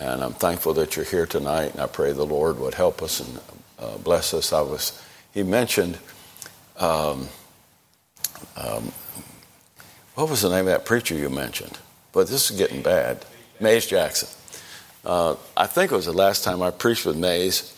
And 0.00 0.24
I'm 0.24 0.32
thankful 0.32 0.72
that 0.74 0.96
you're 0.96 1.04
here 1.04 1.26
tonight, 1.26 1.72
and 1.72 1.80
I 1.80 1.86
pray 1.86 2.12
the 2.12 2.24
Lord 2.24 2.58
would 2.58 2.72
help 2.72 3.02
us 3.02 3.20
and 3.20 3.38
uh, 3.78 3.98
bless 3.98 4.32
us. 4.32 4.50
I 4.50 4.62
was, 4.62 4.98
he 5.34 5.42
mentioned, 5.42 5.98
um, 6.78 7.28
um, 8.56 8.92
what 10.14 10.30
was 10.30 10.40
the 10.40 10.48
name 10.48 10.60
of 10.60 10.66
that 10.72 10.86
preacher 10.86 11.14
you 11.14 11.28
mentioned? 11.28 11.78
But 12.12 12.28
this 12.28 12.50
is 12.50 12.56
getting 12.56 12.80
bad. 12.80 13.26
Mays 13.60 13.84
Jackson. 13.84 14.30
Uh, 15.04 15.36
I 15.54 15.66
think 15.66 15.92
it 15.92 15.94
was 15.94 16.06
the 16.06 16.12
last 16.12 16.44
time 16.44 16.62
I 16.62 16.70
preached 16.70 17.04
with 17.04 17.18
Mays, 17.18 17.76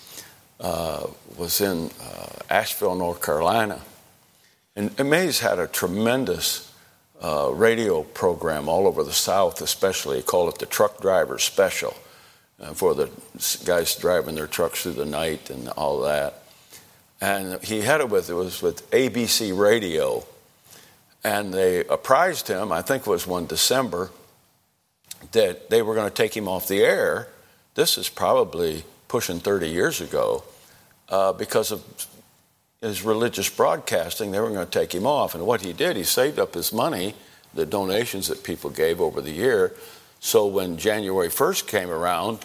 uh, 0.61 1.09
was 1.37 1.61
in 1.61 1.91
uh, 2.01 2.27
Asheville, 2.49 2.95
North 2.95 3.21
Carolina. 3.21 3.81
And, 4.77 4.95
and 4.97 5.11
Mays 5.11 5.41
had 5.41 5.59
a 5.59 5.67
tremendous 5.67 6.73
uh, 7.21 7.51
radio 7.53 8.05
program 8.05 8.69
all 8.69 8.87
over 8.87 9.03
the 9.03 9.13
South, 9.13 9.61
especially. 9.61 10.19
He 10.19 10.23
called 10.23 10.55
it 10.55 10.61
the 10.61 10.67
Truck 10.67 11.01
Driver 11.01 11.41
Special 11.41 11.97
for 12.75 12.95
the 12.95 13.11
guys 13.65 13.95
driving 13.97 14.35
their 14.35 14.47
trucks 14.47 14.83
through 14.83 14.93
the 14.93 15.05
night 15.05 15.51
and 15.51 15.69
all 15.71 16.01
that. 16.03 16.43
And 17.21 17.63
he 17.63 17.83
had 17.83 18.01
it 18.01 18.09
with 18.09 18.31
it 18.31 18.35
was 18.35 18.63
with 18.63 18.91
ABC 18.91 19.57
Radio, 19.57 20.25
and 21.23 21.55
they 21.55 21.85
apprised 21.85 22.49
him. 22.49 22.73
I 22.73 22.83
think 22.83 23.07
it 23.07 23.11
was 23.11 23.27
one 23.27 23.47
December 23.47 24.11
that 25.31 25.71
they 25.71 25.83
were 25.83 25.95
going 25.95 26.09
to 26.09 26.15
take 26.15 26.37
him 26.37 26.49
off 26.49 26.67
the 26.67 26.83
air. 26.83 27.29
This 27.75 27.97
is 27.97 28.09
probably 28.09 28.85
pushing 29.07 29.39
30 29.39 29.69
years 29.69 30.01
ago 30.01 30.43
uh, 31.09 31.33
because 31.33 31.71
of 31.71 32.09
his 32.81 33.03
religious 33.05 33.49
broadcasting. 33.49 34.33
They 34.33 34.41
were 34.41 34.51
going 34.51 34.67
to 34.67 34.79
take 34.79 34.93
him 34.93 35.07
off. 35.07 35.35
And 35.35 35.47
what 35.47 35.61
he 35.61 35.73
did, 35.73 35.97
he 35.97 36.03
saved 36.03 36.39
up 36.39 36.55
his 36.55 36.73
money, 36.73 37.15
the 37.55 37.65
donations 37.65 38.27
that 38.29 38.43
people 38.43 38.71
gave 38.71 39.01
over 39.01 39.21
the 39.21 39.31
year. 39.31 39.73
So 40.19 40.47
when 40.47 40.77
January 40.77 41.29
1st 41.29 41.69
came 41.69 41.91
around, 41.91 42.41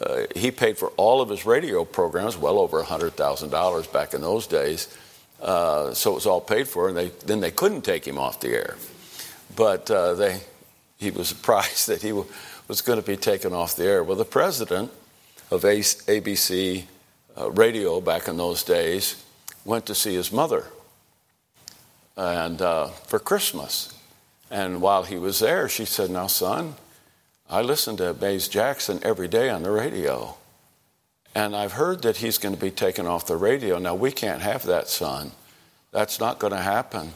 uh, 0.00 0.22
he 0.34 0.50
paid 0.50 0.78
for 0.78 0.88
all 0.96 1.20
of 1.20 1.28
his 1.28 1.44
radio 1.44 1.84
programs, 1.84 2.36
well 2.36 2.58
over 2.58 2.82
$100,000 2.82 3.92
back 3.92 4.14
in 4.14 4.20
those 4.22 4.46
days. 4.46 4.96
Uh, 5.40 5.92
so 5.92 6.12
it 6.12 6.14
was 6.14 6.26
all 6.26 6.40
paid 6.40 6.68
for, 6.68 6.88
and 6.88 6.96
they, 6.96 7.08
then 7.26 7.40
they 7.40 7.50
couldn't 7.50 7.82
take 7.82 8.06
him 8.06 8.18
off 8.18 8.40
the 8.40 8.48
air. 8.48 8.76
But 9.54 9.90
uh, 9.90 10.14
they, 10.14 10.40
he 10.98 11.10
was 11.10 11.28
surprised 11.28 11.88
that 11.88 12.02
he 12.02 12.12
was 12.12 12.80
going 12.80 13.00
to 13.00 13.06
be 13.06 13.16
taken 13.16 13.52
off 13.52 13.76
the 13.76 13.84
air. 13.84 14.02
Well, 14.02 14.16
the 14.16 14.24
president 14.24 14.90
of 15.50 15.62
ABC 15.62 16.84
uh, 17.36 17.50
radio 17.50 18.00
back 18.00 18.28
in 18.28 18.36
those 18.36 18.62
days 18.62 19.22
went 19.64 19.86
to 19.86 19.94
see 19.94 20.14
his 20.14 20.32
mother 20.32 20.64
and 22.16 22.60
uh, 22.60 22.86
for 22.86 23.18
Christmas. 23.18 23.92
And 24.50 24.82
while 24.82 25.02
he 25.04 25.16
was 25.16 25.38
there, 25.40 25.68
she 25.68 25.84
said, 25.84 26.10
Now, 26.10 26.26
son, 26.26 26.74
I 27.52 27.60
listen 27.60 27.98
to 27.98 28.14
Mays 28.14 28.48
Jackson 28.48 28.98
every 29.02 29.28
day 29.28 29.50
on 29.50 29.62
the 29.62 29.70
radio. 29.70 30.36
And 31.34 31.54
I've 31.54 31.72
heard 31.72 32.00
that 32.00 32.16
he's 32.16 32.38
going 32.38 32.54
to 32.54 32.60
be 32.60 32.70
taken 32.70 33.06
off 33.06 33.26
the 33.26 33.36
radio. 33.36 33.78
Now, 33.78 33.94
we 33.94 34.10
can't 34.10 34.40
have 34.40 34.64
that, 34.64 34.88
son. 34.88 35.32
That's 35.90 36.18
not 36.18 36.38
going 36.38 36.54
to 36.54 36.62
happen. 36.62 37.12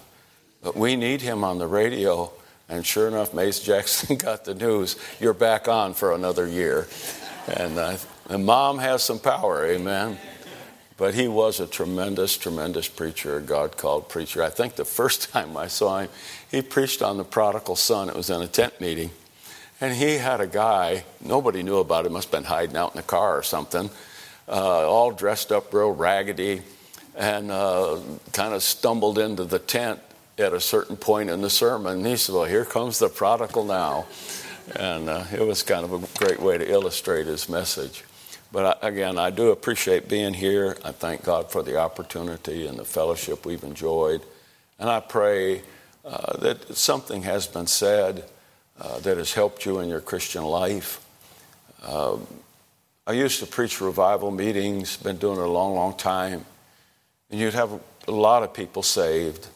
But 0.62 0.76
we 0.76 0.94
need 0.94 1.22
him 1.22 1.42
on 1.42 1.56
the 1.56 1.66
radio. 1.66 2.30
And 2.68 2.84
sure 2.84 3.08
enough, 3.08 3.32
Mays 3.32 3.60
Jackson 3.60 4.16
got 4.18 4.44
the 4.44 4.54
news 4.54 4.96
you're 5.18 5.32
back 5.32 5.68
on 5.68 5.94
for 5.94 6.12
another 6.12 6.46
year. 6.46 6.86
And, 7.48 7.78
uh, 7.78 7.96
and 8.28 8.44
mom 8.44 8.76
has 8.76 9.02
some 9.02 9.18
power, 9.18 9.64
amen. 9.64 10.18
But 10.98 11.14
he 11.14 11.28
was 11.28 11.60
a 11.60 11.66
tremendous, 11.66 12.36
tremendous 12.36 12.88
preacher, 12.88 13.38
a 13.38 13.40
God 13.40 13.78
called 13.78 14.10
preacher. 14.10 14.42
I 14.42 14.50
think 14.50 14.76
the 14.76 14.84
first 14.84 15.30
time 15.30 15.56
I 15.56 15.68
saw 15.68 16.00
him, 16.00 16.10
he 16.50 16.60
preached 16.60 17.00
on 17.00 17.16
the 17.16 17.24
prodigal 17.24 17.76
son. 17.76 18.10
It 18.10 18.14
was 18.14 18.28
in 18.28 18.42
a 18.42 18.46
tent 18.46 18.82
meeting. 18.82 19.12
And 19.80 19.94
he 19.94 20.14
had 20.14 20.40
a 20.40 20.46
guy, 20.46 21.04
nobody 21.20 21.62
knew 21.62 21.78
about 21.78 22.06
it, 22.06 22.12
must 22.12 22.28
have 22.28 22.42
been 22.42 22.48
hiding 22.48 22.76
out 22.76 22.92
in 22.92 22.96
the 22.96 23.02
car 23.02 23.36
or 23.36 23.42
something, 23.42 23.90
uh, 24.48 24.88
all 24.88 25.10
dressed 25.10 25.52
up 25.52 25.74
real 25.74 25.90
raggedy, 25.90 26.62
and 27.14 27.50
uh, 27.50 27.98
kind 28.32 28.54
of 28.54 28.62
stumbled 28.62 29.18
into 29.18 29.44
the 29.44 29.58
tent 29.58 30.00
at 30.38 30.52
a 30.52 30.60
certain 30.60 30.96
point 30.96 31.30
in 31.30 31.42
the 31.42 31.50
sermon. 31.50 31.98
And 31.98 32.06
he 32.06 32.16
said, 32.16 32.34
Well, 32.34 32.44
here 32.44 32.64
comes 32.64 32.98
the 32.98 33.08
prodigal 33.08 33.64
now. 33.64 34.06
And 34.74 35.08
uh, 35.08 35.24
it 35.32 35.46
was 35.46 35.62
kind 35.62 35.84
of 35.84 35.92
a 35.92 36.18
great 36.18 36.40
way 36.40 36.58
to 36.58 36.68
illustrate 36.68 37.26
his 37.26 37.48
message. 37.48 38.04
But 38.50 38.82
I, 38.82 38.88
again, 38.88 39.18
I 39.18 39.30
do 39.30 39.50
appreciate 39.50 40.08
being 40.08 40.34
here. 40.34 40.76
I 40.84 40.92
thank 40.92 41.22
God 41.22 41.50
for 41.50 41.62
the 41.62 41.78
opportunity 41.78 42.66
and 42.66 42.78
the 42.78 42.84
fellowship 42.84 43.46
we've 43.46 43.62
enjoyed. 43.62 44.22
And 44.78 44.90
I 44.90 45.00
pray 45.00 45.62
uh, 46.04 46.36
that 46.38 46.76
something 46.76 47.22
has 47.22 47.46
been 47.46 47.66
said 47.66 48.24
uh, 48.80 48.98
that 49.00 49.16
has 49.16 49.32
helped 49.32 49.64
you 49.64 49.80
in 49.80 49.88
your 49.88 50.00
Christian 50.00 50.44
life. 50.44 51.04
Uh, 51.82 52.18
I 53.06 53.12
used 53.12 53.40
to 53.40 53.46
preach 53.46 53.80
revival 53.80 54.30
meetings, 54.30 54.96
been 54.96 55.16
doing 55.16 55.38
it 55.38 55.42
a 55.42 55.48
long, 55.48 55.74
long 55.74 55.96
time, 55.96 56.44
and 57.30 57.40
you'd 57.40 57.54
have 57.54 57.80
a 58.08 58.10
lot 58.10 58.42
of 58.42 58.52
people 58.52 58.82
saved. 58.82 59.46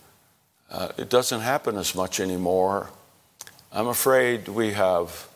Uh, 0.70 0.88
it 0.96 1.08
doesn't 1.08 1.40
happen 1.40 1.76
as 1.76 1.94
much 1.94 2.20
anymore. 2.20 2.90
I'm 3.72 3.88
afraid 3.88 4.48
we 4.48 4.72
have, 4.72 5.28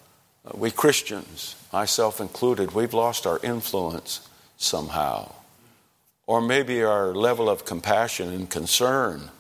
uh, 0.47 0.53
we 0.55 0.71
Christians, 0.71 1.57
myself 1.73 2.21
included, 2.21 2.73
we've 2.73 2.95
lost 2.95 3.27
our 3.27 3.41
influence 3.43 4.29
somehow. 4.57 5.33
Or 6.27 6.41
maybe 6.41 6.83
our 6.83 7.15
level 7.15 7.51
of 7.51 7.65
compassion 7.65 8.33
and 8.33 8.49
concern 8.49 9.31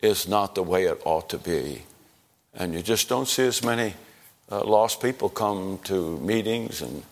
is 0.00 0.28
not 0.28 0.54
the 0.54 0.62
way 0.62 0.84
it 0.84 1.00
ought 1.04 1.28
to 1.30 1.38
be. 1.38 1.82
And 2.56 2.72
you 2.72 2.82
just 2.82 3.08
don't 3.08 3.28
see 3.28 3.44
as 3.44 3.62
many 3.62 3.94
uh, 4.50 4.64
lost 4.64 5.02
people 5.02 5.28
come 5.28 5.78
to 5.84 6.18
meetings 6.18 6.80
and 6.80 7.02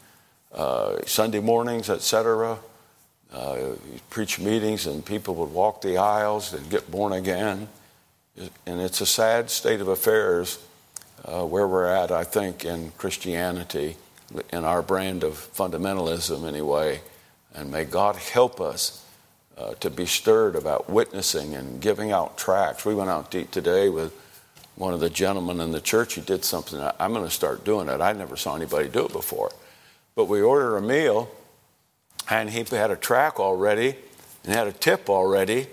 uh, 0.55 0.97
Sunday 1.05 1.41
mornings, 1.41 1.91
etc. 1.91 2.59
Uh, 3.32 3.59
preach 4.09 4.38
meetings 4.38 4.87
and 4.87 5.05
people 5.05 5.34
would 5.34 5.50
walk 5.50 5.82
the 5.82 5.99
aisles 5.99 6.55
and 6.55 6.71
get 6.71 6.91
born 6.91 7.12
again. 7.12 7.69
And 8.66 8.81
it's 8.81 9.00
a 9.00 9.06
sad 9.06 9.50
state 9.50 9.81
of 9.81 9.88
affairs 9.88 10.59
uh, 11.25 11.44
where 11.44 11.69
we're 11.69 11.87
at, 11.87 12.11
I 12.11 12.25
think, 12.25 12.65
in 12.65 12.93
Christianity 12.97 13.97
in 14.53 14.65
our 14.65 14.82
brand 14.82 15.25
of 15.25 15.34
fundamentalism 15.34 16.47
anyway. 16.49 17.00
And 17.55 17.71
may 17.71 17.84
God 17.84 18.16
help 18.16 18.61
us 18.61 19.05
uh, 19.59 19.75
to 19.75 19.91
be 19.91 20.06
stirred 20.06 20.56
about 20.56 20.88
witnessing 20.88 21.55
and 21.55 21.81
giving 21.81 22.12
out 22.12 22.38
tracts. 22.38 22.84
We 22.84 22.94
went 22.94 23.11
out 23.11 23.34
eat 23.34 23.53
today 23.53 23.88
with 23.88 24.12
one 24.77 24.93
of 24.93 25.01
the 25.01 25.11
gentlemen 25.11 25.61
in 25.61 25.73
the 25.73 25.81
church. 25.81 26.15
He 26.15 26.21
did 26.21 26.45
something. 26.45 26.81
I'm 26.99 27.12
going 27.12 27.25
to 27.25 27.31
start 27.31 27.65
doing 27.65 27.89
it. 27.89 28.01
I 28.01 28.12
never 28.12 28.37
saw 28.37 28.57
anybody 28.57 28.89
do 28.89 29.07
it 29.07 29.12
before. 29.12 29.53
But 30.15 30.27
we 30.27 30.41
ordered 30.41 30.77
a 30.77 30.83
meal, 30.83 31.31
and 32.31 32.51
he 32.51 32.65
had 32.71 32.91
a 32.91 32.97
track 32.97 33.39
already 33.39 33.97
and 34.45 34.55
had 34.55 34.67
a 34.67 34.73
tip 34.73 35.09
already 35.09 35.67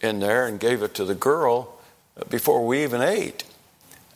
in 0.00 0.20
there 0.20 0.46
and 0.46 0.60
gave 0.60 0.82
it 0.82 0.94
to 0.94 1.04
the 1.04 1.14
girl 1.14 1.74
before 2.30 2.66
we 2.66 2.82
even 2.82 3.00
ate. 3.00 3.44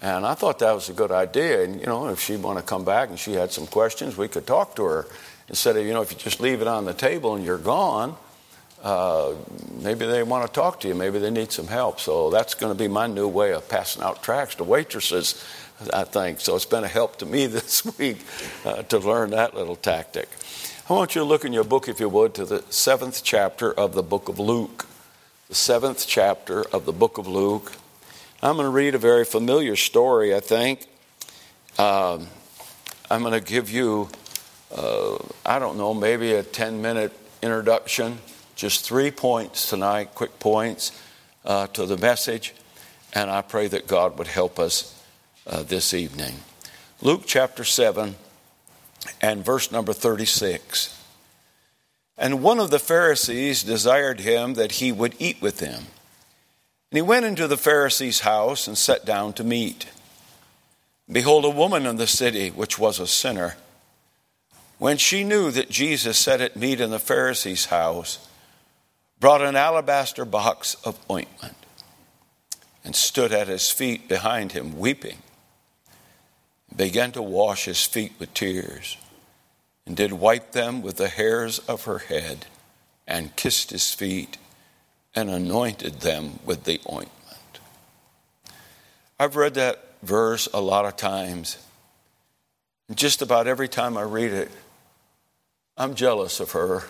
And 0.00 0.26
I 0.26 0.34
thought 0.34 0.58
that 0.58 0.72
was 0.72 0.88
a 0.88 0.92
good 0.92 1.12
idea. 1.12 1.62
And, 1.62 1.80
you 1.80 1.86
know, 1.86 2.08
if 2.08 2.20
she'd 2.20 2.42
want 2.42 2.58
to 2.58 2.64
come 2.64 2.84
back 2.84 3.08
and 3.08 3.18
she 3.18 3.34
had 3.34 3.52
some 3.52 3.68
questions, 3.68 4.16
we 4.16 4.26
could 4.26 4.46
talk 4.46 4.74
to 4.76 4.84
her. 4.84 5.06
Instead 5.48 5.76
of, 5.76 5.86
you 5.86 5.92
know, 5.92 6.02
if 6.02 6.10
you 6.10 6.18
just 6.18 6.40
leave 6.40 6.60
it 6.60 6.66
on 6.66 6.84
the 6.84 6.94
table 6.94 7.36
and 7.36 7.44
you're 7.44 7.58
gone, 7.58 8.16
uh, 8.82 9.34
maybe 9.80 10.06
they 10.06 10.22
want 10.24 10.44
to 10.46 10.52
talk 10.52 10.80
to 10.80 10.88
you. 10.88 10.94
Maybe 10.94 11.18
they 11.18 11.30
need 11.30 11.52
some 11.52 11.68
help. 11.68 12.00
So 12.00 12.30
that's 12.30 12.54
going 12.54 12.72
to 12.72 12.78
be 12.78 12.88
my 12.88 13.06
new 13.06 13.28
way 13.28 13.52
of 13.52 13.68
passing 13.68 14.02
out 14.02 14.22
tracts 14.22 14.56
to 14.56 14.64
waitresses, 14.64 15.42
I 15.92 16.04
think. 16.04 16.40
So 16.40 16.56
it's 16.56 16.66
been 16.66 16.82
a 16.82 16.88
help 16.88 17.16
to 17.18 17.26
me 17.26 17.46
this 17.58 17.84
week 17.98 18.18
uh, 18.64 18.82
to 18.82 18.98
learn 18.98 19.30
that 19.30 19.54
little 19.54 19.76
tactic. 19.76 20.28
I 20.90 20.94
want 20.94 21.14
you 21.14 21.20
to 21.20 21.24
look 21.24 21.44
in 21.44 21.52
your 21.52 21.64
book, 21.64 21.88
if 21.88 22.00
you 22.00 22.08
would, 22.08 22.34
to 22.34 22.44
the 22.44 22.64
seventh 22.70 23.22
chapter 23.22 23.72
of 23.72 23.94
the 23.94 24.02
book 24.02 24.28
of 24.28 24.40
Luke. 24.40 24.86
The 25.48 25.54
seventh 25.54 26.04
chapter 26.08 26.62
of 26.70 26.86
the 26.86 26.92
book 26.92 27.18
of 27.18 27.28
Luke. 27.28 27.72
I'm 28.42 28.56
going 28.56 28.66
to 28.66 28.70
read 28.70 28.96
a 28.96 28.98
very 28.98 29.24
familiar 29.24 29.76
story, 29.76 30.34
I 30.34 30.40
think. 30.40 30.86
Um, 31.78 32.26
I'm 33.08 33.22
going 33.22 33.32
to 33.32 33.40
give 33.40 33.70
you, 33.70 34.08
uh, 34.76 35.18
I 35.46 35.60
don't 35.60 35.78
know, 35.78 35.94
maybe 35.94 36.32
a 36.32 36.42
10 36.42 36.82
minute 36.82 37.12
introduction, 37.42 38.18
just 38.62 38.84
three 38.84 39.10
points 39.10 39.68
tonight, 39.68 40.14
quick 40.14 40.38
points 40.38 40.92
uh, 41.44 41.66
to 41.66 41.84
the 41.84 41.96
message, 41.96 42.54
and 43.12 43.28
I 43.28 43.42
pray 43.42 43.66
that 43.66 43.88
God 43.88 44.16
would 44.18 44.28
help 44.28 44.60
us 44.60 45.04
uh, 45.48 45.64
this 45.64 45.92
evening. 45.92 46.34
Luke 47.00 47.22
chapter 47.26 47.64
7 47.64 48.14
and 49.20 49.44
verse 49.44 49.72
number 49.72 49.92
36. 49.92 50.96
And 52.16 52.40
one 52.40 52.60
of 52.60 52.70
the 52.70 52.78
Pharisees 52.78 53.64
desired 53.64 54.20
him 54.20 54.54
that 54.54 54.70
he 54.70 54.92
would 54.92 55.16
eat 55.18 55.42
with 55.42 55.58
them. 55.58 55.86
And 56.92 56.98
he 56.98 57.02
went 57.02 57.26
into 57.26 57.48
the 57.48 57.56
Pharisee's 57.56 58.20
house 58.20 58.68
and 58.68 58.78
sat 58.78 59.04
down 59.04 59.32
to 59.32 59.42
meat. 59.42 59.88
Behold, 61.10 61.44
a 61.44 61.50
woman 61.50 61.84
in 61.84 61.96
the 61.96 62.06
city, 62.06 62.50
which 62.50 62.78
was 62.78 63.00
a 63.00 63.08
sinner, 63.08 63.56
when 64.78 64.98
she 64.98 65.24
knew 65.24 65.50
that 65.50 65.68
Jesus 65.68 66.16
sat 66.16 66.40
at 66.40 66.54
meat 66.54 66.80
in 66.80 66.90
the 66.90 67.00
Pharisee's 67.00 67.64
house, 67.64 68.28
brought 69.22 69.40
an 69.40 69.54
alabaster 69.54 70.24
box 70.24 70.74
of 70.84 70.98
ointment 71.08 71.54
and 72.84 72.96
stood 72.96 73.30
at 73.30 73.46
his 73.46 73.70
feet 73.70 74.08
behind 74.08 74.50
him, 74.50 74.76
weeping, 74.76 75.18
began 76.74 77.12
to 77.12 77.22
wash 77.22 77.66
his 77.66 77.86
feet 77.86 78.12
with 78.18 78.34
tears, 78.34 78.96
and 79.86 79.96
did 79.96 80.12
wipe 80.12 80.50
them 80.50 80.82
with 80.82 80.96
the 80.96 81.06
hairs 81.06 81.60
of 81.60 81.84
her 81.84 81.98
head, 81.98 82.46
and 83.06 83.36
kissed 83.36 83.70
his 83.70 83.94
feet, 83.94 84.38
and 85.14 85.30
anointed 85.30 86.00
them 86.00 86.40
with 86.44 86.64
the 86.64 86.80
ointment. 86.90 87.60
I've 89.20 89.36
read 89.36 89.54
that 89.54 89.84
verse 90.02 90.48
a 90.52 90.60
lot 90.60 90.84
of 90.84 90.96
times. 90.96 91.58
And 92.88 92.98
just 92.98 93.22
about 93.22 93.46
every 93.46 93.68
time 93.68 93.96
I 93.96 94.02
read 94.02 94.32
it, 94.32 94.50
I'm 95.76 95.94
jealous 95.94 96.40
of 96.40 96.50
her 96.50 96.82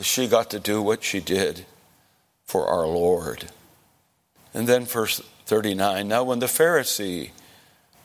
she 0.00 0.26
got 0.26 0.50
to 0.50 0.60
do 0.60 0.82
what 0.82 1.04
she 1.04 1.20
did 1.20 1.66
for 2.44 2.66
our 2.66 2.86
Lord. 2.86 3.50
And 4.52 4.66
then 4.66 4.84
verse 4.84 5.20
39 5.46 6.08
Now, 6.08 6.24
when 6.24 6.38
the 6.38 6.46
Pharisee 6.46 7.30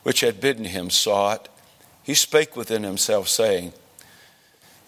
which 0.02 0.20
had 0.20 0.40
bidden 0.40 0.66
him 0.66 0.90
saw 0.90 1.34
it, 1.34 1.48
he 2.02 2.14
spake 2.14 2.56
within 2.56 2.82
himself, 2.82 3.28
saying, 3.28 3.72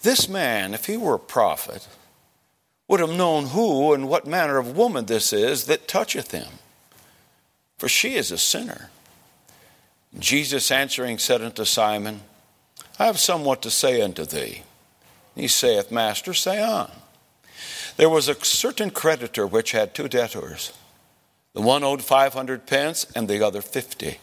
This 0.01 0.27
man, 0.27 0.73
if 0.73 0.85
he 0.85 0.97
were 0.97 1.15
a 1.15 1.19
prophet, 1.19 1.87
would 2.87 2.99
have 2.99 3.11
known 3.15 3.47
who 3.47 3.93
and 3.93 4.09
what 4.09 4.27
manner 4.27 4.57
of 4.57 4.75
woman 4.75 5.05
this 5.05 5.31
is 5.31 5.65
that 5.65 5.87
toucheth 5.87 6.31
him, 6.31 6.49
for 7.77 7.87
she 7.87 8.15
is 8.15 8.31
a 8.31 8.37
sinner. 8.37 8.89
Jesus 10.17 10.71
answering 10.71 11.17
said 11.17 11.41
unto 11.41 11.65
Simon, 11.65 12.21
I 12.99 13.05
have 13.05 13.19
somewhat 13.19 13.61
to 13.63 13.71
say 13.71 14.01
unto 14.01 14.25
thee. 14.25 14.63
He 15.35 15.47
saith, 15.47 15.91
Master, 15.91 16.33
say 16.33 16.61
on. 16.61 16.91
There 17.97 18.09
was 18.09 18.27
a 18.27 18.45
certain 18.45 18.89
creditor 18.89 19.45
which 19.45 19.71
had 19.71 19.93
two 19.93 20.07
debtors. 20.07 20.73
The 21.53 21.61
one 21.61 21.83
owed 21.83 22.01
five 22.03 22.33
hundred 22.33 22.65
pence, 22.65 23.05
and 23.15 23.27
the 23.27 23.45
other 23.45 23.61
fifty. 23.61 24.17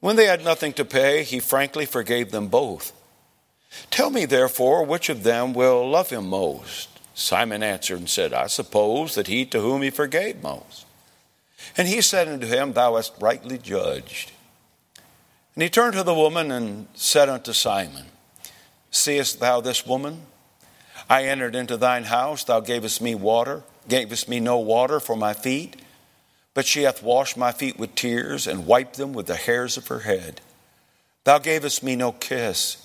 When 0.00 0.16
they 0.16 0.26
had 0.26 0.44
nothing 0.44 0.72
to 0.74 0.84
pay, 0.84 1.24
he 1.24 1.40
frankly 1.40 1.86
forgave 1.86 2.30
them 2.30 2.48
both. 2.48 2.92
Tell 3.90 4.10
me, 4.10 4.24
therefore, 4.24 4.84
which 4.84 5.08
of 5.08 5.22
them 5.22 5.52
will 5.52 5.88
love 5.88 6.10
him 6.10 6.28
most? 6.28 6.88
Simon 7.14 7.62
answered 7.62 7.98
and 7.98 8.08
said, 8.08 8.32
I 8.32 8.46
suppose 8.46 9.14
that 9.14 9.26
he 9.26 9.44
to 9.46 9.60
whom 9.60 9.82
he 9.82 9.90
forgave 9.90 10.42
most. 10.42 10.84
And 11.76 11.88
he 11.88 12.00
said 12.00 12.28
unto 12.28 12.46
him, 12.46 12.72
Thou 12.72 12.96
hast 12.96 13.14
rightly 13.20 13.58
judged. 13.58 14.32
And 15.54 15.62
he 15.62 15.70
turned 15.70 15.94
to 15.94 16.02
the 16.02 16.14
woman 16.14 16.50
and 16.50 16.86
said 16.94 17.28
unto 17.28 17.52
Simon, 17.52 18.04
Seest 18.90 19.40
thou 19.40 19.60
this 19.60 19.86
woman? 19.86 20.22
I 21.08 21.24
entered 21.24 21.54
into 21.54 21.76
thine 21.76 22.04
house, 22.04 22.44
thou 22.44 22.60
gavest 22.60 23.00
me 23.00 23.14
water, 23.14 23.62
gavest 23.88 24.28
me 24.28 24.40
no 24.40 24.58
water 24.58 25.00
for 25.00 25.16
my 25.16 25.34
feet 25.34 25.76
but 26.56 26.64
she 26.64 26.84
hath 26.84 27.02
washed 27.02 27.36
my 27.36 27.52
feet 27.52 27.78
with 27.78 27.94
tears 27.94 28.46
and 28.46 28.66
wiped 28.66 28.96
them 28.96 29.12
with 29.12 29.26
the 29.26 29.36
hairs 29.36 29.76
of 29.76 29.88
her 29.88 29.98
head. 30.00 30.40
Thou 31.24 31.36
gavest 31.36 31.82
me 31.82 31.96
no 31.96 32.12
kiss, 32.12 32.78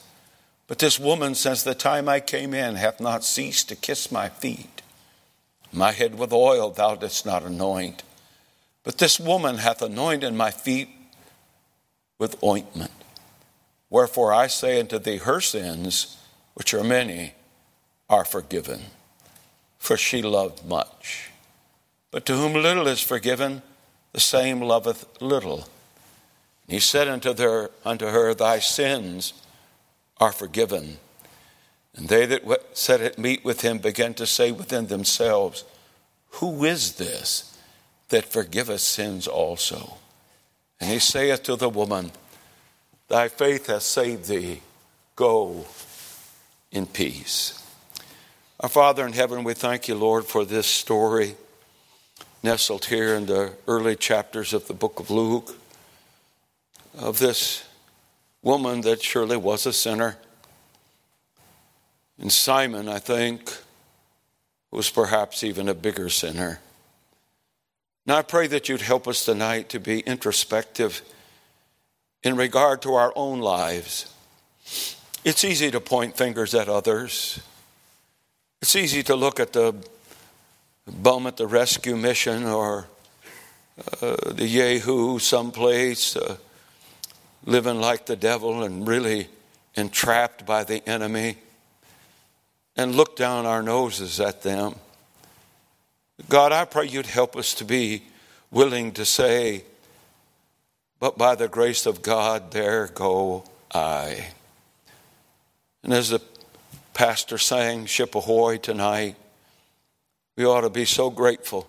but 0.67 0.79
this 0.79 0.99
woman, 0.99 1.35
since 1.35 1.63
the 1.63 1.73
time 1.73 2.09
I 2.09 2.19
came 2.19 2.53
in, 2.53 2.75
hath 2.75 2.99
not 2.99 3.23
ceased 3.23 3.69
to 3.69 3.77
kiss 3.77 4.11
my 4.11 4.27
feet. 4.27 4.81
My 5.71 5.93
head 5.93 6.19
with 6.19 6.33
oil 6.33 6.69
thou 6.71 6.95
didst 6.95 7.25
not 7.25 7.43
anoint, 7.43 8.03
but 8.83 8.97
this 8.97 9.21
woman 9.21 9.59
hath 9.59 9.81
anointed 9.81 10.33
my 10.33 10.51
feet 10.51 10.89
with 12.19 12.43
ointment. 12.43 12.91
Wherefore 13.91 14.33
I 14.33 14.47
say 14.47 14.79
unto 14.79 14.97
thee, 14.97 15.17
her 15.17 15.41
sins, 15.41 16.17
which 16.53 16.73
are 16.73 16.83
many, 16.83 17.33
are 18.09 18.23
forgiven, 18.23 18.83
for 19.77 19.97
she 19.97 20.21
loved 20.21 20.65
much. 20.65 21.29
But 22.09 22.25
to 22.25 22.35
whom 22.35 22.53
little 22.53 22.87
is 22.87 23.01
forgiven, 23.01 23.61
the 24.13 24.21
same 24.21 24.61
loveth 24.61 25.21
little. 25.21 25.67
He 26.67 26.79
said 26.79 27.09
unto 27.09 27.35
her, 27.35 27.69
unto 27.83 28.07
her, 28.07 28.33
Thy 28.33 28.59
sins 28.59 29.33
are 30.21 30.31
forgiven. 30.31 30.97
And 31.93 32.07
they 32.07 32.25
that 32.27 32.77
sat 32.77 33.01
at 33.01 33.19
meat 33.19 33.43
with 33.43 33.59
him 33.59 33.79
began 33.79 34.13
to 34.15 34.25
say 34.25 34.53
within 34.53 34.87
themselves, 34.87 35.65
Who 36.39 36.63
is 36.63 36.93
this 36.93 37.57
that 38.07 38.23
forgiveth 38.23 38.79
sins 38.79 39.27
also? 39.27 39.97
And 40.79 40.89
he 40.89 40.99
saith 40.99 41.43
to 41.43 41.57
the 41.57 41.69
woman, 41.69 42.13
Thy 43.11 43.27
faith 43.27 43.67
hath 43.67 43.83
saved 43.83 44.29
thee. 44.29 44.61
Go 45.17 45.65
in 46.71 46.85
peace. 46.85 47.61
Our 48.61 48.69
Father 48.69 49.05
in 49.05 49.11
heaven, 49.11 49.43
we 49.43 49.53
thank 49.53 49.89
you, 49.89 49.95
Lord, 49.95 50.23
for 50.23 50.45
this 50.45 50.65
story 50.65 51.35
nestled 52.41 52.85
here 52.85 53.13
in 53.15 53.25
the 53.25 53.51
early 53.67 53.97
chapters 53.97 54.53
of 54.53 54.65
the 54.67 54.73
book 54.73 55.01
of 55.01 55.11
Luke 55.11 55.57
of 56.97 57.19
this 57.19 57.67
woman 58.43 58.79
that 58.79 59.03
surely 59.03 59.35
was 59.35 59.65
a 59.65 59.73
sinner. 59.73 60.17
And 62.17 62.31
Simon, 62.31 62.87
I 62.87 62.99
think, 62.99 63.53
was 64.71 64.89
perhaps 64.89 65.43
even 65.43 65.67
a 65.67 65.73
bigger 65.73 66.07
sinner. 66.07 66.61
Now 68.05 68.19
I 68.19 68.21
pray 68.21 68.47
that 68.47 68.69
you'd 68.69 68.79
help 68.79 69.05
us 69.05 69.25
tonight 69.25 69.67
to 69.67 69.81
be 69.81 69.99
introspective 69.99 71.01
in 72.23 72.35
regard 72.35 72.81
to 72.83 72.93
our 72.93 73.11
own 73.15 73.39
lives. 73.39 74.13
It's 75.23 75.43
easy 75.43 75.71
to 75.71 75.79
point 75.79 76.17
fingers 76.17 76.53
at 76.53 76.67
others. 76.67 77.39
It's 78.61 78.75
easy 78.75 79.03
to 79.03 79.15
look 79.15 79.39
at 79.39 79.53
the 79.53 79.75
bum 80.87 81.27
at 81.27 81.37
the 81.37 81.47
rescue 81.47 81.95
mission 81.95 82.45
or 82.45 82.87
uh, 84.01 84.15
the 84.31 84.47
Yahoo 84.47 85.19
someplace, 85.19 86.15
uh, 86.15 86.37
living 87.45 87.79
like 87.79 88.05
the 88.05 88.15
devil 88.15 88.63
and 88.63 88.87
really 88.87 89.27
entrapped 89.75 90.45
by 90.45 90.63
the 90.63 90.87
enemy, 90.87 91.37
and 92.75 92.95
look 92.95 93.15
down 93.15 93.45
our 93.45 93.63
noses 93.63 94.19
at 94.19 94.43
them. 94.43 94.75
God, 96.29 96.51
I 96.51 96.65
pray 96.65 96.87
you'd 96.87 97.05
help 97.05 97.35
us 97.35 97.53
to 97.55 97.65
be 97.65 98.03
willing 98.51 98.91
to 98.93 99.05
say, 99.05 99.63
but 101.01 101.17
by 101.17 101.35
the 101.35 101.49
grace 101.49 101.85
of 101.85 102.01
God, 102.01 102.51
there 102.51 102.87
go 102.87 103.43
I. 103.73 104.27
And 105.83 105.91
as 105.91 106.09
the 106.09 106.21
pastor 106.93 107.37
sang 107.37 107.87
Ship 107.87 108.13
Ahoy 108.13 108.57
tonight, 108.57 109.15
we 110.37 110.45
ought 110.45 110.61
to 110.61 110.69
be 110.69 110.85
so 110.85 111.09
grateful 111.09 111.67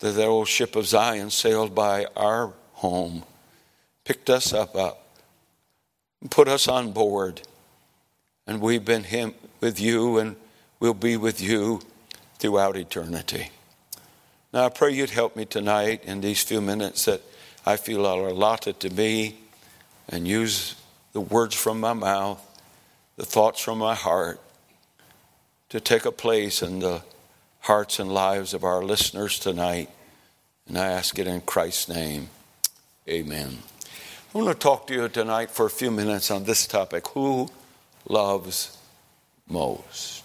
that 0.00 0.12
that 0.12 0.26
old 0.26 0.48
ship 0.48 0.74
of 0.74 0.86
Zion 0.86 1.30
sailed 1.30 1.74
by 1.74 2.06
our 2.16 2.54
home, 2.72 3.24
picked 4.04 4.30
us 4.30 4.54
up, 4.54 4.74
up 4.74 5.06
put 6.30 6.48
us 6.48 6.66
on 6.66 6.92
board, 6.92 7.42
and 8.46 8.60
we've 8.60 8.84
been 8.84 9.04
him 9.04 9.34
with 9.60 9.78
you 9.78 10.18
and 10.18 10.36
we'll 10.80 10.94
be 10.94 11.16
with 11.16 11.40
you 11.40 11.80
throughout 12.38 12.76
eternity. 12.76 13.50
Now 14.52 14.64
I 14.64 14.68
pray 14.70 14.92
you'd 14.92 15.10
help 15.10 15.36
me 15.36 15.44
tonight 15.44 16.04
in 16.04 16.22
these 16.22 16.42
few 16.42 16.60
minutes 16.60 17.04
that 17.04 17.22
I 17.66 17.76
feel 17.76 18.06
are 18.06 18.28
allotted 18.28 18.80
to 18.80 18.90
me 18.90 19.38
and 20.08 20.26
use 20.26 20.74
the 21.12 21.20
words 21.20 21.54
from 21.54 21.80
my 21.80 21.92
mouth, 21.92 22.40
the 23.16 23.24
thoughts 23.24 23.60
from 23.60 23.78
my 23.78 23.94
heart 23.94 24.40
to 25.68 25.80
take 25.80 26.04
a 26.04 26.12
place 26.12 26.62
in 26.62 26.80
the 26.80 27.02
hearts 27.60 27.98
and 27.98 28.12
lives 28.12 28.54
of 28.54 28.64
our 28.64 28.82
listeners 28.82 29.38
tonight. 29.38 29.90
And 30.66 30.78
I 30.78 30.86
ask 30.86 31.18
it 31.18 31.26
in 31.26 31.40
Christ's 31.42 31.88
name. 31.88 32.28
Amen. 33.08 33.58
I 34.34 34.38
want 34.38 34.48
to 34.48 34.54
talk 34.54 34.86
to 34.86 34.94
you 34.94 35.08
tonight 35.08 35.50
for 35.50 35.66
a 35.66 35.70
few 35.70 35.90
minutes 35.90 36.30
on 36.30 36.44
this 36.44 36.66
topic 36.66 37.08
who 37.08 37.48
loves 38.08 38.78
most? 39.48 40.24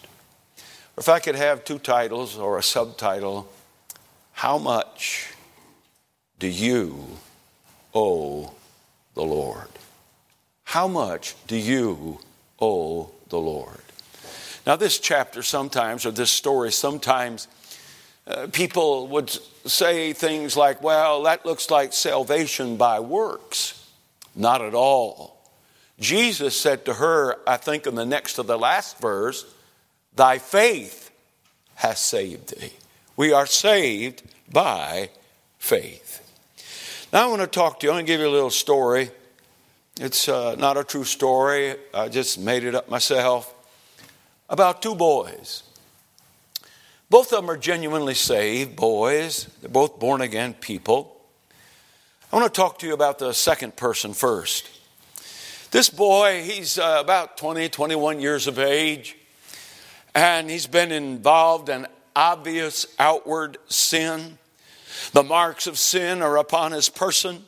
If 0.97 1.09
I 1.09 1.19
could 1.19 1.35
have 1.35 1.65
two 1.65 1.79
titles 1.79 2.37
or 2.37 2.57
a 2.57 2.63
subtitle, 2.63 3.51
How 4.33 4.57
much 4.57 5.34
do 6.39 6.47
you 6.47 7.17
owe 7.93 8.53
the 9.13 9.23
Lord? 9.23 9.69
How 10.65 10.87
much 10.87 11.35
do 11.47 11.55
you 11.55 12.19
owe 12.59 13.11
the 13.29 13.39
Lord? 13.39 13.79
Now, 14.65 14.75
this 14.75 14.99
chapter 14.99 15.43
sometimes, 15.43 16.05
or 16.05 16.11
this 16.11 16.31
story, 16.31 16.71
sometimes 16.71 17.47
uh, 18.27 18.47
people 18.51 19.07
would 19.07 19.29
say 19.65 20.13
things 20.13 20.57
like, 20.57 20.81
well, 20.81 21.23
that 21.23 21.45
looks 21.45 21.69
like 21.69 21.93
salvation 21.93 22.75
by 22.75 22.99
works. 22.99 23.87
Not 24.35 24.61
at 24.61 24.73
all. 24.73 25.37
Jesus 25.99 26.59
said 26.59 26.85
to 26.85 26.95
her, 26.95 27.37
I 27.47 27.57
think 27.57 27.87
in 27.87 27.95
the 27.95 28.05
next 28.05 28.33
to 28.33 28.43
the 28.43 28.57
last 28.57 28.99
verse, 28.99 29.45
Thy 30.15 30.37
faith 30.37 31.11
has 31.75 31.99
saved 31.99 32.59
thee. 32.59 32.71
We 33.17 33.33
are 33.33 33.45
saved 33.45 34.23
by 34.51 35.09
faith. 35.59 36.24
Now 37.13 37.25
I 37.25 37.27
want 37.27 37.41
to 37.41 37.47
talk 37.47 37.79
to 37.79 37.87
you. 37.87 37.91
I 37.91 37.95
want 37.95 38.07
to 38.07 38.11
give 38.11 38.19
you 38.19 38.27
a 38.27 38.29
little 38.29 38.49
story. 38.49 39.11
It's 39.97 40.27
uh, 40.27 40.55
not 40.55 40.75
a 40.75 40.83
true 40.83 41.05
story, 41.05 41.75
I 41.93 42.09
just 42.09 42.37
made 42.37 42.65
it 42.65 42.75
up 42.75 42.89
myself 42.89 43.53
about 44.49 44.81
two 44.81 44.93
boys. 44.93 45.63
Both 47.09 47.31
of 47.31 47.39
them 47.39 47.49
are 47.49 47.55
genuinely 47.55 48.13
saved 48.13 48.75
boys, 48.75 49.47
they're 49.61 49.69
both 49.69 49.97
born 49.97 50.19
again 50.19 50.53
people. 50.53 51.15
I 52.33 52.35
want 52.35 52.53
to 52.53 52.61
talk 52.61 52.79
to 52.79 52.87
you 52.87 52.93
about 52.93 53.19
the 53.19 53.33
second 53.33 53.77
person 53.77 54.13
first. 54.13 54.69
This 55.71 55.89
boy, 55.89 56.43
he's 56.43 56.77
uh, 56.77 56.97
about 56.99 57.37
20, 57.37 57.69
21 57.69 58.19
years 58.19 58.47
of 58.47 58.59
age, 58.59 59.15
and 60.13 60.49
he's 60.49 60.67
been 60.67 60.91
involved 60.91 61.69
in 61.69 61.87
obvious 62.17 62.85
outward 62.99 63.59
sin. 63.67 64.39
The 65.11 65.23
marks 65.23 65.67
of 65.67 65.77
sin 65.77 66.21
are 66.21 66.37
upon 66.37 66.71
his 66.71 66.89
person. 66.89 67.45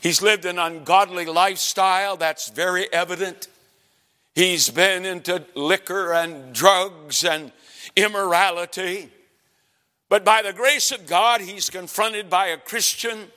He's 0.00 0.22
lived 0.22 0.44
an 0.44 0.58
ungodly 0.58 1.26
lifestyle 1.26 2.16
that's 2.16 2.48
very 2.48 2.92
evident. 2.92 3.48
He's 4.34 4.70
been 4.70 5.04
into 5.04 5.44
liquor 5.54 6.12
and 6.12 6.54
drugs 6.54 7.24
and 7.24 7.52
immorality. 7.96 9.10
But 10.08 10.24
by 10.24 10.42
the 10.42 10.52
grace 10.52 10.92
of 10.92 11.06
God, 11.06 11.40
he's 11.40 11.70
confronted 11.70 12.30
by 12.30 12.48
a 12.48 12.58
Christian. 12.58 13.28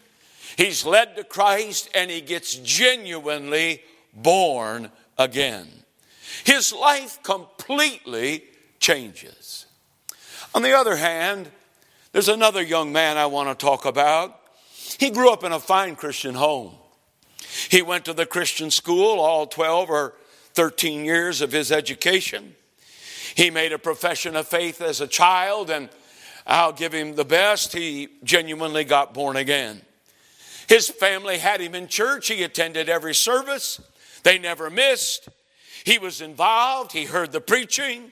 He's 0.57 0.85
led 0.85 1.15
to 1.15 1.23
Christ 1.23 1.89
and 1.95 2.11
he 2.11 2.21
gets 2.21 2.55
genuinely 2.55 3.81
born 4.13 4.91
again. 5.17 5.67
His 6.43 6.73
life 6.73 7.21
completely 7.23 8.43
changes. 8.79 9.65
On 10.53 10.61
the 10.61 10.73
other 10.73 10.95
hand, 10.95 11.49
there's 12.11 12.29
another 12.29 12.61
young 12.61 12.91
man 12.91 13.17
I 13.17 13.27
want 13.27 13.49
to 13.49 13.65
talk 13.65 13.85
about. 13.85 14.39
He 14.99 15.09
grew 15.09 15.31
up 15.31 15.43
in 15.43 15.51
a 15.51 15.59
fine 15.59 15.95
Christian 15.95 16.35
home. 16.35 16.73
He 17.69 17.81
went 17.81 18.05
to 18.05 18.13
the 18.13 18.25
Christian 18.25 18.71
school 18.71 19.19
all 19.19 19.47
12 19.47 19.89
or 19.89 20.13
13 20.53 21.05
years 21.05 21.41
of 21.41 21.51
his 21.51 21.71
education. 21.71 22.55
He 23.35 23.51
made 23.51 23.71
a 23.71 23.79
profession 23.79 24.35
of 24.35 24.47
faith 24.47 24.81
as 24.81 25.01
a 25.01 25.07
child, 25.07 25.69
and 25.69 25.89
I'll 26.47 26.73
give 26.73 26.93
him 26.93 27.15
the 27.15 27.25
best. 27.25 27.73
He 27.73 28.09
genuinely 28.23 28.83
got 28.83 29.13
born 29.13 29.35
again. 29.37 29.81
His 30.67 30.89
family 30.89 31.37
had 31.37 31.61
him 31.61 31.75
in 31.75 31.87
church. 31.87 32.27
He 32.27 32.43
attended 32.43 32.89
every 32.89 33.15
service, 33.15 33.79
they 34.23 34.37
never 34.37 34.69
missed. 34.69 35.29
He 35.83 35.97
was 35.97 36.21
involved, 36.21 36.91
he 36.91 37.05
heard 37.05 37.31
the 37.31 37.41
preaching. 37.41 38.11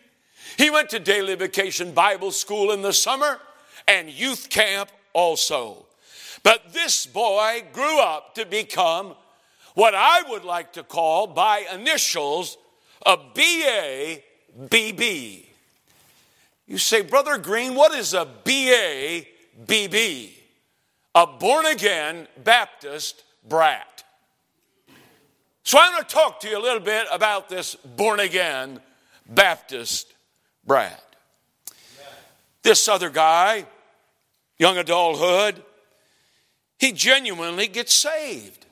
He 0.57 0.69
went 0.69 0.89
to 0.91 0.99
daily 0.99 1.35
vacation 1.35 1.91
Bible 1.91 2.31
school 2.31 2.71
in 2.71 2.81
the 2.81 2.93
summer 2.93 3.39
and 3.87 4.09
youth 4.09 4.49
camp 4.49 4.89
also. 5.13 5.85
But 6.43 6.73
this 6.73 7.05
boy 7.05 7.63
grew 7.73 7.99
up 7.99 8.35
to 8.35 8.45
become 8.45 9.15
what 9.73 9.93
I 9.95 10.23
would 10.29 10.43
like 10.43 10.73
to 10.73 10.83
call 10.83 11.27
by 11.27 11.65
initials 11.73 12.57
a 13.05 13.17
BA 13.17 14.21
BB. 14.67 15.45
You 16.67 16.77
say, 16.77 17.01
Brother 17.01 17.37
Green, 17.37 17.75
what 17.75 17.93
is 17.93 18.13
a 18.13 18.25
BA 18.25 19.25
BB? 19.65 20.31
A 21.15 21.27
born 21.27 21.65
again 21.65 22.27
Baptist 22.43 23.23
brat. 23.47 24.03
So 25.63 25.77
I'm 25.79 25.91
going 25.93 26.03
to 26.03 26.09
talk 26.09 26.39
to 26.41 26.49
you 26.49 26.57
a 26.57 26.61
little 26.61 26.79
bit 26.79 27.07
about 27.11 27.49
this 27.49 27.75
born 27.75 28.19
again 28.19 28.79
Baptist 29.27 30.13
brat. 30.65 31.03
This 32.63 32.87
other 32.87 33.09
guy, 33.09 33.65
young 34.59 34.77
adulthood, 34.77 35.63
he 36.79 36.91
genuinely 36.91 37.67
gets 37.67 37.93
saved. 37.93 38.65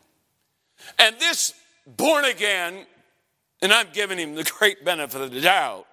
And 0.99 1.15
this 1.19 1.53
born 1.85 2.25
again, 2.25 2.85
and 3.61 3.73
I'm 3.73 3.87
giving 3.93 4.17
him 4.17 4.35
the 4.35 4.43
great 4.43 4.85
benefit 4.85 5.21
of 5.21 5.31
the 5.31 5.41
doubt, 5.41 5.87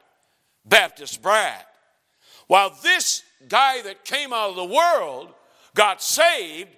Baptist 0.64 1.22
brat, 1.22 1.66
while 2.46 2.76
this 2.82 3.22
guy 3.48 3.82
that 3.82 4.04
came 4.04 4.32
out 4.32 4.50
of 4.50 4.56
the 4.56 4.64
world 4.64 5.32
got 5.74 6.02
saved, 6.02 6.68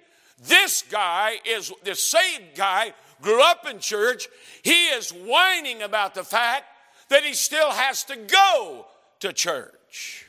this 0.41 0.83
guy 0.83 1.35
is, 1.45 1.71
this 1.83 2.01
saved 2.01 2.55
guy 2.55 2.93
grew 3.21 3.41
up 3.41 3.67
in 3.69 3.79
church. 3.79 4.27
He 4.63 4.87
is 4.87 5.11
whining 5.11 5.81
about 5.81 6.15
the 6.15 6.23
fact 6.23 6.65
that 7.09 7.23
he 7.23 7.33
still 7.33 7.71
has 7.71 8.03
to 8.05 8.15
go 8.15 8.85
to 9.19 9.33
church. 9.33 10.24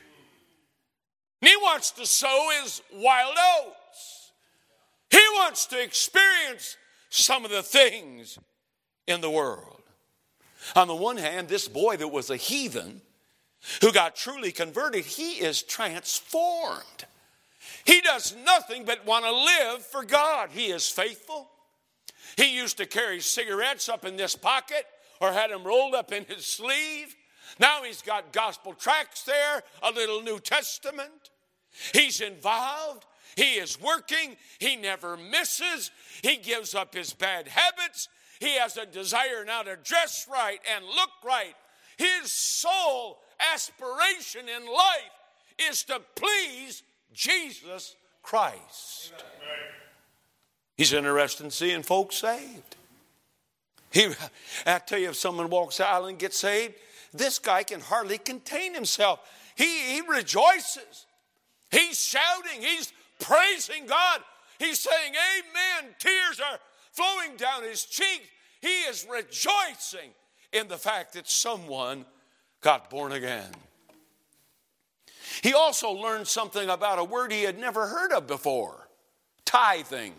He 1.41 1.55
wants 1.57 1.91
to 1.91 2.05
sow 2.05 2.49
his 2.61 2.81
wild 2.93 3.35
oats. 3.37 4.31
He 5.09 5.23
wants 5.35 5.65
to 5.67 5.81
experience 5.81 6.77
some 7.09 7.45
of 7.45 7.51
the 7.51 7.63
things 7.63 8.37
in 9.05 9.21
the 9.21 9.29
world. 9.29 9.81
On 10.75 10.87
the 10.87 10.95
one 10.95 11.17
hand, 11.17 11.47
this 11.47 11.67
boy 11.67 11.97
that 11.97 12.07
was 12.07 12.29
a 12.29 12.35
heathen 12.35 13.01
who 13.81 13.91
got 13.91 14.15
truly 14.15 14.51
converted, 14.51 15.05
he 15.05 15.33
is 15.33 15.63
transformed. 15.63 17.05
He 17.85 18.01
does 18.01 18.35
nothing 18.45 18.85
but 18.85 19.05
want 19.05 19.25
to 19.25 19.31
live 19.31 19.85
for 19.85 20.03
God. 20.03 20.49
He 20.51 20.67
is 20.67 20.89
faithful. 20.89 21.49
He 22.35 22.55
used 22.55 22.77
to 22.77 22.85
carry 22.85 23.19
cigarettes 23.19 23.89
up 23.89 24.05
in 24.05 24.17
this 24.17 24.35
pocket 24.35 24.85
or 25.19 25.31
had 25.31 25.51
them 25.51 25.63
rolled 25.63 25.95
up 25.95 26.11
in 26.11 26.25
his 26.25 26.45
sleeve. 26.45 27.15
Now 27.59 27.83
he's 27.83 28.01
got 28.01 28.31
gospel 28.31 28.73
tracts 28.73 29.23
there, 29.23 29.63
a 29.81 29.91
little 29.91 30.21
New 30.21 30.39
Testament. 30.39 31.31
He's 31.93 32.21
involved. 32.21 33.05
He 33.35 33.55
is 33.55 33.79
working. 33.79 34.35
He 34.59 34.75
never 34.75 35.17
misses. 35.17 35.91
He 36.23 36.37
gives 36.37 36.73
up 36.73 36.93
his 36.93 37.13
bad 37.13 37.47
habits. 37.47 38.09
He 38.39 38.57
has 38.57 38.77
a 38.77 38.85
desire 38.85 39.45
now 39.45 39.63
to 39.63 39.77
dress 39.83 40.27
right 40.31 40.59
and 40.75 40.85
look 40.85 41.09
right. 41.23 41.55
His 41.97 42.31
sole 42.31 43.19
aspiration 43.53 44.47
in 44.49 44.65
life 44.65 45.69
is 45.69 45.83
to 45.85 46.01
please 46.15 46.83
Jesus 47.13 47.95
Christ. 48.21 49.13
He's 50.75 50.93
interested 50.93 51.45
in 51.45 51.51
seeing 51.51 51.81
folks 51.81 52.17
saved. 52.17 52.75
He, 53.91 54.09
I 54.65 54.79
tell 54.79 54.99
you, 54.99 55.09
if 55.09 55.15
someone 55.15 55.49
walks 55.49 55.79
out 55.79 56.05
and 56.05 56.19
gets 56.19 56.37
saved, 56.39 56.75
this 57.17 57.39
guy 57.39 57.63
can 57.63 57.79
hardly 57.79 58.17
contain 58.17 58.73
himself. 58.73 59.19
He, 59.55 59.95
he 59.95 60.01
rejoices. 60.01 61.05
He's 61.71 62.03
shouting. 62.03 62.61
He's 62.61 62.93
praising 63.19 63.85
God. 63.87 64.21
He's 64.59 64.79
saying, 64.79 65.13
Amen. 65.39 65.93
Tears 65.99 66.39
are 66.39 66.59
flowing 66.91 67.35
down 67.37 67.63
his 67.63 67.83
cheek. 67.85 68.29
He 68.61 68.83
is 68.83 69.05
rejoicing 69.09 70.11
in 70.51 70.67
the 70.67 70.77
fact 70.77 71.13
that 71.13 71.29
someone 71.29 72.05
got 72.61 72.89
born 72.89 73.11
again. 73.11 73.51
He 75.43 75.53
also 75.53 75.91
learned 75.91 76.27
something 76.27 76.69
about 76.69 76.99
a 76.99 77.03
word 77.03 77.31
he 77.31 77.43
had 77.43 77.59
never 77.59 77.87
heard 77.87 78.11
of 78.11 78.27
before 78.27 78.87
tithing. 79.45 80.13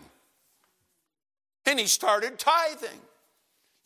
And 1.65 1.79
he 1.79 1.87
started 1.87 2.39
tithing. 2.39 2.99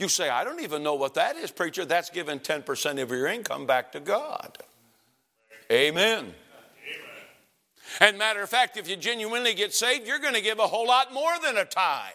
You 0.04 0.10
say, 0.10 0.28
I 0.28 0.44
don't 0.44 0.60
even 0.60 0.84
know 0.84 0.96
what 0.96 1.14
that 1.14 1.38
is, 1.38 1.50
preacher. 1.50 1.86
That's 1.86 2.10
giving 2.10 2.42
10% 2.42 3.02
of 3.02 3.10
your 3.10 3.26
income 3.26 3.66
back 3.66 3.94
to 3.94 4.02
God. 4.02 4.58
Amen. 5.72 6.34
And 8.02 8.18
matter 8.18 8.44
of 8.44 8.50
fact, 8.50 8.76
if 8.76 8.90
you 8.90 8.98
genuinely 8.98 9.54
get 9.54 9.74
saved, 9.74 10.06
you're 10.06 10.20
going 10.20 10.34
to 10.34 10.42
give 10.42 10.60
a 10.60 10.68
whole 10.68 10.86
lot 10.86 11.14
more 11.14 11.32
than 11.42 11.56
a 11.56 11.64
tithe. 11.64 12.12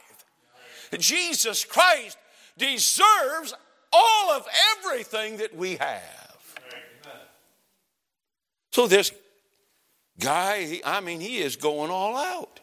Jesus 0.99 1.64
Christ 1.64 2.18
deserves 2.59 3.54
all 3.90 4.33
of 4.33 4.47
everything 4.76 5.38
that 5.38 5.57
we 5.57 5.76
have. 5.76 6.59
So 8.71 8.87
this 8.87 9.12
guy, 10.21 10.83
I 10.85 11.00
mean, 11.00 11.21
he 11.21 11.38
is 11.38 11.57
going 11.57 11.90
all 11.90 12.18
out. 12.18 12.61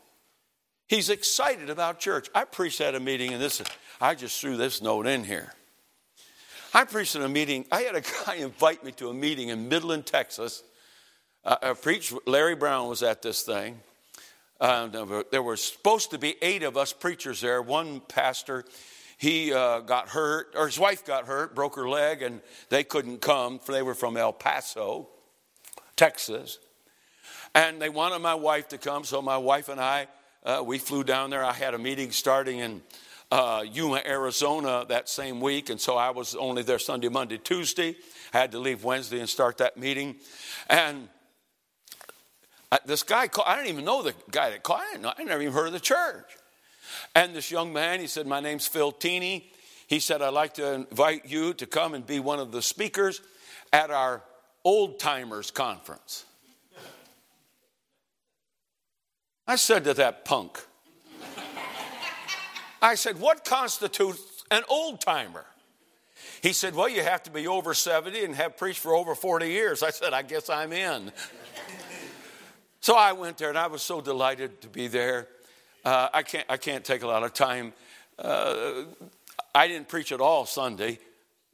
He's 0.88 1.10
excited 1.10 1.72
about 1.72 2.00
church. 2.00 2.30
I 2.36 2.44
preached 2.44 2.80
at 2.80 2.94
a 2.94 3.00
meeting, 3.00 3.34
and 3.34 3.42
this 3.42 3.64
I 4.00 4.16
just 4.16 4.40
threw 4.40 4.58
this 4.58 4.82
note 4.82 5.08
in 5.08 5.24
here. 5.24 5.54
I 6.74 6.84
preached 6.84 7.16
at 7.16 7.22
a 7.22 7.30
meeting. 7.30 7.66
I 7.72 7.82
had 7.82 7.96
a 7.96 8.02
guy 8.02 8.36
invite 8.40 8.84
me 8.84 8.92
to 8.94 9.10
a 9.10 9.14
meeting 9.14 9.50
in 9.50 9.70
Midland, 9.70 10.06
Texas. 10.06 10.64
Uh, 11.44 11.56
I 11.62 11.74
preached. 11.74 12.14
Larry 12.28 12.56
Brown 12.56 12.90
was 12.90 13.04
at 13.04 13.22
this 13.22 13.44
thing. 13.44 13.80
Uh, 14.60 14.88
there 15.32 15.44
were 15.44 15.58
supposed 15.58 16.12
to 16.12 16.18
be 16.18 16.36
eight 16.42 16.64
of 16.64 16.78
us 16.78 16.94
preachers 16.94 17.42
there. 17.42 17.62
One 17.62 18.00
pastor, 18.00 18.66
he 19.18 19.54
uh, 19.54 19.80
got 19.82 20.10
hurt, 20.10 20.54
or 20.56 20.66
his 20.66 20.80
wife 20.80 21.06
got 21.06 21.26
hurt, 21.26 21.56
broke 21.56 21.76
her 21.76 21.88
leg, 21.88 22.22
and 22.22 22.42
they 22.70 22.84
couldn't 22.84 23.22
come. 23.22 23.60
For 23.60 23.72
they 23.72 23.82
were 23.82 23.96
from 23.96 24.18
El 24.18 24.34
Paso, 24.34 25.08
Texas, 25.96 26.60
and 27.54 27.82
they 27.82 27.90
wanted 27.90 28.20
my 28.20 28.36
wife 28.36 28.70
to 28.70 28.78
come. 28.78 29.04
So 29.04 29.22
my 29.22 29.38
wife 29.38 29.70
and 29.70 29.80
I 29.80 30.08
uh, 30.46 30.62
we 30.64 30.78
flew 30.78 31.04
down 31.04 31.32
there. 31.32 31.44
I 31.44 31.54
had 31.54 31.74
a 31.74 31.80
meeting 31.80 32.12
starting 32.12 32.60
in 32.60 32.82
uh, 33.32 33.64
Yuma, 33.72 34.02
Arizona 34.06 34.86
that 34.90 35.10
same 35.10 35.42
week. 35.42 35.70
And 35.70 35.80
so 35.80 35.98
I 35.98 36.12
was 36.12 36.36
only 36.36 36.64
there 36.64 36.80
Sunday, 36.80 37.10
Monday, 37.10 37.38
Tuesday. 37.38 37.96
I 38.34 38.40
had 38.40 38.52
to 38.52 38.60
leave 38.60 38.84
Wednesday 38.84 39.20
and 39.20 39.30
start 39.30 39.58
that 39.58 39.78
meeting. 39.78 40.16
And 40.70 41.10
I, 42.72 42.80
this 42.86 43.04
guy 43.04 43.28
called, 43.28 43.48
I 43.48 43.56
didn't 43.56 43.70
even 43.70 43.86
know 43.86 44.02
the 44.02 44.14
guy 44.32 44.50
that 44.50 44.64
called. 44.64 44.82
I 44.84 44.92
didn't 44.92 45.04
know, 45.04 45.14
I 45.18 45.24
never 45.24 45.42
even 45.42 45.54
heard 45.54 45.68
of 45.68 45.74
the 45.74 45.80
church. 45.80 46.26
And 47.14 47.36
this 47.36 47.52
young 47.52 47.74
man, 47.74 48.00
he 48.00 48.08
said, 48.08 48.28
My 48.28 48.40
name's 48.40 48.68
Phil 48.68 48.92
Teeny. 48.92 49.52
He 49.88 50.00
said, 50.00 50.22
I'd 50.22 50.30
like 50.30 50.56
to 50.56 50.74
invite 50.74 51.26
you 51.26 51.54
to 51.56 51.66
come 51.66 51.94
and 51.94 52.06
be 52.06 52.20
one 52.20 52.40
of 52.40 52.52
the 52.52 52.62
speakers 52.62 53.22
at 53.72 53.92
our 53.92 54.24
old 54.64 55.00
timers 55.00 55.52
conference. 55.52 56.26
I 59.48 59.58
said 59.58 59.84
to 59.84 59.94
that 59.96 60.26
punk, 60.26 60.60
I 62.82 62.96
said, 62.96 63.20
What 63.20 63.46
constitutes 63.46 64.36
an 64.52 64.64
old 64.70 65.02
timer. 65.02 65.46
He 66.42 66.54
said, 66.54 66.76
Well, 66.76 66.90
you 66.90 67.04
have 67.04 67.24
to 67.24 67.32
be 67.32 67.48
over 67.48 67.74
70 67.74 68.24
and 68.24 68.36
have 68.36 68.58
preached 68.58 68.80
for 68.80 68.94
over 68.94 69.16
40 69.16 69.48
years. 69.48 69.84
I 69.84 69.90
said, 69.90 70.14
I 70.14 70.22
guess 70.22 70.50
I'm 70.50 70.74
in. 70.74 71.12
so 72.82 72.96
I 72.96 73.14
went 73.14 73.38
there 73.38 73.50
and 73.50 73.58
I 73.58 73.68
was 73.68 73.82
so 73.82 74.02
delighted 74.02 74.62
to 74.62 74.68
be 74.68 74.88
there. 74.88 75.28
Uh, 75.84 76.10
I, 76.14 76.24
can't, 76.24 76.46
I 76.50 76.58
can't 76.58 76.84
take 76.84 77.04
a 77.04 77.08
lot 77.08 77.24
of 77.24 77.34
time. 77.34 77.74
Uh, 78.18 78.84
I 79.54 79.68
didn't 79.68 79.88
preach 79.88 80.12
at 80.12 80.22
all 80.22 80.46
Sunday. 80.46 81.00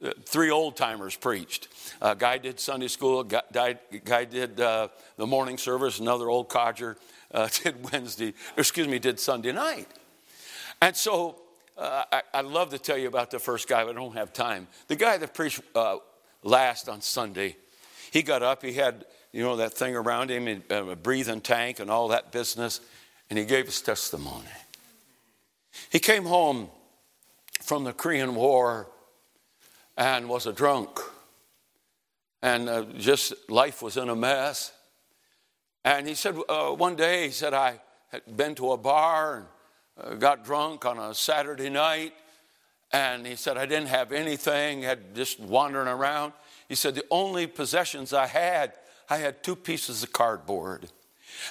Uh, 0.02 0.12
three 0.24 0.50
old 0.50 0.76
timers 0.76 1.14
preached. 1.14 1.68
A 2.00 2.14
guy 2.14 2.38
did 2.38 2.58
Sunday 2.58 2.88
school, 2.88 3.24
guy, 3.24 3.78
guy 4.04 4.24
did 4.24 4.60
uh, 4.60 4.88
the 5.16 5.26
morning 5.26 5.58
service, 5.58 6.00
another 6.00 6.28
old 6.28 6.48
codger 6.48 6.96
uh, 7.32 7.48
did 7.62 7.92
Wednesday, 7.92 8.34
excuse 8.56 8.88
me, 8.88 8.98
did 8.98 9.20
Sunday 9.20 9.52
night. 9.52 9.88
And 10.82 10.96
so 10.96 11.40
uh, 11.78 12.02
I, 12.34 12.42
would 12.42 12.50
love 12.50 12.70
to 12.70 12.78
tell 12.78 12.98
you 12.98 13.06
about 13.06 13.30
the 13.30 13.38
first 13.38 13.68
guy, 13.68 13.84
but 13.84 13.90
I 13.90 13.92
don't 14.00 14.16
have 14.16 14.32
time. 14.32 14.66
The 14.88 14.96
guy 14.96 15.16
that 15.16 15.32
preached 15.32 15.60
uh, 15.76 15.98
last 16.42 16.88
on 16.88 17.00
Sunday, 17.00 17.56
he 18.10 18.22
got 18.22 18.42
up, 18.42 18.64
he 18.64 18.72
had, 18.72 19.04
you 19.30 19.44
know, 19.44 19.54
that 19.58 19.74
thing 19.74 19.94
around 19.94 20.32
him, 20.32 20.64
a 20.70 20.96
breathing 20.96 21.40
tank 21.40 21.78
and 21.78 21.88
all 21.88 22.08
that 22.08 22.32
business, 22.32 22.80
and 23.30 23.38
he 23.38 23.44
gave 23.44 23.66
his 23.66 23.80
testimony. 23.80 24.48
He 25.88 26.00
came 26.00 26.24
home 26.24 26.68
from 27.60 27.84
the 27.84 27.92
Korean 27.92 28.34
War 28.34 28.88
and 29.96 30.28
was 30.28 30.46
a 30.46 30.52
drunk. 30.52 30.98
And 32.42 32.68
uh, 32.68 32.86
just 32.98 33.34
life 33.48 33.82
was 33.82 33.96
in 33.96 34.08
a 34.08 34.16
mess. 34.16 34.72
And 35.84 36.08
he 36.08 36.14
said, 36.14 36.36
uh, 36.48 36.70
one 36.70 36.96
day, 36.96 37.26
he 37.26 37.30
said, 37.30 37.54
I 37.54 37.80
had 38.08 38.36
been 38.36 38.56
to 38.56 38.72
a 38.72 38.76
bar 38.76 39.36
and 39.36 39.46
uh, 39.46 39.48
got 40.18 40.44
drunk 40.44 40.84
on 40.84 40.98
a 40.98 41.14
Saturday 41.14 41.70
night. 41.70 42.14
And 42.92 43.26
he 43.26 43.36
said, 43.36 43.56
I 43.56 43.64
didn't 43.64 43.88
have 43.88 44.12
anything, 44.12 44.82
had 44.82 45.14
just 45.14 45.40
wandering 45.40 45.88
around. 45.88 46.34
He 46.68 46.74
said, 46.74 46.94
the 46.94 47.04
only 47.10 47.46
possessions 47.46 48.12
I 48.12 48.26
had, 48.26 48.74
I 49.08 49.16
had 49.16 49.42
two 49.42 49.56
pieces 49.56 50.02
of 50.02 50.12
cardboard. 50.12 50.88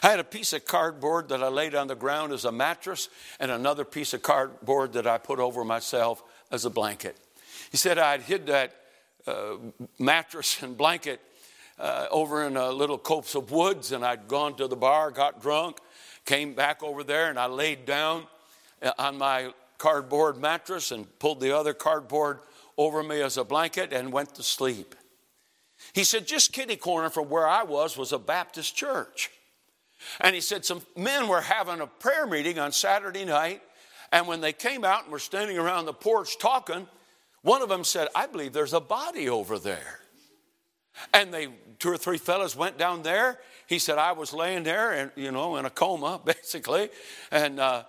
I 0.03 0.09
had 0.09 0.19
a 0.19 0.23
piece 0.23 0.53
of 0.53 0.65
cardboard 0.65 1.29
that 1.29 1.43
I 1.43 1.47
laid 1.47 1.73
on 1.73 1.87
the 1.87 1.95
ground 1.95 2.31
as 2.31 2.45
a 2.45 2.51
mattress, 2.51 3.09
and 3.39 3.49
another 3.49 3.83
piece 3.83 4.13
of 4.13 4.21
cardboard 4.21 4.93
that 4.93 5.07
I 5.07 5.17
put 5.17 5.39
over 5.39 5.65
myself 5.65 6.23
as 6.51 6.65
a 6.65 6.69
blanket. 6.69 7.17
He 7.71 7.77
said, 7.77 7.97
I'd 7.97 8.21
hid 8.21 8.47
that 8.47 8.75
uh, 9.25 9.55
mattress 9.97 10.61
and 10.61 10.77
blanket 10.77 11.21
uh, 11.79 12.05
over 12.11 12.45
in 12.45 12.57
a 12.57 12.69
little 12.69 12.97
copse 12.97 13.33
of 13.33 13.51
woods, 13.51 13.91
and 13.91 14.05
I'd 14.05 14.27
gone 14.27 14.55
to 14.57 14.67
the 14.67 14.75
bar, 14.75 15.09
got 15.09 15.41
drunk, 15.41 15.79
came 16.25 16.53
back 16.53 16.83
over 16.83 17.03
there, 17.03 17.29
and 17.29 17.39
I 17.39 17.47
laid 17.47 17.85
down 17.85 18.25
uh, 18.81 18.91
on 18.97 19.17
my 19.17 19.53
cardboard 19.77 20.37
mattress 20.37 20.91
and 20.91 21.07
pulled 21.19 21.39
the 21.39 21.57
other 21.57 21.73
cardboard 21.73 22.39
over 22.77 23.01
me 23.03 23.21
as 23.21 23.37
a 23.37 23.43
blanket 23.43 23.91
and 23.93 24.11
went 24.11 24.35
to 24.35 24.43
sleep. 24.43 24.95
He 25.93 26.03
said, 26.03 26.27
just 26.27 26.53
kitty 26.53 26.75
corner 26.75 27.09
from 27.09 27.29
where 27.29 27.47
I 27.47 27.63
was 27.63 27.97
was 27.97 28.11
a 28.11 28.19
Baptist 28.19 28.75
church. 28.75 29.31
And 30.19 30.35
he 30.35 30.41
said, 30.41 30.65
some 30.65 30.81
men 30.95 31.27
were 31.27 31.41
having 31.41 31.79
a 31.79 31.87
prayer 31.87 32.27
meeting 32.27 32.59
on 32.59 32.71
Saturday 32.71 33.25
night, 33.25 33.61
and 34.11 34.27
when 34.27 34.41
they 34.41 34.53
came 34.53 34.83
out 34.83 35.03
and 35.03 35.11
were 35.11 35.19
standing 35.19 35.57
around 35.57 35.85
the 35.85 35.93
porch 35.93 36.37
talking, 36.37 36.87
one 37.41 37.61
of 37.61 37.69
them 37.69 37.83
said, 37.83 38.07
I 38.13 38.27
believe 38.27 38.53
there's 38.53 38.73
a 38.73 38.79
body 38.79 39.29
over 39.29 39.57
there. 39.57 40.00
And 41.13 41.33
they, 41.33 41.49
two 41.79 41.89
or 41.89 41.97
three 41.97 42.17
fellows 42.17 42.55
went 42.55 42.77
down 42.77 43.03
there. 43.03 43.39
He 43.67 43.79
said, 43.79 43.97
I 43.97 44.11
was 44.11 44.33
laying 44.33 44.63
there 44.63 44.91
and, 44.91 45.11
you 45.15 45.31
know, 45.31 45.55
in 45.55 45.65
a 45.65 45.69
coma, 45.69 46.19
basically, 46.25 46.89
and 47.31 47.59
uh, 47.59 47.83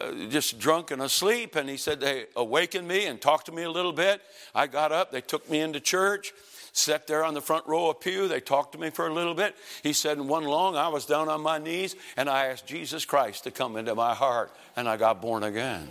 uh, 0.00 0.12
just 0.30 0.58
drunk 0.58 0.90
and 0.90 1.02
asleep. 1.02 1.56
And 1.56 1.68
he 1.68 1.76
said, 1.76 2.00
they 2.00 2.26
awakened 2.34 2.88
me 2.88 3.06
and 3.06 3.20
talked 3.20 3.46
to 3.46 3.52
me 3.52 3.62
a 3.62 3.70
little 3.70 3.92
bit. 3.92 4.22
I 4.54 4.66
got 4.66 4.92
up, 4.92 5.12
they 5.12 5.20
took 5.20 5.48
me 5.50 5.60
into 5.60 5.78
church, 5.78 6.32
sat 6.72 7.06
there 7.06 7.24
on 7.24 7.34
the 7.34 7.40
front 7.40 7.66
row 7.66 7.90
of 7.90 8.00
pew. 8.00 8.28
They 8.28 8.40
talked 8.40 8.72
to 8.72 8.78
me 8.78 8.90
for 8.90 9.06
a 9.06 9.12
little 9.12 9.34
bit. 9.34 9.54
He 9.82 9.92
said, 9.92 10.18
in 10.18 10.26
one 10.26 10.44
long, 10.44 10.76
I 10.76 10.88
was 10.88 11.06
down 11.06 11.28
on 11.28 11.40
my 11.40 11.58
knees 11.58 11.94
and 12.16 12.28
I 12.28 12.46
asked 12.46 12.66
Jesus 12.66 13.04
Christ 13.04 13.44
to 13.44 13.50
come 13.50 13.76
into 13.76 13.94
my 13.94 14.14
heart, 14.14 14.50
and 14.74 14.88
I 14.88 14.96
got 14.96 15.20
born 15.20 15.42
again. 15.42 15.90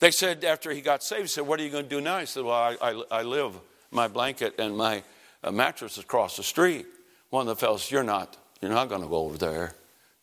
They 0.00 0.10
said 0.10 0.44
after 0.44 0.72
he 0.72 0.80
got 0.80 1.02
saved, 1.02 1.22
he 1.22 1.28
said, 1.28 1.46
What 1.46 1.60
are 1.60 1.62
you 1.62 1.70
going 1.70 1.84
to 1.84 1.88
do 1.88 2.00
now? 2.00 2.18
He 2.18 2.26
said, 2.26 2.42
Well, 2.42 2.54
I, 2.54 2.76
I, 2.82 3.02
I 3.10 3.22
live 3.22 3.54
my 3.92 4.08
blanket 4.08 4.54
and 4.58 4.76
my 4.76 5.02
uh, 5.44 5.52
mattress 5.52 5.98
across 5.98 6.36
the 6.36 6.42
street. 6.42 6.86
One 7.30 7.42
of 7.42 7.58
the 7.58 7.60
fellows, 7.60 7.90
You're 7.90 8.02
not, 8.02 8.36
you're 8.60 8.70
not 8.70 8.88
going 8.88 9.02
to 9.02 9.08
go 9.08 9.16
over 9.16 9.38
there. 9.38 9.74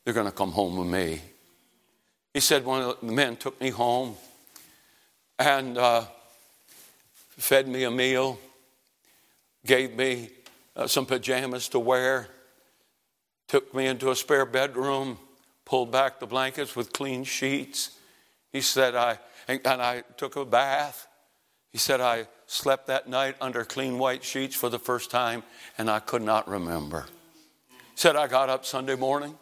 You're 0.06 0.16
going 0.16 0.28
to 0.28 0.32
come 0.32 0.52
home 0.52 0.78
with 0.78 0.88
me. 0.88 1.22
He 2.34 2.40
said, 2.40 2.66
One 2.66 2.82
of 2.82 2.98
the 3.02 3.12
men 3.12 3.36
took 3.36 3.60
me 3.62 3.70
home 3.70 4.16
and 5.38 5.78
uh, 5.78 6.04
fed 7.30 7.68
me 7.68 7.84
a 7.84 7.92
meal, 7.92 8.40
gave 9.66 9.96
me 9.96 10.30
uh, 10.76 10.88
some 10.88 11.06
pajamas 11.06 11.70
to 11.70 11.80
wear, 11.80 12.28
took 13.48 13.74
me 13.74 13.88
into 13.88 14.12
a 14.12 14.16
spare 14.16 14.46
bedroom, 14.46 15.18
pulled 15.66 15.92
back 15.92 16.20
the 16.20 16.28
blankets 16.28 16.76
with 16.76 16.94
clean 16.94 17.24
sheets. 17.24 17.92
He 18.52 18.62
said, 18.62 18.96
I 18.96 19.20
and, 19.48 19.60
and 19.66 19.82
I 19.82 20.04
took 20.18 20.36
a 20.36 20.46
bath. 20.46 21.08
He 21.72 21.78
said, 21.80 22.02
I 22.02 22.28
slept 22.50 22.88
that 22.88 23.08
night 23.08 23.36
under 23.40 23.64
clean 23.64 23.98
white 23.98 24.24
sheets 24.24 24.56
for 24.56 24.70
the 24.70 24.80
first 24.80 25.12
time, 25.12 25.44
and 25.78 25.90
I 25.90 26.00
could 26.00 26.22
not 26.22 26.48
remember. 26.48 27.06
Said, 27.96 28.16
I 28.16 28.28
got 28.28 28.50
up 28.50 28.66
Sunday 28.66 28.96
morning. 28.96 29.36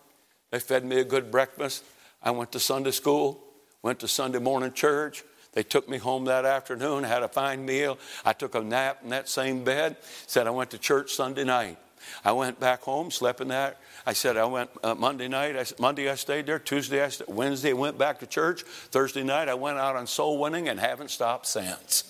They 0.51 0.59
fed 0.59 0.85
me 0.85 0.99
a 0.99 1.03
good 1.03 1.31
breakfast. 1.31 1.83
I 2.21 2.31
went 2.31 2.51
to 2.53 2.59
Sunday 2.59 2.91
school, 2.91 3.43
went 3.81 3.99
to 3.99 4.07
Sunday 4.07 4.39
morning 4.39 4.73
church. 4.73 5.23
They 5.53 5.63
took 5.63 5.89
me 5.89 5.97
home 5.97 6.25
that 6.25 6.45
afternoon, 6.45 7.03
had 7.03 7.23
a 7.23 7.27
fine 7.27 7.65
meal. 7.65 7.97
I 8.23 8.33
took 8.33 8.55
a 8.55 8.61
nap 8.61 8.99
in 9.03 9.09
that 9.09 9.29
same 9.29 9.63
bed. 9.63 9.97
Said 10.27 10.47
I 10.47 10.51
went 10.51 10.71
to 10.71 10.77
church 10.77 11.13
Sunday 11.13 11.43
night. 11.43 11.77
I 12.23 12.31
went 12.31 12.59
back 12.59 12.81
home, 12.81 13.09
slept 13.11 13.41
in 13.41 13.47
that 13.49 13.79
I 14.07 14.13
said 14.13 14.37
I 14.37 14.45
went 14.45 14.69
uh, 14.83 14.95
Monday 14.95 15.27
night. 15.27 15.57
I, 15.57 15.65
Monday 15.81 16.09
I 16.09 16.15
stayed 16.15 16.45
there. 16.45 16.59
Tuesday 16.59 17.03
I 17.03 17.09
stayed, 17.09 17.27
Wednesday 17.27 17.71
I 17.71 17.73
went 17.73 17.97
back 17.97 18.19
to 18.19 18.25
church. 18.25 18.61
Thursday 18.63 19.21
night 19.21 19.49
I 19.49 19.53
went 19.53 19.77
out 19.79 19.97
on 19.97 20.07
soul 20.07 20.39
winning 20.39 20.69
and 20.69 20.79
haven't 20.79 21.11
stopped 21.11 21.45
since. 21.45 22.05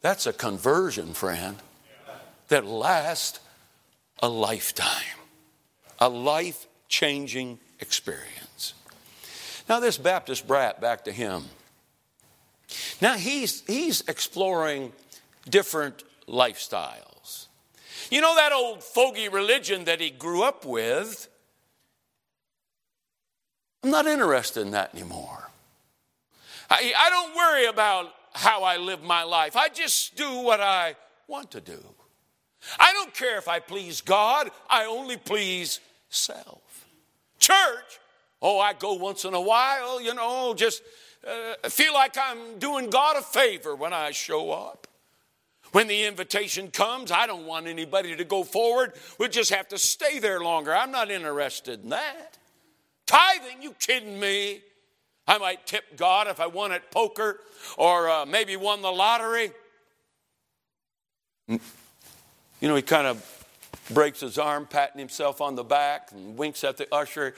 That's 0.00 0.26
a 0.26 0.32
conversion, 0.32 1.12
friend, 1.14 1.56
that 2.48 2.64
lasts 2.64 3.40
a 4.20 4.28
lifetime, 4.28 5.18
a 5.98 6.08
life 6.08 6.66
changing 6.88 7.58
experience. 7.80 8.74
Now, 9.68 9.80
this 9.80 9.98
Baptist 9.98 10.46
brat, 10.46 10.80
back 10.80 11.04
to 11.04 11.12
him. 11.12 11.44
Now, 13.00 13.14
he's, 13.14 13.62
he's 13.66 14.00
exploring 14.02 14.92
different 15.48 16.04
lifestyles. 16.26 17.46
You 18.10 18.20
know 18.20 18.34
that 18.36 18.52
old 18.52 18.82
fogey 18.82 19.28
religion 19.28 19.84
that 19.84 20.00
he 20.00 20.10
grew 20.10 20.42
up 20.42 20.64
with? 20.64 21.28
I'm 23.82 23.90
not 23.90 24.06
interested 24.06 24.62
in 24.62 24.70
that 24.72 24.94
anymore. 24.94 25.50
I, 26.70 26.92
I 26.98 27.10
don't 27.10 27.36
worry 27.36 27.66
about 27.66 28.12
how 28.38 28.62
I 28.62 28.76
live 28.76 29.02
my 29.02 29.24
life. 29.24 29.56
I 29.56 29.68
just 29.68 30.16
do 30.16 30.40
what 30.42 30.60
I 30.60 30.94
want 31.26 31.50
to 31.52 31.60
do. 31.60 31.78
I 32.78 32.92
don't 32.92 33.12
care 33.12 33.36
if 33.38 33.48
I 33.48 33.58
please 33.58 34.00
God, 34.00 34.50
I 34.70 34.84
only 34.86 35.16
please 35.16 35.80
self. 36.08 36.86
Church, 37.38 38.00
oh, 38.40 38.58
I 38.60 38.72
go 38.74 38.94
once 38.94 39.24
in 39.24 39.34
a 39.34 39.40
while, 39.40 40.00
you 40.00 40.14
know, 40.14 40.54
just 40.54 40.82
uh, 41.26 41.68
feel 41.68 41.94
like 41.94 42.16
I'm 42.16 42.58
doing 42.58 42.90
God 42.90 43.16
a 43.16 43.22
favor 43.22 43.74
when 43.74 43.92
I 43.92 44.12
show 44.12 44.52
up. 44.52 44.86
When 45.72 45.86
the 45.86 46.04
invitation 46.04 46.70
comes, 46.70 47.10
I 47.10 47.26
don't 47.26 47.44
want 47.44 47.66
anybody 47.66 48.16
to 48.16 48.24
go 48.24 48.42
forward. 48.42 48.94
We'll 49.18 49.28
just 49.28 49.52
have 49.52 49.68
to 49.68 49.78
stay 49.78 50.18
there 50.18 50.40
longer. 50.40 50.74
I'm 50.74 50.90
not 50.90 51.10
interested 51.10 51.82
in 51.82 51.90
that. 51.90 52.38
Tithing, 53.06 53.62
you 53.62 53.72
kidding 53.72 54.18
me? 54.18 54.62
I 55.28 55.36
might 55.38 55.66
tip 55.66 55.96
God 55.96 56.26
if 56.26 56.40
I 56.40 56.46
won 56.46 56.72
at 56.72 56.90
poker 56.90 57.38
or 57.76 58.08
uh, 58.08 58.26
maybe 58.26 58.56
won 58.56 58.80
the 58.82 58.90
lottery. 58.90 59.52
You 61.46 61.58
know, 62.62 62.74
he 62.74 62.82
kind 62.82 63.06
of 63.06 63.46
breaks 63.90 64.20
his 64.20 64.38
arm, 64.38 64.66
patting 64.66 64.98
himself 64.98 65.40
on 65.40 65.54
the 65.54 65.64
back, 65.64 66.10
and 66.12 66.36
winks 66.36 66.64
at 66.64 66.76
the 66.76 66.92
usher. 66.92 67.34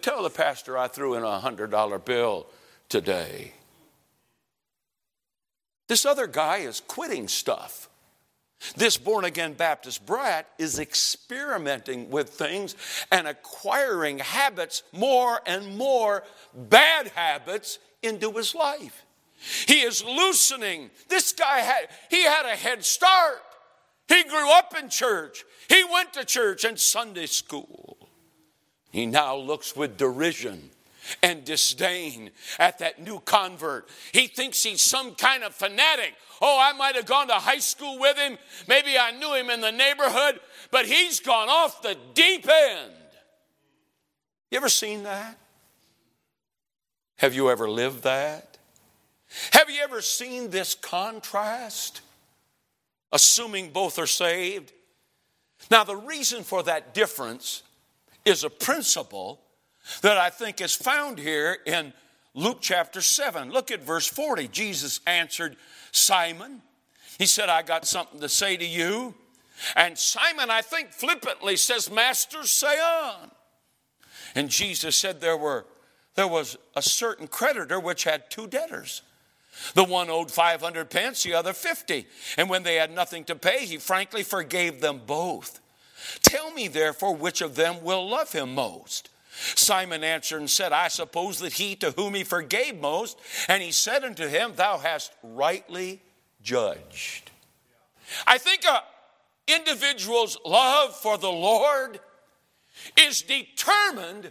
Tell 0.00 0.22
the 0.22 0.30
pastor 0.30 0.78
I 0.78 0.88
threw 0.88 1.14
in 1.14 1.22
a 1.22 1.40
$100 1.40 2.04
bill 2.04 2.46
today. 2.88 3.52
This 5.88 6.06
other 6.06 6.26
guy 6.26 6.58
is 6.58 6.80
quitting 6.86 7.26
stuff. 7.26 7.89
This 8.76 8.96
born 8.96 9.24
again 9.24 9.54
Baptist 9.54 10.04
brat 10.04 10.48
is 10.58 10.78
experimenting 10.78 12.10
with 12.10 12.30
things 12.30 12.76
and 13.10 13.26
acquiring 13.26 14.18
habits, 14.18 14.82
more 14.92 15.40
and 15.46 15.76
more 15.76 16.24
bad 16.54 17.08
habits, 17.08 17.78
into 18.02 18.32
his 18.32 18.54
life. 18.54 19.04
He 19.66 19.80
is 19.80 20.04
loosening. 20.04 20.90
This 21.08 21.32
guy 21.32 21.60
had, 21.60 21.88
he 22.10 22.24
had 22.24 22.46
a 22.46 22.56
head 22.56 22.84
start. 22.84 23.42
He 24.08 24.24
grew 24.24 24.50
up 24.52 24.74
in 24.78 24.88
church. 24.88 25.44
He 25.68 25.84
went 25.84 26.12
to 26.14 26.24
church 26.24 26.64
and 26.64 26.78
Sunday 26.78 27.26
school. 27.26 28.10
He 28.90 29.06
now 29.06 29.36
looks 29.36 29.76
with 29.76 29.96
derision 29.96 30.70
and 31.22 31.44
disdain 31.44 32.30
at 32.58 32.78
that 32.78 33.02
new 33.02 33.20
convert. 33.20 33.88
He 34.12 34.26
thinks 34.26 34.62
he's 34.62 34.82
some 34.82 35.14
kind 35.14 35.44
of 35.44 35.54
fanatic. 35.54 36.14
Oh, 36.40 36.58
I 36.60 36.72
might 36.72 36.96
have 36.96 37.06
gone 37.06 37.28
to 37.28 37.34
high 37.34 37.58
school 37.58 37.98
with 37.98 38.16
him. 38.16 38.38
Maybe 38.68 38.98
I 38.98 39.10
knew 39.10 39.34
him 39.34 39.50
in 39.50 39.60
the 39.60 39.72
neighborhood, 39.72 40.40
but 40.70 40.86
he's 40.86 41.20
gone 41.20 41.48
off 41.48 41.82
the 41.82 41.96
deep 42.14 42.48
end. 42.48 42.92
You 44.50 44.58
ever 44.58 44.68
seen 44.68 45.04
that? 45.04 45.38
Have 47.16 47.34
you 47.34 47.50
ever 47.50 47.68
lived 47.68 48.04
that? 48.04 48.58
Have 49.52 49.70
you 49.70 49.80
ever 49.82 50.00
seen 50.00 50.50
this 50.50 50.74
contrast? 50.74 52.00
Assuming 53.12 53.70
both 53.70 53.98
are 53.98 54.06
saved. 54.06 54.72
Now, 55.70 55.84
the 55.84 55.96
reason 55.96 56.42
for 56.42 56.62
that 56.62 56.94
difference 56.94 57.62
is 58.24 58.44
a 58.44 58.50
principle 58.50 59.40
that 60.02 60.18
I 60.18 60.30
think 60.30 60.60
is 60.60 60.74
found 60.74 61.18
here 61.18 61.58
in 61.66 61.92
Luke 62.34 62.58
chapter 62.60 63.00
7. 63.00 63.50
Look 63.50 63.70
at 63.70 63.82
verse 63.82 64.06
40. 64.06 64.48
Jesus 64.48 65.00
answered 65.06 65.56
Simon. 65.92 66.62
He 67.18 67.26
said, 67.26 67.48
I 67.48 67.62
got 67.62 67.86
something 67.86 68.20
to 68.20 68.28
say 68.28 68.56
to 68.56 68.64
you. 68.64 69.14
And 69.76 69.98
Simon, 69.98 70.50
I 70.50 70.62
think, 70.62 70.92
flippantly 70.92 71.56
says, 71.56 71.90
Master, 71.90 72.44
say 72.44 72.78
on. 72.78 73.30
And 74.34 74.48
Jesus 74.48 74.96
said 74.96 75.20
there 75.20 75.36
were 75.36 75.66
there 76.14 76.28
was 76.28 76.58
a 76.74 76.82
certain 76.82 77.28
creditor 77.28 77.78
which 77.78 78.04
had 78.04 78.30
two 78.30 78.46
debtors. 78.46 79.02
The 79.74 79.84
one 79.84 80.10
owed 80.10 80.30
500 80.30 80.90
pence, 80.90 81.22
the 81.22 81.34
other 81.34 81.52
50. 81.52 82.06
And 82.36 82.48
when 82.48 82.62
they 82.62 82.76
had 82.76 82.94
nothing 82.94 83.24
to 83.24 83.34
pay, 83.34 83.64
he 83.64 83.78
frankly 83.78 84.22
forgave 84.22 84.80
them 84.80 85.00
both. 85.06 85.60
Tell 86.22 86.50
me, 86.52 86.68
therefore, 86.68 87.14
which 87.14 87.40
of 87.40 87.56
them 87.56 87.82
will 87.82 88.08
love 88.08 88.32
him 88.32 88.54
most? 88.54 89.08
Simon 89.54 90.04
answered 90.04 90.38
and 90.38 90.50
said, 90.50 90.72
I 90.72 90.88
suppose 90.88 91.38
that 91.40 91.54
he 91.54 91.74
to 91.76 91.92
whom 91.92 92.14
he 92.14 92.24
forgave 92.24 92.80
most. 92.80 93.18
And 93.48 93.62
he 93.62 93.72
said 93.72 94.04
unto 94.04 94.28
him, 94.28 94.52
Thou 94.54 94.78
hast 94.78 95.12
rightly 95.22 96.00
judged. 96.42 97.30
I 98.26 98.38
think 98.38 98.64
a 98.64 98.82
individual's 99.46 100.38
love 100.44 100.94
for 100.94 101.18
the 101.18 101.30
Lord 101.30 102.00
is 102.98 103.22
determined 103.22 104.30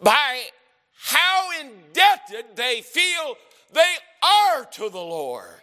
by 0.00 0.42
how 0.96 1.50
indebted 1.60 2.56
they 2.56 2.82
feel 2.82 3.36
they 3.72 3.94
are 4.22 4.64
to 4.64 4.88
the 4.88 4.98
Lord. 4.98 5.60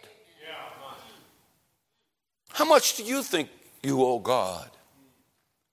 How 2.50 2.66
much 2.66 2.96
do 2.96 3.02
you 3.02 3.22
think 3.22 3.48
you 3.82 4.02
owe 4.04 4.18
God? 4.18 4.70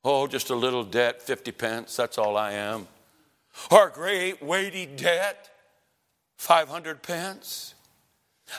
Oh, 0.03 0.27
just 0.27 0.49
a 0.49 0.55
little 0.55 0.85
debt, 0.85 1.21
50 1.21 1.51
pence, 1.51 1.95
that's 1.97 2.17
all 2.17 2.37
I 2.37 2.53
am. 2.53 2.87
A 3.71 3.89
great 3.93 4.41
weighty 4.41 4.85
debt, 4.85 5.49
500 6.37 7.01
pence. 7.01 7.75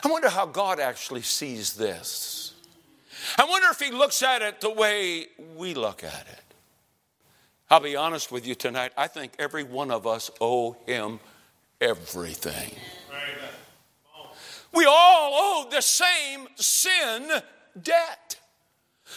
I 0.03 0.07
wonder 0.07 0.29
how 0.29 0.45
God 0.45 0.79
actually 0.79 1.21
sees 1.21 1.73
this. 1.73 2.53
I 3.37 3.45
wonder 3.45 3.67
if 3.69 3.79
He 3.79 3.91
looks 3.91 4.23
at 4.23 4.41
it 4.41 4.61
the 4.61 4.69
way 4.69 5.27
we 5.55 5.73
look 5.73 6.03
at 6.03 6.27
it. 6.31 6.51
I'll 7.71 7.79
be 7.79 7.95
honest 7.95 8.33
with 8.33 8.45
you 8.45 8.53
tonight. 8.53 8.91
I 8.97 9.07
think 9.07 9.31
every 9.39 9.63
one 9.63 9.91
of 9.91 10.05
us 10.05 10.29
owe 10.41 10.75
him 10.85 11.21
everything. 11.79 12.75
We 14.73 14.85
all 14.85 15.31
owe 15.33 15.67
the 15.71 15.81
same 15.81 16.47
sin 16.55 17.29
debt. 17.81 18.39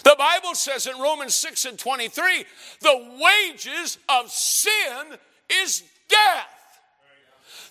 The 0.04 0.14
Bible 0.16 0.54
says 0.54 0.86
in 0.86 1.00
Romans 1.00 1.34
6 1.34 1.64
and 1.64 1.78
23 1.78 2.44
the 2.80 3.18
wages 3.20 3.98
of 4.08 4.30
sin 4.30 5.18
is 5.50 5.82
death. 6.08 6.48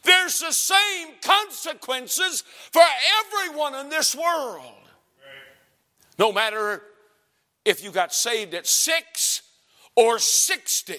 There's 0.03 0.39
the 0.39 0.51
same 0.51 1.09
consequences 1.21 2.43
for 2.71 2.83
everyone 3.21 3.75
in 3.75 3.89
this 3.89 4.15
world. 4.15 4.73
No 6.19 6.31
matter 6.31 6.81
if 7.65 7.83
you 7.83 7.91
got 7.91 8.13
saved 8.13 8.53
at 8.53 8.67
six 8.67 9.41
or 9.95 10.19
60. 10.19 10.95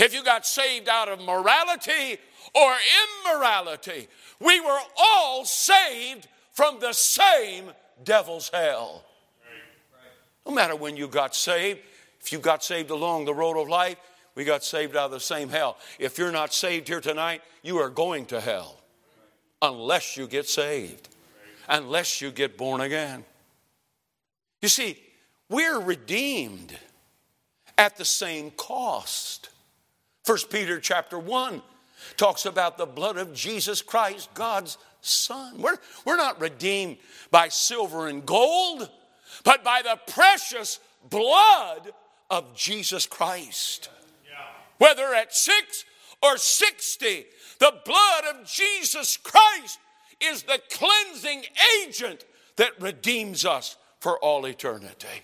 If 0.00 0.14
you 0.14 0.22
got 0.22 0.46
saved 0.46 0.88
out 0.88 1.08
of 1.08 1.20
morality 1.20 2.18
or 2.54 2.74
immorality, 3.26 4.08
we 4.40 4.60
were 4.60 4.78
all 4.98 5.44
saved 5.44 6.28
from 6.52 6.78
the 6.80 6.92
same 6.92 7.72
devil's 8.02 8.50
hell. 8.52 9.04
No 10.46 10.52
matter 10.52 10.76
when 10.76 10.96
you 10.96 11.08
got 11.08 11.34
saved, 11.34 11.80
if 12.20 12.32
you 12.32 12.38
got 12.38 12.62
saved 12.62 12.90
along 12.90 13.24
the 13.24 13.34
road 13.34 13.60
of 13.60 13.68
life, 13.68 13.96
we 14.34 14.44
got 14.44 14.64
saved 14.64 14.96
out 14.96 15.06
of 15.06 15.10
the 15.12 15.20
same 15.20 15.48
hell. 15.48 15.76
If 15.98 16.18
you're 16.18 16.32
not 16.32 16.52
saved 16.52 16.88
here 16.88 17.00
tonight, 17.00 17.42
you 17.62 17.78
are 17.78 17.90
going 17.90 18.26
to 18.26 18.40
hell 18.40 18.80
unless 19.62 20.16
you 20.16 20.26
get 20.26 20.48
saved, 20.48 21.08
unless 21.68 22.20
you 22.20 22.30
get 22.30 22.56
born 22.56 22.80
again. 22.80 23.24
You 24.60 24.68
see, 24.68 24.98
we're 25.48 25.80
redeemed 25.80 26.76
at 27.78 27.96
the 27.96 28.04
same 28.04 28.50
cost. 28.52 29.50
First 30.24 30.50
Peter 30.50 30.80
chapter 30.80 31.18
1 31.18 31.62
talks 32.16 32.46
about 32.46 32.78
the 32.78 32.86
blood 32.86 33.16
of 33.16 33.34
Jesus 33.34 33.82
Christ, 33.82 34.32
God's 34.34 34.78
Son. 35.00 35.60
We're, 35.60 35.76
we're 36.04 36.16
not 36.16 36.40
redeemed 36.40 36.96
by 37.30 37.48
silver 37.48 38.08
and 38.08 38.24
gold, 38.24 38.88
but 39.44 39.62
by 39.62 39.82
the 39.82 39.98
precious 40.12 40.80
blood 41.08 41.92
of 42.30 42.56
Jesus 42.56 43.06
Christ. 43.06 43.90
Whether 44.84 45.14
at 45.14 45.34
six 45.34 45.86
or 46.22 46.36
60, 46.36 47.24
the 47.58 47.72
blood 47.86 48.24
of 48.34 48.44
Jesus 48.44 49.16
Christ 49.16 49.78
is 50.20 50.42
the 50.42 50.60
cleansing 50.70 51.44
agent 51.80 52.26
that 52.56 52.78
redeems 52.78 53.46
us 53.46 53.78
for 54.00 54.18
all 54.18 54.44
eternity. 54.44 55.22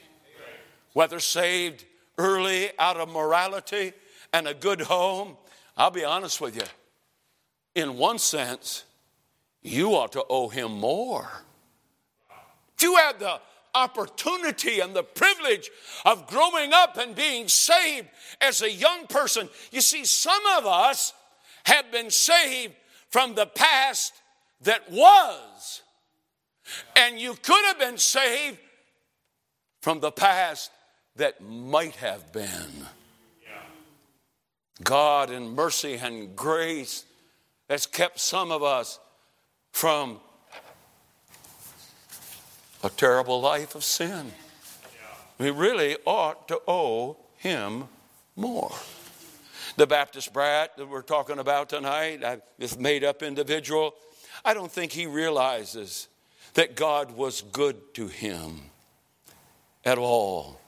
Whether 0.95 1.21
saved 1.21 1.85
early 2.17 2.71
out 2.79 2.97
of 2.97 3.11
morality 3.11 3.93
and 4.33 4.49
a 4.49 4.55
good 4.55 4.81
home, 4.81 5.37
I'll 5.77 5.91
be 5.91 6.05
honest 6.05 6.41
with 6.41 6.57
you. 6.57 6.63
In 7.75 7.99
one 7.99 8.19
sense, 8.19 8.85
you 9.61 9.91
ought 9.91 10.13
to 10.13 10.25
owe 10.31 10.49
him 10.49 10.73
more. 10.73 11.29
If 12.77 12.83
you 12.83 12.97
had 12.97 13.19
the 13.19 13.39
opportunity 13.75 14.81
and 14.81 14.95
the 14.95 15.03
privilege 15.03 15.71
of 16.05 16.27
growing 16.27 16.73
up 16.73 16.97
and 16.97 17.15
being 17.15 17.49
saved 17.49 18.09
as 18.41 18.63
a 18.63 18.71
young 18.71 19.07
person, 19.07 19.49
you 19.71 19.81
see, 19.81 20.05
some 20.05 20.43
of 20.59 20.67
us 20.67 21.13
have 21.65 21.91
been 21.93 22.11
saved 22.11 22.75
from 23.09 23.35
the 23.35 23.47
past 23.47 24.13
that 24.63 24.91
was. 24.91 25.83
And 26.97 27.19
you 27.19 27.35
could 27.35 27.65
have 27.67 27.79
been 27.79 27.99
saved 27.99 28.59
from 29.81 30.01
the 30.01 30.13
past 30.13 30.71
that 31.17 31.41
might 31.41 31.97
have 31.97 32.33
been. 32.33 32.87
God, 34.83 35.31
in 35.31 35.55
mercy 35.55 35.95
and 35.95 36.35
grace, 36.35 37.05
has 37.69 37.87
kept 37.87 38.19
some 38.19 38.51
of 38.51 38.63
us 38.63 38.99
from 39.73 40.21
a 42.83 42.91
terrible 42.91 43.41
life 43.41 43.75
of 43.75 43.85
sin. 43.85 44.33
We 45.39 45.51
really 45.51 45.97
ought 46.05 46.49
to 46.49 46.61
owe 46.69 47.17
Him 47.37 47.85
more. 48.37 48.73
The 49.77 49.87
Baptist 49.87 50.33
brat 50.33 50.77
that 50.77 50.89
we're 50.89 51.03
talking 51.03 51.39
about 51.39 51.71
tonight, 51.71 52.23
this 52.59 52.79
made 52.79 53.05
up 53.05 53.23
individual, 53.23 53.95
I 54.45 54.55
don't 54.55 54.71
think 54.71 54.93
he 54.93 55.07
realizes 55.07 56.09
that 56.55 56.77
God 56.77 57.13
was 57.13 57.43
good 57.43 57.95
to 57.95 58.09
him 58.09 58.61
at 59.85 59.99
all. 59.99 60.61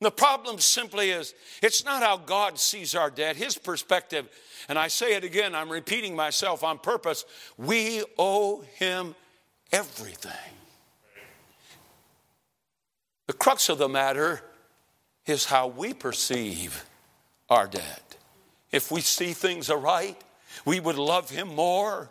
The 0.00 0.10
problem 0.10 0.58
simply 0.58 1.10
is 1.10 1.34
it's 1.62 1.84
not 1.84 2.02
how 2.02 2.16
God 2.16 2.58
sees 2.58 2.94
our 2.94 3.10
debt, 3.10 3.36
His 3.36 3.58
perspective. 3.58 4.28
And 4.68 4.78
I 4.78 4.88
say 4.88 5.14
it 5.14 5.24
again, 5.24 5.54
I'm 5.54 5.68
repeating 5.68 6.16
myself 6.16 6.64
on 6.64 6.78
purpose. 6.78 7.26
We 7.58 8.02
owe 8.18 8.62
Him 8.76 9.14
everything. 9.70 10.32
The 13.30 13.36
crux 13.36 13.68
of 13.68 13.78
the 13.78 13.88
matter 13.88 14.42
is 15.24 15.44
how 15.44 15.68
we 15.68 15.94
perceive 15.94 16.84
our 17.48 17.68
debt. 17.68 18.16
If 18.72 18.90
we 18.90 19.02
see 19.02 19.34
things 19.34 19.70
aright, 19.70 20.20
we 20.64 20.80
would 20.80 20.96
love 20.96 21.30
Him 21.30 21.46
more. 21.54 22.10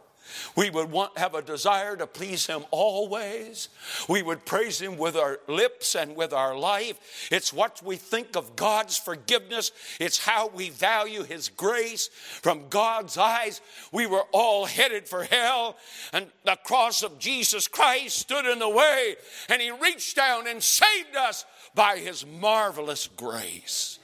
We 0.56 0.70
would 0.70 0.92
want, 0.92 1.18
have 1.18 1.36
a 1.36 1.42
desire 1.42 1.96
to 1.96 2.08
please 2.08 2.46
Him 2.46 2.64
always. 2.72 3.70
We 4.08 4.22
would 4.22 4.46
praise 4.46 4.80
Him 4.80 4.98
with 4.98 5.16
our 5.16 5.40
lips 5.48 5.96
and 5.96 6.16
with 6.16 6.34
our 6.34 6.58
life. 6.58 7.30
It's 7.32 7.54
what 7.54 7.82
we 7.84 7.96
think 7.96 8.36
of 8.36 8.56
God's 8.56 8.98
forgiveness, 8.98 9.72
it's 10.00 10.18
how 10.20 10.48
we 10.50 10.70
value 10.70 11.24
His 11.24 11.50
grace. 11.50 12.10
From 12.42 12.70
God's 12.70 13.18
eyes, 13.18 13.62
we 13.92 14.06
were 14.06 14.26
all 14.32 14.66
headed 14.66 15.08
for 15.08 15.24
hell, 15.24 15.78
and 16.14 16.28
the 16.46 16.58
cross 16.64 17.04
of 17.04 17.20
Jesus 17.20 17.68
Christ 17.68 18.18
stood 18.18 18.46
in 18.46 18.60
the 18.60 18.70
way, 18.70 19.16
and 19.50 19.62
He 19.62 19.72
reached 19.72 20.16
down 20.16 20.48
and 20.48 20.62
saved 20.62 21.16
us 21.16 21.46
by 21.76 21.98
His 21.98 22.26
marvelous 22.26 23.08
grace. 23.08 24.00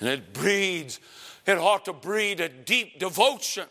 And 0.00 0.08
it 0.08 0.32
breeds 0.32 0.98
It 1.46 1.58
ought 1.58 1.84
to 1.86 1.92
breed 1.92 2.40
a 2.40 2.48
deep 2.48 2.98
devotion 2.98 3.66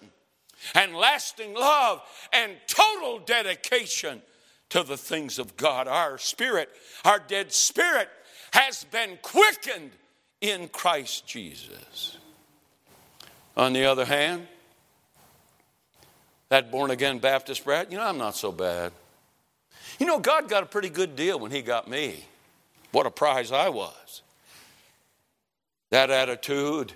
and 0.75 0.95
lasting 0.95 1.53
love 1.53 2.01
and 2.31 2.53
total 2.67 3.19
dedication 3.19 4.21
to 4.69 4.83
the 4.83 4.97
things 4.97 5.39
of 5.39 5.57
God. 5.57 5.87
Our 5.87 6.17
spirit, 6.17 6.69
our 7.03 7.19
dead 7.19 7.51
spirit, 7.51 8.09
has 8.53 8.83
been 8.85 9.17
quickened 9.21 9.91
in 10.39 10.67
Christ 10.69 11.27
Jesus. 11.27 12.17
On 13.55 13.73
the 13.73 13.85
other 13.85 14.05
hand, 14.05 14.47
that 16.49 16.71
born 16.71 16.91
again 16.91 17.19
Baptist 17.19 17.63
brat, 17.63 17.91
you 17.91 17.97
know, 17.97 18.05
I'm 18.05 18.17
not 18.17 18.35
so 18.35 18.51
bad. 18.51 18.91
You 19.99 20.05
know, 20.05 20.19
God 20.19 20.49
got 20.49 20.63
a 20.63 20.65
pretty 20.65 20.89
good 20.89 21.15
deal 21.15 21.39
when 21.39 21.51
He 21.51 21.61
got 21.61 21.87
me. 21.87 22.25
What 22.91 23.05
a 23.05 23.11
prize 23.11 23.51
I 23.51 23.69
was. 23.69 24.21
That 25.91 26.09
attitude 26.09 26.93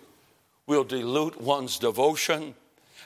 will 0.67 0.84
dilute 0.84 1.39
one's 1.39 1.78
devotion 1.78 2.56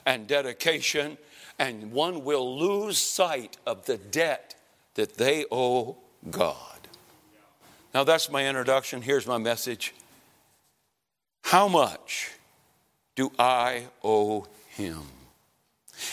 and 0.06 0.26
dedication, 0.26 1.18
and 1.58 1.92
one 1.92 2.24
will 2.24 2.58
lose 2.58 2.98
sight 2.98 3.56
of 3.66 3.86
the 3.86 3.98
debt 3.98 4.54
that 4.94 5.14
they 5.16 5.44
owe 5.50 5.96
God. 6.30 6.56
Now, 7.92 8.04
that's 8.04 8.30
my 8.30 8.46
introduction. 8.46 9.02
Here's 9.02 9.26
my 9.26 9.38
message. 9.38 9.94
How 11.42 11.68
much 11.68 12.32
do 13.16 13.32
I 13.38 13.84
owe 14.04 14.46
him? 14.68 15.02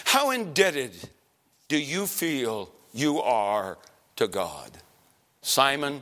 How 0.05 0.31
indebted 0.31 1.09
do 1.67 1.77
you 1.77 2.07
feel 2.07 2.69
you 2.93 3.21
are 3.21 3.77
to 4.15 4.27
God? 4.27 4.71
Simon, 5.41 6.01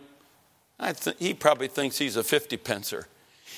th- 0.80 1.18
he 1.20 1.34
probably 1.34 1.68
thinks 1.68 1.98
he's 1.98 2.16
a 2.16 2.24
50 2.24 2.58
pencer. 2.58 3.06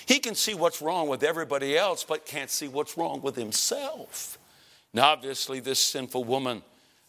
He 0.08 0.20
can 0.20 0.36
see 0.36 0.54
what's 0.54 0.82
wrong 0.82 1.10
with 1.10 1.22
everybody 1.22 1.78
else, 1.78 2.06
but 2.06 2.26
can't 2.26 2.50
see 2.50 2.70
what's 2.70 2.98
wrong 2.98 3.22
with 3.22 3.36
himself. 3.36 4.40
Now, 4.94 5.10
obviously, 5.10 5.60
this 5.60 5.80
sinful 5.80 6.24
woman, 6.24 6.64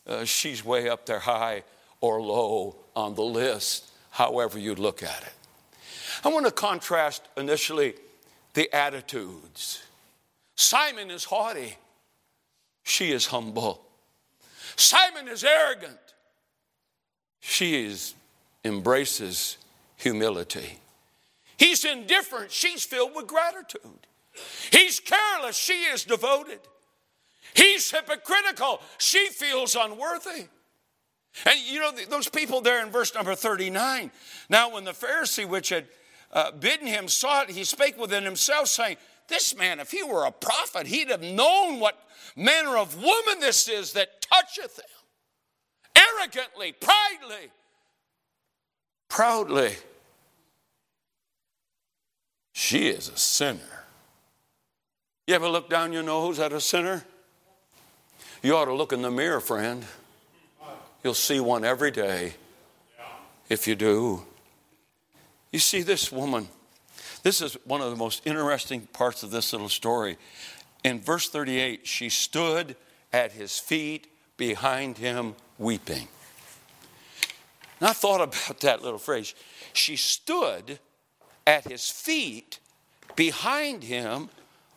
uh, 0.05 0.25
she's 0.25 0.65
way 0.65 0.89
up 0.89 1.07
there 1.07 1.21
high 1.21 1.63
or 2.01 2.21
low 2.21 2.75
on 2.97 3.15
the 3.15 3.23
list, 3.23 3.89
however 4.11 4.59
you 4.59 4.75
look 4.75 5.05
at 5.05 5.23
it. 5.23 5.33
I 6.25 6.29
want 6.29 6.47
to 6.47 6.53
contrast 6.53 7.23
initially 7.37 7.95
the 8.55 8.73
attitudes. 8.75 9.85
Simon 10.57 11.11
is 11.13 11.23
haughty, 11.23 11.77
she 12.83 13.13
is 13.13 13.27
humble. 13.27 13.81
Simon 14.75 15.29
is 15.29 15.45
arrogant, 15.45 15.99
she 17.41 17.85
is, 17.85 18.15
embraces 18.65 19.57
humility. 19.97 20.79
He's 21.59 21.85
indifferent, 21.85 22.51
she's 22.51 22.85
filled 22.85 23.15
with 23.15 23.27
gratitude. 23.27 24.07
He's 24.71 25.01
careless, 25.01 25.57
she 25.57 25.73
is 25.73 26.05
devoted. 26.05 26.61
He's 27.55 27.91
hypocritical, 27.91 28.81
she 28.99 29.29
feels 29.29 29.75
unworthy. 29.75 30.47
And 31.45 31.59
you 31.61 31.81
know, 31.81 31.93
those 32.09 32.29
people 32.29 32.61
there 32.61 32.83
in 32.85 32.91
verse 32.91 33.15
number 33.15 33.35
39. 33.35 34.11
Now, 34.49 34.73
when 34.73 34.85
the 34.85 34.93
Pharisee 34.93 35.49
which 35.49 35.69
had 35.69 35.87
uh, 36.33 36.53
bidden 36.53 36.87
him 36.87 37.09
saw 37.09 37.43
it, 37.43 37.51
he 37.51 37.65
spake 37.65 37.99
within 37.99 38.25
himself, 38.25 38.69
saying, 38.69 38.97
This 39.29 39.57
man, 39.57 39.81
if 39.81 39.91
he 39.91 40.03
were 40.03 40.25
a 40.25 40.33
prophet, 40.33 40.87
he'd 40.87 41.11
have 41.11 41.23
known 41.23 41.81
what 41.81 41.99
manner 42.37 42.77
of 42.77 42.97
woman 42.97 43.41
this 43.41 43.69
is 43.69 43.93
that 43.93 44.21
toucheth 44.21 44.79
him. 44.79 46.05
Arrogantly, 46.17 46.73
pridely, 46.73 47.51
proudly. 49.09 49.75
She 52.59 52.89
is 52.89 53.09
a 53.09 53.17
sinner. 53.17 53.85
You 55.29 55.37
ever 55.37 55.49
look 55.49 55.71
down 55.71 55.93
your 55.93 56.03
nose 56.03 56.41
at 56.41 56.53
a 56.53 56.61
sinner? 56.61 57.05
You 58.43 58.57
ought 58.57 58.65
to 58.65 58.75
look 58.75 58.93
in 58.93 59.01
the 59.01 59.13
mirror, 59.13 59.39
friend. 59.39 59.85
You'll 61.05 61.15
see 61.15 61.39
one 61.39 61.65
every 61.65 61.93
day 61.93 62.35
if 63.49 63.69
you 63.69 63.77
do. 63.77 64.25
You 65.53 65.61
see, 65.61 65.83
this 65.83 66.11
woman, 66.11 66.49
this 67.23 67.41
is 67.41 67.57
one 67.65 67.81
of 67.81 67.91
the 67.91 67.97
most 67.97 68.27
interesting 68.27 68.89
parts 68.89 69.23
of 69.23 69.31
this 69.31 69.53
little 69.53 69.69
story. 69.69 70.19
In 70.83 71.01
verse 71.01 71.29
38, 71.29 71.87
she 71.87 72.09
stood 72.09 72.75
at 73.13 73.31
his 73.31 73.57
feet 73.61 74.09
behind 74.37 74.99
him 74.99 75.37
weeping. 75.59 76.09
And 77.79 77.89
I 77.89 77.93
thought 77.93 78.21
about 78.21 78.59
that 78.63 78.83
little 78.83 78.99
phrase. 78.99 79.37
She 79.75 79.95
stood 79.95 80.81
at 81.49 81.65
his 81.65 81.89
feet 81.89 82.61
behind 83.17 83.83
him 83.83 84.29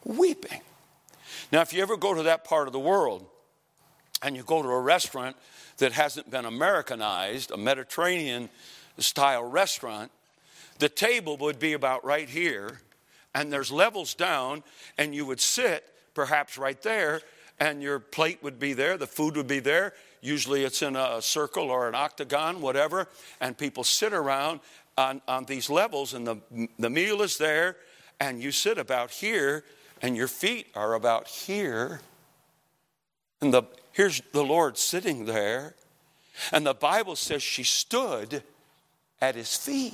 weeping. 0.06 0.62
Now, 1.52 1.60
if 1.60 1.74
you 1.74 1.82
ever 1.82 1.98
go 1.98 2.14
to 2.14 2.24
that 2.24 2.46
part 2.46 2.68
of 2.68 2.72
the 2.72 2.80
world 2.80 3.26
and 4.24 4.38
you 4.38 4.44
go 4.44 4.64
to 4.64 4.70
a 4.70 4.80
restaurant 4.80 5.36
that 5.80 5.92
hasn't 5.92 6.32
been 6.32 6.46
Americanized, 6.46 7.52
a 7.52 7.58
Mediterranean 7.58 8.48
style 9.00 9.44
restaurant, 9.44 10.12
the 10.80 10.88
table 10.88 11.36
would 11.38 11.60
be 11.60 11.74
about 11.74 12.06
right 12.06 12.30
here, 12.30 12.80
and 13.36 13.52
there's 13.52 13.70
levels 13.70 14.14
down, 14.14 14.64
and 14.98 15.14
you 15.14 15.26
would 15.26 15.42
sit 15.42 15.84
perhaps 16.14 16.58
right 16.58 16.82
there, 16.84 17.22
and 17.60 17.84
your 17.84 18.00
plate 18.00 18.42
would 18.42 18.60
be 18.60 18.72
there, 18.72 18.98
the 18.98 19.08
food 19.08 19.36
would 19.36 19.48
be 19.48 19.60
there. 19.60 19.94
Usually 20.22 20.64
it's 20.64 20.82
in 20.82 20.96
a 20.96 21.22
circle 21.22 21.70
or 21.70 21.90
an 21.90 21.96
octagon, 21.96 22.62
whatever, 22.62 23.08
and 23.42 23.58
people 23.58 23.84
sit 23.84 24.14
around 24.14 24.62
on, 25.02 25.22
on 25.28 25.46
these 25.46 25.70
levels, 25.70 26.14
and 26.14 26.26
the, 26.28 26.38
the 26.78 26.90
meal 26.90 27.22
is 27.22 27.38
there, 27.38 27.78
and 28.20 28.42
you 28.42 28.52
sit 28.52 28.78
about 28.78 29.12
here, 29.12 29.64
and 30.02 30.16
your 30.16 30.28
feet 30.28 30.68
are 30.76 30.94
about 30.94 31.28
here. 31.28 32.02
And 33.42 33.54
the, 33.54 33.64
here's 33.92 34.22
the 34.32 34.44
Lord 34.44 34.78
sitting 34.78 35.26
there, 35.26 35.76
and 36.52 36.66
the 36.66 36.74
Bible 36.74 37.16
says 37.16 37.42
she 37.44 37.64
stood 37.64 38.44
at 39.20 39.36
his 39.36 39.56
feet. 39.56 39.94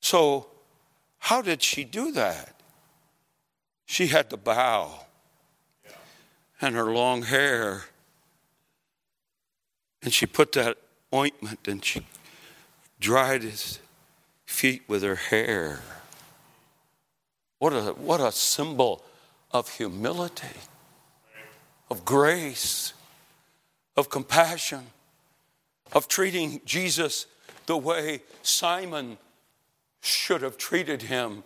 So, 0.00 0.48
how 1.18 1.40
did 1.40 1.62
she 1.62 1.84
do 1.84 2.12
that? 2.12 2.60
She 3.86 4.08
had 4.08 4.30
to 4.30 4.36
bow 4.36 5.00
and 6.60 6.74
her 6.74 6.92
long 6.92 7.22
hair. 7.22 7.84
And 10.02 10.12
she 10.12 10.26
put 10.26 10.52
that 10.52 10.76
ointment 11.14 11.66
and 11.66 11.84
she 11.84 12.04
dried 13.04 13.42
his 13.42 13.80
feet 14.46 14.80
with 14.88 15.02
her 15.02 15.14
hair. 15.14 15.80
What 17.58 17.74
a, 17.74 17.92
what 17.92 18.18
a 18.18 18.32
symbol 18.32 19.04
of 19.50 19.68
humility, 19.68 20.56
of 21.90 22.06
grace, 22.06 22.94
of 23.94 24.08
compassion, 24.08 24.86
of 25.92 26.08
treating 26.08 26.62
Jesus 26.64 27.26
the 27.66 27.76
way 27.76 28.22
Simon 28.42 29.18
should 30.00 30.40
have 30.40 30.56
treated 30.56 31.02
him 31.02 31.44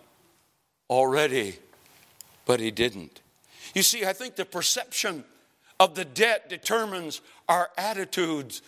already, 0.89 1.57
but 2.45 2.61
he 2.61 2.71
didn't. 2.71 3.19
You 3.75 3.83
see, 3.83 4.05
I 4.05 4.13
think 4.13 4.37
the 4.37 4.45
perception 4.45 5.25
of 5.77 5.95
the 5.95 6.05
debt 6.05 6.47
determines 6.47 7.19
our 7.49 7.69
attitudes 7.77 8.61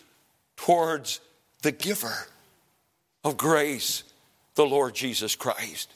towards 0.57 1.21
the 1.61 1.71
giver 1.71 2.27
of 3.23 3.37
grace, 3.37 4.03
the 4.55 4.65
Lord 4.65 4.95
Jesus 4.95 5.35
Christ. 5.35 5.91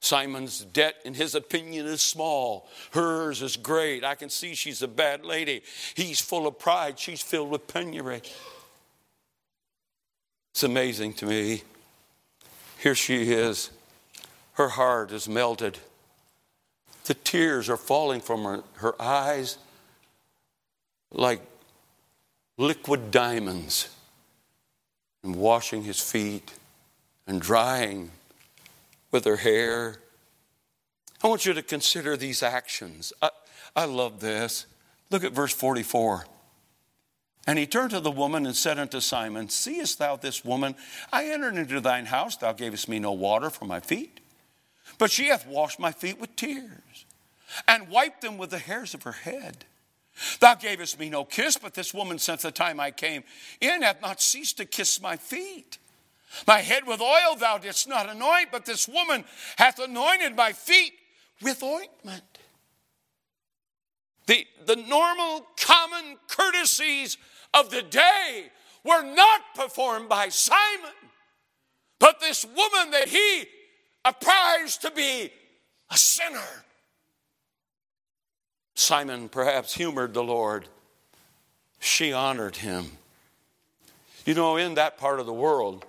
Simon's 0.00 0.64
debt, 0.64 0.96
in 1.04 1.12
his 1.12 1.34
opinion, 1.34 1.86
is 1.86 2.00
small. 2.00 2.68
Hers 2.92 3.42
is 3.42 3.56
great. 3.56 4.02
I 4.02 4.14
can 4.14 4.30
see 4.30 4.54
she's 4.54 4.80
a 4.80 4.88
bad 4.88 5.24
lady. 5.24 5.62
He's 5.94 6.20
full 6.20 6.46
of 6.46 6.58
pride. 6.58 6.98
She's 6.98 7.20
filled 7.20 7.50
with 7.50 7.66
penury. 7.66 8.22
It's 10.52 10.62
amazing 10.62 11.14
to 11.14 11.26
me 11.26 11.62
here 12.80 12.94
she 12.94 13.30
is. 13.30 13.70
Her 14.54 14.68
heart 14.68 15.12
is 15.12 15.28
melted. 15.28 15.78
The 17.04 17.14
tears 17.14 17.68
are 17.68 17.76
falling 17.76 18.20
from 18.20 18.44
her, 18.44 18.62
her 18.74 19.00
eyes 19.00 19.58
like 21.12 21.42
liquid 22.56 23.10
diamonds 23.10 23.88
and 25.22 25.36
washing 25.36 25.82
his 25.82 26.00
feet 26.00 26.52
and 27.26 27.40
drying 27.40 28.10
with 29.10 29.24
her 29.24 29.36
hair. 29.36 29.96
I 31.22 31.28
want 31.28 31.44
you 31.44 31.52
to 31.52 31.62
consider 31.62 32.16
these 32.16 32.42
actions. 32.42 33.12
I, 33.20 33.30
I 33.76 33.84
love 33.84 34.20
this. 34.20 34.66
Look 35.10 35.24
at 35.24 35.32
verse 35.32 35.52
44. 35.52 36.26
And 37.46 37.58
he 37.58 37.66
turned 37.66 37.90
to 37.90 38.00
the 38.00 38.10
woman 38.10 38.46
and 38.46 38.54
said 38.54 38.78
unto 38.78 39.00
Simon, 39.00 39.48
Seest 39.48 39.98
thou 39.98 40.16
this 40.16 40.44
woman? 40.44 40.74
I 41.12 41.26
entered 41.26 41.56
into 41.56 41.80
thine 41.80 42.06
house, 42.06 42.36
thou 42.36 42.52
gavest 42.52 42.88
me 42.88 42.98
no 42.98 43.12
water 43.12 43.50
for 43.50 43.64
my 43.64 43.80
feet, 43.80 44.20
but 44.98 45.10
she 45.10 45.26
hath 45.26 45.46
washed 45.46 45.80
my 45.80 45.92
feet 45.92 46.20
with 46.20 46.36
tears, 46.36 47.06
and 47.66 47.88
wiped 47.88 48.20
them 48.20 48.38
with 48.38 48.50
the 48.50 48.58
hairs 48.58 48.94
of 48.94 49.02
her 49.02 49.12
head. 49.12 49.64
Thou 50.40 50.54
gavest 50.54 50.98
me 50.98 51.08
no 51.08 51.24
kiss, 51.24 51.56
but 51.56 51.74
this 51.74 51.94
woman, 51.94 52.18
since 52.18 52.42
the 52.42 52.50
time 52.50 52.80
I 52.80 52.90
came 52.90 53.24
in, 53.60 53.82
hath 53.82 54.00
not 54.02 54.20
ceased 54.20 54.58
to 54.58 54.64
kiss 54.64 55.00
my 55.00 55.16
feet. 55.16 55.78
My 56.46 56.58
head 56.58 56.86
with 56.86 57.00
oil 57.00 57.36
thou 57.36 57.58
didst 57.58 57.88
not 57.88 58.08
anoint, 58.08 58.50
but 58.52 58.64
this 58.64 58.86
woman 58.86 59.24
hath 59.56 59.78
anointed 59.78 60.36
my 60.36 60.52
feet 60.52 60.92
with 61.42 61.62
ointment. 61.62 62.22
The, 64.26 64.46
the 64.66 64.76
normal, 64.76 65.46
common 65.56 66.16
courtesies 66.28 67.18
of 67.52 67.70
the 67.70 67.82
day 67.82 68.50
were 68.84 69.02
not 69.02 69.40
performed 69.54 70.08
by 70.08 70.28
Simon, 70.28 70.94
but 71.98 72.20
this 72.20 72.44
woman 72.44 72.92
that 72.92 73.08
he 73.08 73.44
apprised 74.04 74.82
to 74.82 74.90
be 74.90 75.32
a 75.90 75.98
sinner. 75.98 76.64
Simon 78.80 79.28
perhaps 79.28 79.74
humored 79.74 80.14
the 80.14 80.24
Lord. 80.24 80.66
She 81.80 82.14
honored 82.14 82.56
him. 82.56 82.92
You 84.24 84.32
know, 84.32 84.56
in 84.56 84.74
that 84.76 84.96
part 84.96 85.20
of 85.20 85.26
the 85.26 85.34
world, 85.34 85.84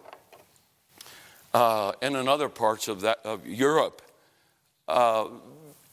uh, 1.53 1.93
and 2.01 2.17
in 2.17 2.27
other 2.27 2.49
parts 2.49 2.89
of, 2.89 3.01
that, 3.01 3.19
of 3.23 3.47
Europe, 3.47 4.01
uh, 4.89 5.29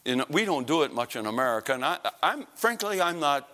in, 0.05 0.25
we 0.29 0.45
don't 0.45 0.67
do 0.67 0.83
it 0.83 0.93
much 0.93 1.15
in 1.15 1.27
America. 1.27 1.73
And 1.73 1.85
I, 1.85 1.99
am 2.21 2.47
frankly, 2.57 3.01
I'm 3.01 3.21
not. 3.21 3.49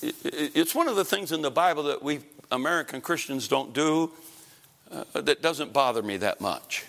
It, 0.00 0.14
it's 0.24 0.74
one 0.74 0.88
of 0.88 0.96
the 0.96 1.04
things 1.04 1.32
in 1.32 1.42
the 1.42 1.50
Bible 1.50 1.82
that 1.82 2.02
we 2.02 2.20
American 2.50 3.02
Christians 3.02 3.46
don't 3.46 3.74
do 3.74 4.10
uh, 4.90 5.04
that 5.20 5.42
doesn't 5.42 5.74
bother 5.74 6.02
me 6.02 6.16
that 6.16 6.40
much. 6.40 6.86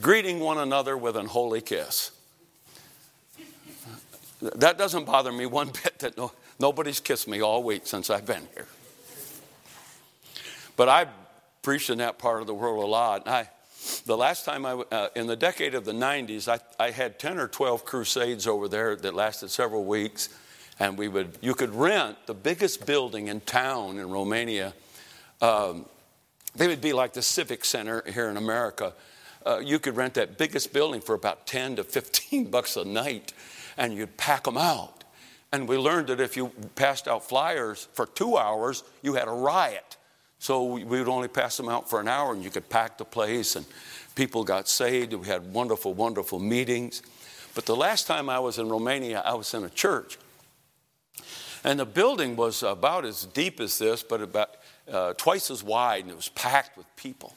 Greeting 0.00 0.40
one 0.40 0.56
another 0.56 0.96
with 0.96 1.14
an 1.14 1.26
holy 1.26 1.60
kiss. 1.60 2.10
That 4.42 4.76
doesn't 4.76 5.04
bother 5.04 5.32
me 5.32 5.46
one 5.46 5.68
bit 5.84 5.98
that 6.00 6.16
no, 6.16 6.32
nobody's 6.58 7.00
kissed 7.00 7.28
me 7.28 7.40
all 7.40 7.62
week 7.62 7.86
since 7.86 8.10
I've 8.10 8.26
been 8.26 8.46
here. 8.54 8.66
But 10.76 10.88
I've 10.88 11.08
preached 11.62 11.90
in 11.90 11.98
that 11.98 12.18
part 12.18 12.40
of 12.40 12.46
the 12.46 12.54
world 12.54 12.82
a 12.82 12.86
lot. 12.86 13.28
I, 13.28 13.48
the 14.06 14.16
last 14.16 14.44
time 14.44 14.66
I, 14.66 14.72
uh, 14.72 15.08
in 15.14 15.26
the 15.26 15.36
decade 15.36 15.74
of 15.74 15.84
the 15.84 15.92
90s, 15.92 16.48
I, 16.48 16.60
I 16.82 16.90
had 16.90 17.18
10 17.18 17.38
or 17.38 17.46
12 17.46 17.84
crusades 17.84 18.46
over 18.46 18.68
there 18.68 18.96
that 18.96 19.14
lasted 19.14 19.50
several 19.50 19.84
weeks. 19.84 20.28
And 20.80 20.98
we 20.98 21.08
would, 21.08 21.38
you 21.40 21.54
could 21.54 21.74
rent 21.74 22.16
the 22.26 22.34
biggest 22.34 22.86
building 22.86 23.28
in 23.28 23.40
town 23.40 23.98
in 23.98 24.10
Romania. 24.10 24.72
Um, 25.40 25.86
they 26.56 26.66
would 26.66 26.80
be 26.80 26.92
like 26.92 27.12
the 27.12 27.22
Civic 27.22 27.64
Center 27.64 28.02
here 28.10 28.28
in 28.28 28.36
America. 28.36 28.94
Uh, 29.44 29.58
you 29.58 29.78
could 29.78 29.96
rent 29.96 30.14
that 30.14 30.38
biggest 30.38 30.72
building 30.72 31.00
for 31.00 31.14
about 31.14 31.46
10 31.46 31.76
to 31.76 31.84
15 31.84 32.44
bucks 32.50 32.76
a 32.76 32.84
night, 32.84 33.32
and 33.76 33.94
you'd 33.94 34.16
pack 34.16 34.44
them 34.44 34.56
out. 34.56 35.04
And 35.52 35.68
we 35.68 35.76
learned 35.76 36.08
that 36.08 36.20
if 36.20 36.36
you 36.36 36.48
passed 36.76 37.06
out 37.06 37.28
flyers 37.28 37.88
for 37.92 38.06
two 38.06 38.38
hours, 38.38 38.84
you 39.02 39.14
had 39.14 39.28
a 39.28 39.32
riot. 39.32 39.96
So 40.38 40.64
we 40.64 40.84
would 40.84 41.08
only 41.08 41.28
pass 41.28 41.56
them 41.56 41.68
out 41.68 41.88
for 41.88 42.00
an 42.00 42.08
hour, 42.08 42.32
and 42.32 42.42
you 42.42 42.50
could 42.50 42.68
pack 42.68 42.98
the 42.98 43.04
place, 43.04 43.54
and 43.54 43.64
people 44.14 44.44
got 44.44 44.68
saved. 44.68 45.12
We 45.12 45.26
had 45.28 45.52
wonderful, 45.52 45.94
wonderful 45.94 46.38
meetings. 46.38 47.02
But 47.54 47.66
the 47.66 47.76
last 47.76 48.06
time 48.06 48.28
I 48.28 48.38
was 48.38 48.58
in 48.58 48.68
Romania, 48.68 49.22
I 49.24 49.34
was 49.34 49.52
in 49.54 49.62
a 49.62 49.70
church. 49.70 50.18
And 51.64 51.78
the 51.78 51.86
building 51.86 52.34
was 52.34 52.62
about 52.62 53.04
as 53.04 53.24
deep 53.26 53.60
as 53.60 53.78
this, 53.78 54.02
but 54.02 54.20
about 54.20 54.56
uh, 54.90 55.12
twice 55.14 55.50
as 55.50 55.62
wide, 55.62 56.02
and 56.02 56.10
it 56.10 56.16
was 56.16 56.30
packed 56.30 56.76
with 56.76 56.86
people. 56.96 57.34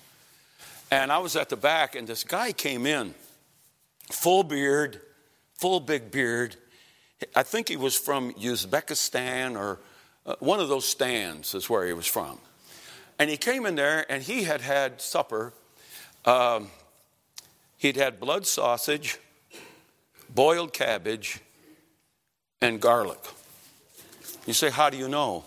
And 0.89 1.12
I 1.12 1.19
was 1.19 1.36
at 1.36 1.50
the 1.50 1.58
back, 1.58 1.95
and 1.95 2.08
this 2.08 2.24
guy 2.24 2.54
came 2.54 2.86
in, 2.86 3.13
full 4.12 4.43
beard, 4.43 5.02
full 5.58 5.80
big 5.80 6.12
beard. 6.12 6.56
I 7.36 7.44
think 7.44 7.70
he 7.70 7.78
was 7.78 7.96
from 7.96 8.34
Uzbekistan 8.34 9.58
or 9.58 9.80
uh, 10.26 10.36
one 10.39 10.60
of 10.60 10.70
those 10.70 10.86
stands, 10.86 11.54
is 11.54 11.70
where 11.70 11.86
he 11.86 11.94
was 11.94 12.08
from. 12.08 12.39
And 13.18 13.30
he 13.30 13.38
came 13.38 13.65
in 13.65 13.76
there 13.76 14.06
and 14.10 14.22
he 14.22 14.44
had 14.44 14.62
had 14.62 15.02
supper. 15.02 15.54
Um, 16.26 16.70
he'd 17.78 17.96
had 17.96 18.20
blood 18.20 18.46
sausage, 18.46 19.20
boiled 20.34 20.74
cabbage, 20.74 21.39
and 22.62 22.82
garlic. 22.82 23.20
You 24.46 24.54
say, 24.54 24.70
How 24.70 24.89
do 24.89 24.98
you 24.98 25.08
know? 25.08 25.46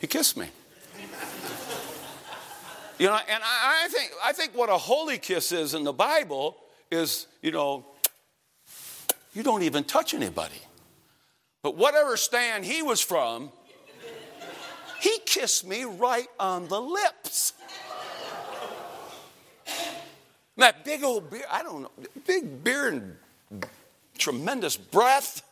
He 0.00 0.06
kissed 0.06 0.36
me. 0.36 0.48
you 2.98 3.06
know, 3.06 3.18
and 3.28 3.42
I, 3.42 3.84
I, 3.84 3.88
think, 3.88 4.12
I 4.22 4.32
think 4.32 4.54
what 4.54 4.68
a 4.70 4.76
holy 4.76 5.18
kiss 5.18 5.52
is 5.52 5.74
in 5.74 5.84
the 5.84 5.92
Bible 5.92 6.56
is, 6.90 7.26
you 7.42 7.52
know, 7.52 7.86
you 9.34 9.42
don't 9.42 9.62
even 9.62 9.84
touch 9.84 10.14
anybody. 10.14 10.60
But 11.62 11.76
whatever 11.76 12.16
stand 12.16 12.64
he 12.64 12.82
was 12.82 13.00
from, 13.00 13.50
he 15.00 15.18
kissed 15.26 15.66
me 15.66 15.84
right 15.84 16.28
on 16.38 16.68
the 16.68 16.80
lips. 16.80 17.52
that 20.56 20.84
big 20.84 21.02
old 21.02 21.30
beard, 21.30 21.44
I 21.50 21.62
don't 21.62 21.82
know, 21.82 21.90
big 22.26 22.62
beard 22.62 23.16
and 23.50 23.66
tremendous 24.16 24.76
breath. 24.76 25.42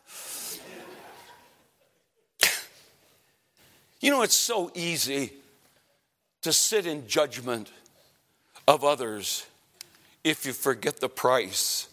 You 4.01 4.11
know, 4.11 4.23
it's 4.23 4.35
so 4.35 4.71
easy 4.75 5.33
to 6.43 6.53
sit 6.53 6.87
in 6.87 7.07
judgment 7.07 7.71
of 8.67 8.85
others 8.85 9.47
if 10.25 10.45
you 10.45 10.53
forget 10.53 11.01
the 11.01 11.09
price 11.09 11.89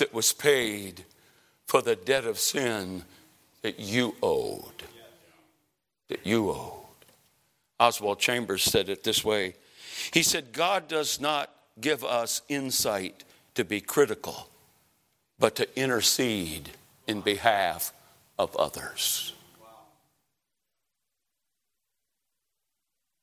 that 0.00 0.12
was 0.12 0.32
paid 0.32 1.04
for 1.66 1.80
the 1.80 1.96
debt 1.96 2.24
of 2.24 2.38
sin 2.38 3.04
that 3.62 3.78
you 3.78 4.16
owed 4.22 4.82
that 6.10 6.26
you 6.26 6.50
owed. 6.50 6.74
Oswald 7.78 8.18
Chambers 8.18 8.62
said 8.62 8.90
it 8.90 9.02
this 9.02 9.24
way 9.24 9.54
He 10.12 10.22
said, 10.22 10.52
God 10.52 10.86
does 10.86 11.18
not 11.18 11.50
give 11.80 12.04
us 12.04 12.42
insight 12.48 13.24
to 13.54 13.64
be 13.64 13.80
critical, 13.80 14.50
but 15.38 15.56
to 15.56 15.80
intercede 15.80 16.70
in 17.06 17.22
behalf 17.22 17.92
of 18.38 18.54
others. 18.56 19.32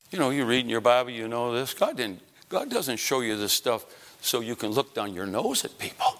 You 0.09 0.17
know, 0.19 0.29
you 0.29 0.45
read 0.45 0.61
in 0.61 0.69
your 0.69 0.81
Bible, 0.81 1.11
you 1.11 1.27
know 1.27 1.53
this. 1.53 1.73
God 1.73 1.97
didn't. 1.97 2.21
God 2.49 2.69
doesn't 2.69 2.97
show 2.97 3.19
you 3.19 3.35
this 3.35 3.51
stuff 3.51 3.85
so 4.21 4.39
you 4.39 4.55
can 4.55 4.71
look 4.71 4.95
down 4.95 5.13
your 5.13 5.25
nose 5.25 5.65
at 5.65 5.77
people. 5.77 6.16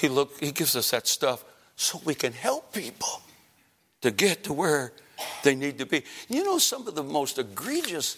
He 0.00 0.08
look. 0.08 0.40
He 0.40 0.50
gives 0.50 0.76
us 0.76 0.90
that 0.92 1.06
stuff 1.06 1.44
so 1.76 2.00
we 2.04 2.14
can 2.14 2.32
help 2.32 2.72
people 2.72 3.20
to 4.00 4.10
get 4.10 4.44
to 4.44 4.52
where 4.52 4.92
they 5.42 5.54
need 5.54 5.78
to 5.78 5.86
be. 5.86 6.04
You 6.28 6.44
know, 6.44 6.58
some 6.58 6.88
of 6.88 6.94
the 6.94 7.02
most 7.02 7.38
egregious 7.38 8.16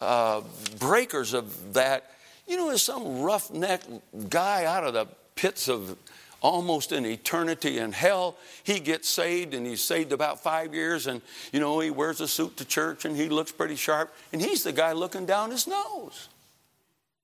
uh, 0.00 0.42
breakers 0.78 1.34
of 1.34 1.74
that, 1.74 2.10
you 2.46 2.56
know, 2.56 2.70
is 2.70 2.82
some 2.82 3.22
roughneck 3.22 3.80
guy 4.28 4.64
out 4.64 4.84
of 4.84 4.94
the 4.94 5.06
pits 5.34 5.68
of 5.68 5.96
almost 6.42 6.92
an 6.92 7.04
eternity 7.04 7.78
in 7.78 7.92
hell. 7.92 8.36
He 8.62 8.80
gets 8.80 9.08
saved 9.08 9.52
and 9.52 9.66
he's 9.66 9.82
saved 9.82 10.12
about 10.12 10.40
five 10.40 10.74
years 10.74 11.06
and, 11.06 11.20
you 11.52 11.60
know, 11.60 11.80
he 11.80 11.90
wears 11.90 12.20
a 12.20 12.28
suit 12.28 12.56
to 12.58 12.64
church 12.64 13.04
and 13.04 13.16
he 13.16 13.28
looks 13.28 13.52
pretty 13.52 13.76
sharp 13.76 14.14
and 14.32 14.40
he's 14.40 14.62
the 14.62 14.72
guy 14.72 14.92
looking 14.92 15.26
down 15.26 15.50
his 15.50 15.66
nose. 15.66 16.28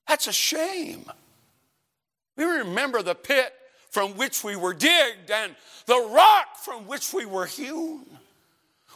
That's 0.09 0.27
a 0.27 0.33
shame. 0.33 1.07
We 2.37 2.45
remember 2.45 3.03
the 3.03 3.15
pit 3.15 3.53
from 3.91 4.17
which 4.17 4.45
we 4.45 4.57
were 4.57 4.75
digged 4.75 5.31
and 5.31 5.55
the 5.87 6.09
rock 6.13 6.57
from 6.63 6.87
which 6.87 7.13
we 7.13 7.25
were 7.25 7.47
hewn 7.47 8.05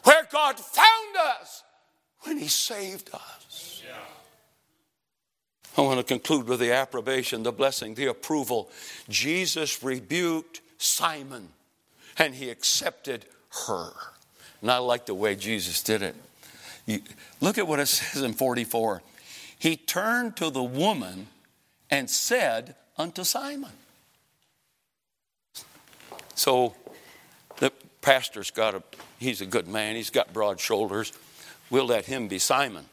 where 0.04 0.26
God 0.30 0.58
found 0.58 1.16
us 1.16 1.62
when 2.22 2.38
He 2.38 2.48
saved 2.48 3.10
us. 3.12 3.82
Yeah. 3.86 3.94
I 5.76 5.82
want 5.82 5.98
to 5.98 6.04
conclude 6.04 6.48
with 6.48 6.60
the 6.60 6.72
approbation, 6.72 7.42
the 7.42 7.52
blessing, 7.52 7.94
the 7.94 8.06
approval. 8.06 8.70
Jesus 9.08 9.82
rebuked 9.82 10.60
Simon 10.78 11.48
and 12.18 12.34
he 12.34 12.50
accepted 12.50 13.24
her. 13.66 13.92
And 14.60 14.70
I 14.70 14.78
like 14.78 15.06
the 15.06 15.14
way 15.14 15.36
Jesus 15.36 15.82
did 15.82 16.02
it. 16.02 16.16
You, 16.86 17.00
look 17.40 17.56
at 17.56 17.66
what 17.66 17.78
it 17.78 17.86
says 17.88 18.22
in 18.22 18.32
44. 18.32 19.02
He 19.58 19.76
turned 19.76 20.36
to 20.36 20.50
the 20.50 20.62
woman 20.62 21.28
and 21.90 22.10
said 22.10 22.74
unto 22.98 23.24
Simon. 23.24 23.70
So 26.40 26.74
the 27.58 27.70
pastor's 28.00 28.50
got 28.50 28.74
a 28.74 28.82
he's 29.18 29.42
a 29.42 29.46
good 29.46 29.68
man, 29.68 29.94
he's 29.94 30.08
got 30.08 30.32
broad 30.32 30.58
shoulders. 30.58 31.12
We'll 31.68 31.84
let 31.84 32.06
him 32.06 32.28
be 32.28 32.38
Simon. 32.38 32.86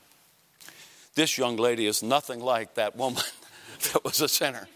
This 1.16 1.38
young 1.38 1.56
lady 1.56 1.86
is 1.86 2.04
nothing 2.04 2.42
like 2.42 2.74
that 2.74 2.98
woman 2.98 3.24
that 3.94 4.04
was 4.04 4.20
a 4.20 4.28
sinner. 4.28 4.68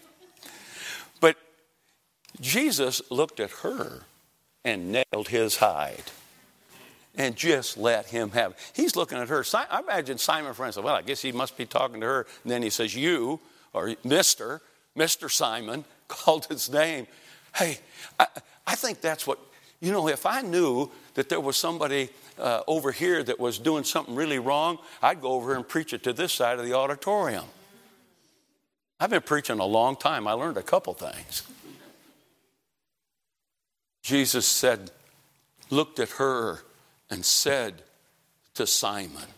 But 1.20 1.36
Jesus 2.40 3.02
looked 3.10 3.40
at 3.40 3.50
her 3.50 4.04
and 4.64 4.90
nailed 4.90 5.28
his 5.28 5.56
hide 5.56 6.04
and 7.14 7.36
just 7.36 7.76
let 7.76 8.06
him 8.06 8.30
have. 8.30 8.54
He's 8.74 8.96
looking 8.96 9.18
at 9.18 9.28
her. 9.28 9.44
I 9.52 9.80
imagine 9.80 10.16
Simon 10.16 10.54
Friend 10.54 10.72
said, 10.72 10.82
Well, 10.82 10.94
I 10.94 11.02
guess 11.02 11.20
he 11.20 11.30
must 11.30 11.58
be 11.58 11.66
talking 11.66 12.00
to 12.00 12.06
her. 12.06 12.26
And 12.42 12.50
then 12.50 12.62
he 12.62 12.70
says, 12.70 12.96
You, 12.96 13.38
or 13.74 13.88
Mr., 14.02 14.60
Mr. 14.96 15.30
Simon, 15.30 15.84
called 16.08 16.46
his 16.46 16.72
name. 16.72 17.06
Hey, 17.54 17.80
I, 18.18 18.28
I 18.72 18.74
think 18.74 19.02
that's 19.02 19.26
what, 19.26 19.38
you 19.80 19.92
know, 19.92 20.08
if 20.08 20.24
I 20.24 20.40
knew 20.40 20.90
that 21.12 21.28
there 21.28 21.40
was 21.40 21.58
somebody 21.58 22.08
uh, 22.38 22.62
over 22.66 22.90
here 22.90 23.22
that 23.22 23.38
was 23.38 23.58
doing 23.58 23.84
something 23.84 24.14
really 24.14 24.38
wrong, 24.38 24.78
I'd 25.02 25.20
go 25.20 25.32
over 25.32 25.54
and 25.54 25.68
preach 25.68 25.92
it 25.92 26.02
to 26.04 26.14
this 26.14 26.32
side 26.32 26.58
of 26.58 26.64
the 26.64 26.72
auditorium. 26.72 27.44
I've 28.98 29.10
been 29.10 29.20
preaching 29.20 29.58
a 29.58 29.66
long 29.66 29.96
time. 29.96 30.26
I 30.26 30.32
learned 30.32 30.56
a 30.56 30.62
couple 30.62 30.94
things. 30.94 31.42
Jesus 34.02 34.46
said, 34.46 34.90
looked 35.68 35.98
at 35.98 36.08
her 36.12 36.60
and 37.10 37.22
said 37.26 37.82
to 38.54 38.66
Simon, 38.66 39.28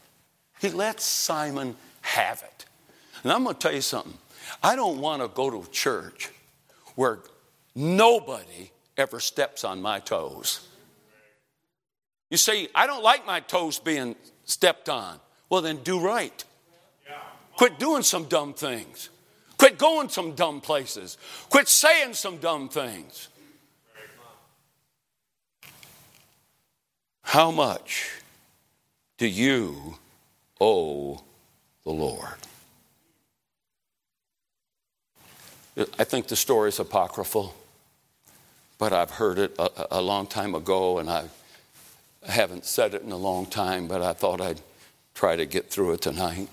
He 0.60 0.70
let 0.70 1.00
Simon 1.00 1.74
have 2.02 2.44
it. 2.44 2.66
And 3.24 3.32
I'm 3.32 3.42
going 3.42 3.56
to 3.56 3.60
tell 3.60 3.74
you 3.74 3.80
something. 3.80 4.16
I 4.62 4.76
don't 4.76 5.00
want 5.00 5.22
to 5.22 5.28
go 5.28 5.50
to 5.50 5.62
a 5.62 5.72
church 5.72 6.30
where 6.94 7.18
nobody 7.74 8.70
ever 8.96 9.20
steps 9.20 9.64
on 9.64 9.82
my 9.82 10.00
toes. 10.00 10.66
You 12.30 12.36
see, 12.36 12.68
I 12.74 12.86
don't 12.86 13.02
like 13.02 13.26
my 13.26 13.40
toes 13.40 13.78
being 13.78 14.16
stepped 14.44 14.88
on. 14.88 15.20
Well, 15.48 15.62
then 15.62 15.78
do 15.78 16.00
right. 16.00 16.44
Quit 17.56 17.78
doing 17.78 18.02
some 18.02 18.24
dumb 18.24 18.54
things. 18.54 19.10
Quit 19.56 19.78
going 19.78 20.08
some 20.08 20.34
dumb 20.34 20.60
places. 20.60 21.16
Quit 21.48 21.68
saying 21.68 22.14
some 22.14 22.38
dumb 22.38 22.68
things. 22.68 23.28
How 27.22 27.50
much 27.50 28.10
do 29.16 29.26
you 29.26 29.96
owe 30.60 31.22
the 31.84 31.90
Lord? 31.90 32.38
I 35.98 36.04
think 36.04 36.28
the 36.28 36.36
story 36.36 36.68
is 36.68 36.78
apocryphal, 36.78 37.54
but 38.78 38.92
I've 38.92 39.12
heard 39.12 39.38
it 39.38 39.54
a, 39.58 39.98
a 39.98 40.00
long 40.00 40.26
time 40.26 40.54
ago 40.54 40.98
and 40.98 41.08
I 41.08 41.28
haven't 42.26 42.64
said 42.64 42.94
it 42.94 43.02
in 43.02 43.12
a 43.12 43.16
long 43.16 43.46
time, 43.46 43.86
but 43.86 44.02
I 44.02 44.12
thought 44.12 44.40
I'd 44.40 44.60
try 45.14 45.36
to 45.36 45.46
get 45.46 45.70
through 45.70 45.92
it 45.92 46.00
tonight. 46.02 46.48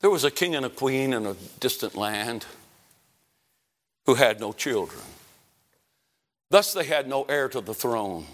There 0.00 0.10
was 0.10 0.24
a 0.24 0.30
king 0.30 0.54
and 0.54 0.66
a 0.66 0.70
queen 0.70 1.12
in 1.12 1.26
a 1.26 1.34
distant 1.60 1.94
land 1.94 2.46
who 4.06 4.14
had 4.14 4.40
no 4.40 4.52
children. 4.52 5.00
Thus, 6.50 6.72
they 6.72 6.84
had 6.84 7.08
no 7.08 7.24
heir 7.24 7.48
to 7.48 7.60
the 7.60 7.74
throne. 7.74 8.26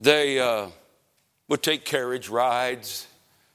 They 0.00 0.38
uh, 0.38 0.68
would 1.48 1.62
take 1.62 1.84
carriage 1.84 2.28
rides. 2.28 3.06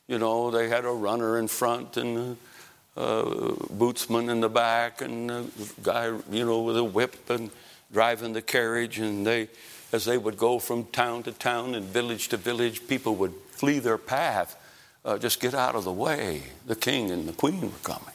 You 0.07 0.17
know, 0.17 0.49
they 0.49 0.67
had 0.67 0.85
a 0.85 0.89
runner 0.89 1.37
in 1.37 1.47
front 1.47 1.95
and 1.97 2.37
a 2.95 3.53
bootsman 3.69 4.29
in 4.29 4.41
the 4.41 4.49
back 4.49 5.01
and 5.01 5.31
a 5.31 5.45
guy, 5.83 6.07
you 6.31 6.45
know, 6.45 6.61
with 6.61 6.77
a 6.77 6.83
whip 6.83 7.29
and 7.29 7.49
driving 7.91 8.33
the 8.33 8.41
carriage. 8.41 8.99
And 8.99 9.25
they, 9.25 9.49
as 9.91 10.05
they 10.05 10.17
would 10.17 10.37
go 10.37 10.59
from 10.59 10.85
town 10.85 11.23
to 11.23 11.31
town 11.31 11.75
and 11.75 11.85
village 11.85 12.27
to 12.29 12.37
village, 12.37 12.87
people 12.87 13.15
would 13.15 13.33
flee 13.51 13.79
their 13.79 13.97
path, 13.97 14.55
uh, 15.05 15.17
just 15.17 15.39
get 15.39 15.53
out 15.53 15.75
of 15.75 15.83
the 15.83 15.93
way. 15.93 16.43
The 16.65 16.75
king 16.75 17.11
and 17.11 17.27
the 17.27 17.33
queen 17.33 17.61
were 17.61 17.83
coming. 17.83 18.13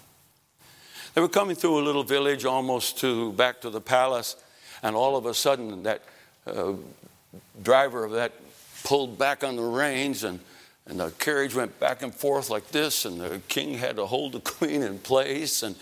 They 1.14 1.20
were 1.20 1.29
coming 1.29 1.55
through 1.55 1.79
a 1.79 1.85
little 1.85 2.03
village 2.03 2.45
almost 2.45 2.99
to 2.99 3.33
back 3.33 3.61
to 3.61 3.70
the 3.70 3.81
palace, 3.81 4.37
and 4.83 4.97
all 4.97 5.16
of 5.16 5.27
a 5.27 5.35
sudden 5.35 5.85
that 5.85 6.03
uh, 6.47 6.72
driver 7.62 8.05
of 8.05 8.12
that 8.12 8.33
pulled 8.83 9.16
back 9.16 9.45
on 9.45 9.57
the 9.57 9.62
reins 9.62 10.25
and, 10.25 10.41
and 10.87 11.01
the 11.01 11.11
carriage 11.12 11.55
went 11.55 11.78
back 11.80 12.03
and 12.03 12.14
forth 12.14 12.51
like 12.51 12.68
this 12.68 13.05
and 13.05 13.20
the 13.20 13.41
king 13.49 13.74
had 13.74 13.97
to 13.97 14.07
hold 14.07 14.32
the 14.32 14.41
queen 14.53 14.82
in 14.82 14.99
place 14.99 15.62
and 15.62 15.76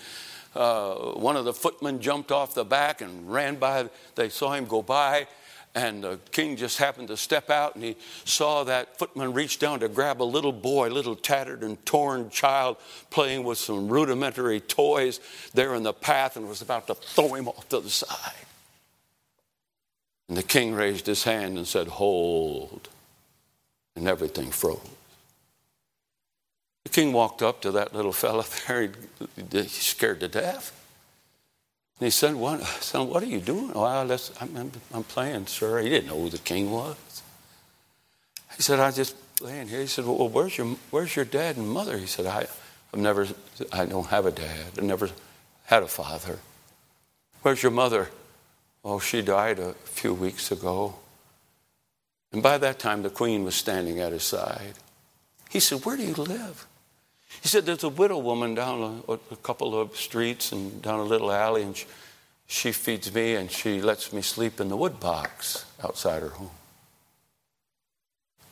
uh, 0.54 0.94
one 1.14 1.36
of 1.36 1.44
the 1.44 1.52
footmen 1.52 2.00
jumped 2.00 2.30
off 2.30 2.54
the 2.54 2.64
back 2.64 3.00
and 3.00 3.30
ran 3.30 3.56
by 3.56 3.88
they 4.14 4.28
saw 4.28 4.52
him 4.52 4.66
go 4.66 4.82
by 4.82 5.26
and 5.74 6.04
the 6.04 6.18
king 6.30 6.56
just 6.56 6.76
happened 6.78 7.08
to 7.08 7.16
step 7.16 7.48
out 7.48 7.74
and 7.74 7.82
he 7.82 7.96
saw 8.24 8.62
that 8.64 8.98
footman 8.98 9.32
reach 9.32 9.58
down 9.58 9.80
to 9.80 9.88
grab 9.88 10.20
a 10.20 10.24
little 10.24 10.52
boy, 10.52 10.90
little 10.90 11.16
tattered 11.16 11.62
and 11.62 11.84
torn 11.86 12.28
child 12.28 12.76
playing 13.10 13.42
with 13.42 13.56
some 13.56 13.88
rudimentary 13.88 14.60
toys 14.60 15.20
there 15.54 15.74
in 15.74 15.82
the 15.82 15.94
path 15.94 16.36
and 16.36 16.46
was 16.46 16.60
about 16.60 16.86
to 16.86 16.94
throw 16.94 17.34
him 17.34 17.48
off 17.48 17.66
to 17.70 17.80
the 17.80 17.88
side. 17.88 18.34
And 20.28 20.36
the 20.36 20.42
king 20.42 20.74
raised 20.74 21.06
his 21.06 21.24
hand 21.24 21.56
and 21.56 21.66
said, 21.66 21.88
Hold. 21.88 22.88
And 23.96 24.08
everything 24.08 24.50
froze. 24.50 24.80
The 26.84 26.90
king 26.90 27.12
walked 27.12 27.42
up 27.42 27.60
to 27.62 27.70
that 27.72 27.94
little 27.94 28.12
fellow 28.12 28.44
there, 28.66 28.88
he's 29.50 29.72
scared 29.72 30.20
to 30.20 30.28
death. 30.28 30.78
And 31.98 32.06
he 32.06 32.10
said, 32.10 32.34
what, 32.34 32.62
Son, 32.62 33.08
what 33.08 33.22
are 33.22 33.26
you 33.26 33.40
doing? 33.40 33.72
Well, 33.72 33.84
I'm, 34.40 34.72
I'm 34.92 35.04
playing, 35.04 35.46
sir. 35.46 35.80
He 35.80 35.88
didn't 35.88 36.08
know 36.08 36.20
who 36.20 36.30
the 36.30 36.38
king 36.38 36.70
was. 36.72 37.22
He 38.56 38.62
said, 38.62 38.80
I 38.80 38.90
just 38.90 39.14
playing 39.36 39.68
here. 39.68 39.80
He 39.80 39.86
said, 39.86 40.04
Well, 40.04 40.28
where's 40.28 40.56
your, 40.56 40.66
where's 40.90 41.16
your 41.16 41.24
dad 41.24 41.56
and 41.56 41.68
mother? 41.68 41.96
He 41.98 42.06
said, 42.06 42.26
I, 42.26 42.46
I've 42.92 43.00
never, 43.00 43.26
I 43.72 43.86
don't 43.86 44.06
have 44.08 44.26
a 44.26 44.30
dad. 44.30 44.78
I 44.78 44.82
never 44.82 45.10
had 45.64 45.82
a 45.82 45.88
father. 45.88 46.38
Where's 47.42 47.62
your 47.62 47.72
mother? 47.72 48.10
Oh, 48.84 48.98
she 48.98 49.22
died 49.22 49.58
a 49.58 49.72
few 49.84 50.14
weeks 50.14 50.50
ago. 50.52 50.96
And 52.32 52.42
by 52.42 52.58
that 52.58 52.78
time, 52.78 53.02
the 53.02 53.10
queen 53.10 53.44
was 53.44 53.54
standing 53.54 54.00
at 54.00 54.12
his 54.12 54.22
side. 54.22 54.74
He 55.50 55.60
said, 55.60 55.84
Where 55.84 55.96
do 55.96 56.02
you 56.02 56.14
live? 56.14 56.66
He 57.42 57.48
said, 57.48 57.66
There's 57.66 57.84
a 57.84 57.88
widow 57.88 58.18
woman 58.18 58.54
down 58.54 59.02
a, 59.06 59.12
a 59.12 59.36
couple 59.36 59.78
of 59.78 59.96
streets 59.96 60.52
and 60.52 60.80
down 60.80 61.00
a 61.00 61.04
little 61.04 61.30
alley, 61.30 61.62
and 61.62 61.76
she, 61.76 61.86
she 62.46 62.72
feeds 62.72 63.14
me 63.14 63.34
and 63.34 63.50
she 63.50 63.82
lets 63.82 64.12
me 64.12 64.22
sleep 64.22 64.60
in 64.60 64.68
the 64.68 64.76
wood 64.76 64.98
box 64.98 65.66
outside 65.84 66.22
her 66.22 66.30
home. 66.30 66.50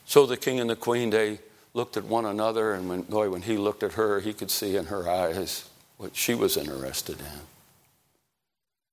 So 0.05 0.25
the 0.25 0.37
king 0.37 0.59
and 0.59 0.69
the 0.69 0.75
queen, 0.75 1.09
they 1.09 1.39
looked 1.73 1.97
at 1.97 2.03
one 2.03 2.25
another, 2.25 2.73
and 2.73 2.89
when, 2.89 3.01
boy, 3.03 3.29
when 3.29 3.43
he 3.43 3.57
looked 3.57 3.81
at 3.81 3.93
her, 3.93 4.19
he 4.19 4.33
could 4.33 4.51
see 4.51 4.75
in 4.75 4.87
her 4.87 5.09
eyes 5.09 5.69
what 5.97 6.15
she 6.15 6.35
was 6.35 6.57
interested 6.57 7.19
in. 7.19 7.41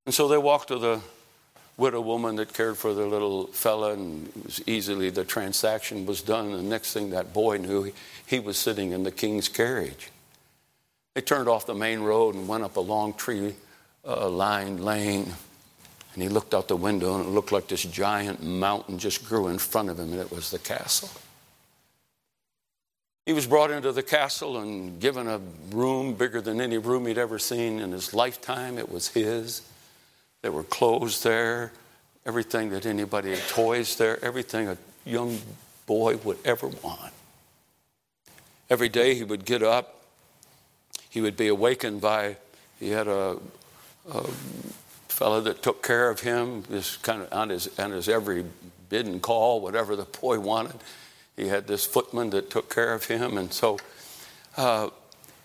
And 0.07 0.15
so 0.15 0.29
they 0.29 0.39
walked 0.39 0.69
to 0.69 0.79
the 0.79 1.01
widow 1.79 2.01
woman 2.01 2.37
that 2.37 2.53
cared 2.53 2.77
for 2.77 2.93
the 2.93 3.07
little 3.07 3.47
fella, 3.47 3.95
and 3.95 4.63
easily 4.67 5.09
the 5.09 5.25
transaction 5.25 6.05
was 6.05 6.21
done. 6.21 6.47
And 6.47 6.55
the 6.57 6.63
next 6.63 6.93
thing 6.93 7.11
that 7.11 7.33
boy 7.33 7.57
knew, 7.57 7.85
he, 7.85 7.93
he 8.27 8.41
was 8.41 8.59
sitting 8.59 8.93
in 8.93 9.05
the 9.05 9.11
king's 9.11 9.49
carriage. 9.49 10.11
They 11.15 11.23
turned 11.23 11.49
off 11.49 11.65
the 11.65 11.75
main 11.75 12.01
road 12.01 12.35
and 12.35 12.47
went 12.47 12.65
up 12.65 12.77
a 12.77 12.81
long 12.81 13.15
tree 13.15 13.55
uh, 14.07 14.29
lined 14.29 14.85
lane. 14.85 15.33
And 16.15 16.23
he 16.23 16.29
looked 16.29 16.53
out 16.53 16.69
the 16.69 16.77
window, 16.77 17.17
and 17.17 17.27
it 17.27 17.31
looked 17.31 17.53
like 17.53 17.69
this 17.69 17.85
giant 17.85 18.43
mountain 18.43 18.99
just 18.99 19.25
grew 19.27 19.49
in 19.49 19.59
front 19.59 19.89
of 19.89 19.99
him, 19.99 20.13
and 20.13 20.21
it 20.21 20.33
was 20.33 20.51
the 20.51 20.59
castle. 20.59 21.11
He 23.25 23.35
was 23.35 23.47
brought 23.47 23.71
into 23.71 23.93
the 23.93 24.03
castle 24.03 24.57
and 24.57 24.99
given 24.99 25.29
a 25.29 25.39
room 25.71 26.15
bigger 26.15 26.41
than 26.41 26.61
any 26.61 26.79
room 26.79 27.07
he'd 27.07 27.19
ever 27.19 27.39
seen 27.39 27.79
in 27.79 27.93
his 27.93 28.15
lifetime. 28.15 28.79
It 28.79 28.91
was 28.91 29.09
his. 29.09 29.63
There 30.43 30.53
were 30.53 30.63
clothes 30.63 31.23
there, 31.23 31.73
everything 32.25 32.71
that 32.71 32.87
anybody 32.87 33.31
had, 33.31 33.41
toys 33.49 33.97
there, 33.97 34.23
everything 34.25 34.69
a 34.69 34.79
young 35.05 35.41
boy 35.87 36.17
would 36.19 36.39
ever 36.45 36.69
want. 36.69 37.13
Every 38.71 38.89
day 38.89 39.15
he 39.15 39.25
would 39.25 39.45
get 39.45 39.63
up, 39.63 40.03
he 41.09 41.21
would 41.21 41.37
be 41.37 41.49
awakened 41.49 42.01
by, 42.01 42.37
he 42.79 42.91
had 42.91 43.09
a, 43.09 43.39
a 44.13 44.23
fellow 45.09 45.41
that 45.41 45.63
took 45.63 45.83
care 45.83 46.11
of 46.11 46.21
him, 46.21 46.63
just 46.71 47.03
kind 47.03 47.23
of 47.23 47.33
on 47.33 47.49
his, 47.49 47.77
on 47.79 47.91
his 47.91 48.09
every 48.09 48.45
bid 48.89 49.07
and 49.07 49.21
call, 49.21 49.61
whatever 49.61 49.97
the 49.97 50.05
boy 50.05 50.39
wanted. 50.39 50.77
He 51.37 51.49
had 51.49 51.67
this 51.67 51.87
footman 51.87 52.31
that 52.31 52.51
took 52.51 52.73
care 52.73 52.93
of 52.93 53.07
him, 53.07 53.39
and 53.39 53.53
so 53.53 53.79
uh, 54.57 54.91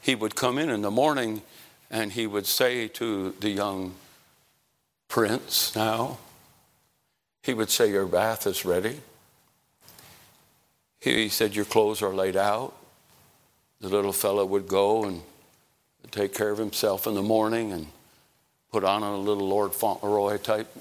he 0.02 0.16
would 0.16 0.36
come 0.36 0.58
in 0.58 0.70
in 0.70 0.82
the 0.82 0.92
morning 0.92 1.42
and 1.90 2.12
he 2.12 2.28
would 2.28 2.48
say 2.48 2.88
to 2.88 3.34
the 3.40 3.50
young 3.50 3.94
Prince 5.14 5.76
now. 5.76 6.18
He 7.44 7.54
would 7.54 7.70
say, 7.70 7.92
Your 7.92 8.08
bath 8.08 8.48
is 8.48 8.66
ready. 8.66 9.00
He 11.02 11.30
said, 11.30 11.56
Your 11.56 11.66
clothes 11.66 12.02
are 12.02 12.16
laid 12.16 12.36
out. 12.36 12.74
The 13.80 13.90
little 13.90 14.12
fellow 14.12 14.44
would 14.44 14.68
go 14.68 15.04
and 15.04 15.22
take 16.10 16.34
care 16.34 16.50
of 16.50 16.58
himself 16.58 17.06
in 17.06 17.14
the 17.14 17.22
morning 17.22 17.74
and 17.74 17.86
put 18.72 18.84
on 18.84 19.04
a 19.04 19.16
little 19.16 19.48
Lord 19.48 19.76
Fauntleroy 19.76 20.40
type 20.40 20.76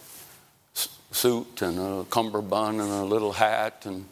suit 1.11 1.61
and 1.61 1.79
a 1.79 2.05
cummerbund 2.05 2.81
and 2.81 2.91
a 2.91 3.05
little 3.05 3.33
hat 3.33 3.83
and, 3.85 4.07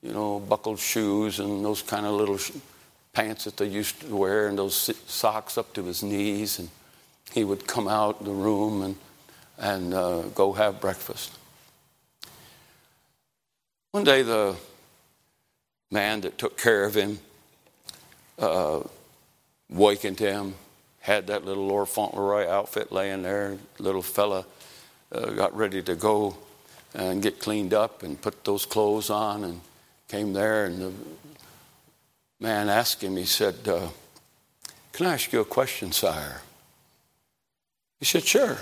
you 0.00 0.14
know, 0.14 0.40
buckled 0.40 0.78
shoes 0.78 1.40
and 1.40 1.62
those 1.62 1.82
kind 1.82 2.06
of 2.06 2.14
little 2.14 2.38
pants 3.12 3.44
that 3.44 3.58
they 3.58 3.66
used 3.66 4.00
to 4.00 4.16
wear 4.16 4.48
and 4.48 4.58
those 4.58 4.96
socks 5.06 5.58
up 5.58 5.74
to 5.74 5.82
his 5.84 6.02
knees. 6.02 6.58
And 6.58 6.70
he 7.34 7.44
would 7.44 7.66
come 7.66 7.86
out 7.86 8.24
the 8.24 8.30
room 8.30 8.80
and 8.80 8.96
and 9.58 9.92
uh, 9.92 10.22
go 10.34 10.52
have 10.52 10.80
breakfast. 10.80 11.32
One 13.90 14.04
day, 14.04 14.22
the 14.22 14.56
man 15.90 16.20
that 16.22 16.38
took 16.38 16.58
care 16.58 16.84
of 16.84 16.94
him 16.94 17.18
uh, 18.38 18.80
wakened 19.68 20.18
him, 20.18 20.54
had 21.00 21.26
that 21.28 21.44
little 21.44 21.66
Lord 21.66 21.88
Fauntleroy 21.88 22.46
outfit 22.46 22.92
laying 22.92 23.22
there. 23.22 23.58
Little 23.78 24.02
fella 24.02 24.44
uh, 25.10 25.30
got 25.30 25.56
ready 25.56 25.82
to 25.82 25.94
go 25.94 26.36
and 26.94 27.22
get 27.22 27.38
cleaned 27.38 27.74
up 27.74 28.02
and 28.02 28.20
put 28.20 28.44
those 28.44 28.66
clothes 28.66 29.10
on 29.10 29.44
and 29.44 29.60
came 30.08 30.32
there 30.32 30.64
and 30.64 30.80
the 30.80 30.92
man 32.40 32.68
asked 32.68 33.02
him, 33.02 33.16
he 33.16 33.24
said, 33.24 33.56
uh, 33.66 33.88
Can 34.92 35.06
I 35.06 35.14
ask 35.14 35.32
you 35.32 35.40
a 35.40 35.44
question, 35.44 35.92
sire? 35.92 36.42
He 37.98 38.04
said, 38.04 38.24
Sure. 38.24 38.58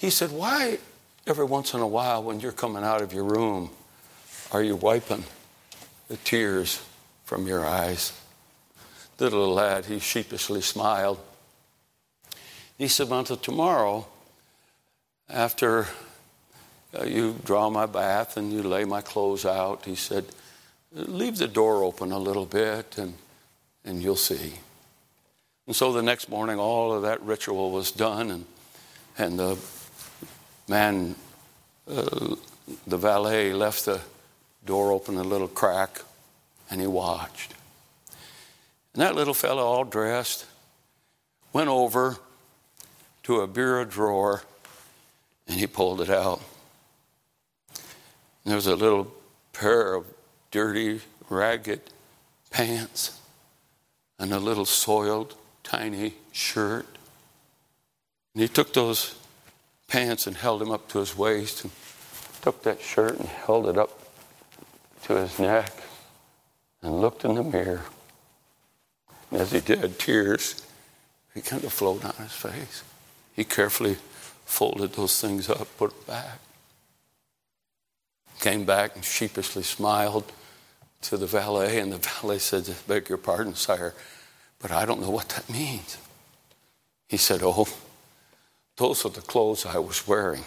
He 0.00 0.08
said, 0.08 0.32
Why, 0.32 0.78
every 1.26 1.44
once 1.44 1.74
in 1.74 1.80
a 1.80 1.86
while, 1.86 2.22
when 2.22 2.40
you're 2.40 2.52
coming 2.52 2.82
out 2.82 3.02
of 3.02 3.12
your 3.12 3.24
room, 3.24 3.68
are 4.50 4.62
you 4.62 4.74
wiping 4.74 5.24
the 6.08 6.16
tears 6.16 6.82
from 7.26 7.46
your 7.46 7.66
eyes? 7.66 8.18
The 9.18 9.24
little 9.24 9.52
lad, 9.52 9.84
he 9.84 9.98
sheepishly 9.98 10.62
smiled. 10.62 11.20
He 12.78 12.88
said, 12.88 13.08
Until 13.10 13.36
tomorrow, 13.36 14.06
after 15.28 15.86
uh, 16.98 17.04
you 17.04 17.36
draw 17.44 17.68
my 17.68 17.84
bath 17.84 18.38
and 18.38 18.50
you 18.50 18.62
lay 18.62 18.84
my 18.84 19.02
clothes 19.02 19.44
out, 19.44 19.84
he 19.84 19.96
said, 19.96 20.24
leave 20.92 21.36
the 21.36 21.46
door 21.46 21.84
open 21.84 22.10
a 22.10 22.18
little 22.18 22.46
bit 22.46 22.96
and, 22.96 23.14
and 23.84 24.02
you'll 24.02 24.16
see. 24.16 24.54
And 25.66 25.76
so 25.76 25.92
the 25.92 26.02
next 26.02 26.30
morning, 26.30 26.58
all 26.58 26.92
of 26.92 27.02
that 27.02 27.20
ritual 27.20 27.70
was 27.70 27.92
done, 27.92 28.30
and, 28.30 28.44
and 29.18 29.38
the 29.38 29.58
man, 30.70 31.16
uh, 31.90 32.36
the 32.86 32.96
valet, 32.96 33.52
left 33.52 33.86
the 33.86 34.00
door 34.64 34.92
open 34.92 35.16
a 35.16 35.24
little 35.24 35.48
crack, 35.48 36.00
and 36.70 36.80
he 36.80 36.86
watched. 36.86 37.54
And 38.94 39.02
that 39.02 39.16
little 39.16 39.34
fellow, 39.34 39.64
all 39.64 39.82
dressed, 39.82 40.46
went 41.52 41.68
over 41.68 42.18
to 43.24 43.40
a 43.40 43.48
bureau 43.48 43.84
drawer 43.84 44.44
and 45.48 45.58
he 45.58 45.66
pulled 45.66 46.00
it 46.00 46.08
out. 46.08 46.40
And 47.74 48.52
there 48.52 48.54
was 48.54 48.68
a 48.68 48.76
little 48.76 49.12
pair 49.52 49.94
of 49.94 50.06
dirty, 50.52 51.00
ragged 51.28 51.80
pants 52.50 53.20
and 54.20 54.32
a 54.32 54.38
little 54.38 54.64
soiled, 54.64 55.34
tiny 55.64 56.14
shirt. 56.30 56.86
And 58.34 58.42
he 58.42 58.48
took 58.48 58.72
those 58.72 59.19
pants 59.90 60.26
and 60.26 60.36
held 60.36 60.62
him 60.62 60.70
up 60.70 60.88
to 60.88 61.00
his 61.00 61.16
waist 61.16 61.64
and 61.64 61.72
took 62.40 62.62
that 62.62 62.80
shirt 62.80 63.18
and 63.18 63.28
held 63.28 63.68
it 63.68 63.76
up 63.76 63.90
to 65.02 65.16
his 65.16 65.38
neck 65.38 65.72
and 66.80 67.00
looked 67.00 67.24
in 67.24 67.34
the 67.34 67.42
mirror. 67.42 67.82
And 69.30 69.40
as 69.40 69.52
he 69.52 69.60
did, 69.60 69.98
tears 69.98 70.64
began 71.34 71.60
to 71.60 71.70
flow 71.70 71.98
down 71.98 72.14
his 72.14 72.32
face. 72.32 72.82
He 73.34 73.44
carefully 73.44 73.96
folded 74.44 74.94
those 74.94 75.20
things 75.20 75.50
up, 75.50 75.68
put 75.76 75.90
it 75.90 76.06
back. 76.06 76.38
Came 78.40 78.64
back 78.64 78.94
and 78.94 79.04
sheepishly 79.04 79.62
smiled 79.62 80.32
to 81.02 81.16
the 81.16 81.26
valet, 81.26 81.78
and 81.78 81.92
the 81.92 81.98
valet 81.98 82.38
said, 82.38 82.72
Beg 82.86 83.08
your 83.08 83.18
pardon, 83.18 83.54
sire, 83.54 83.94
but 84.60 84.70
I 84.70 84.84
don't 84.84 85.00
know 85.00 85.10
what 85.10 85.28
that 85.30 85.50
means. 85.50 85.98
He 87.08 87.16
said, 87.16 87.40
Oh, 87.42 87.66
those 88.80 89.04
are 89.04 89.10
the 89.10 89.20
clothes 89.20 89.66
I 89.66 89.78
was 89.78 90.08
wearing 90.08 90.42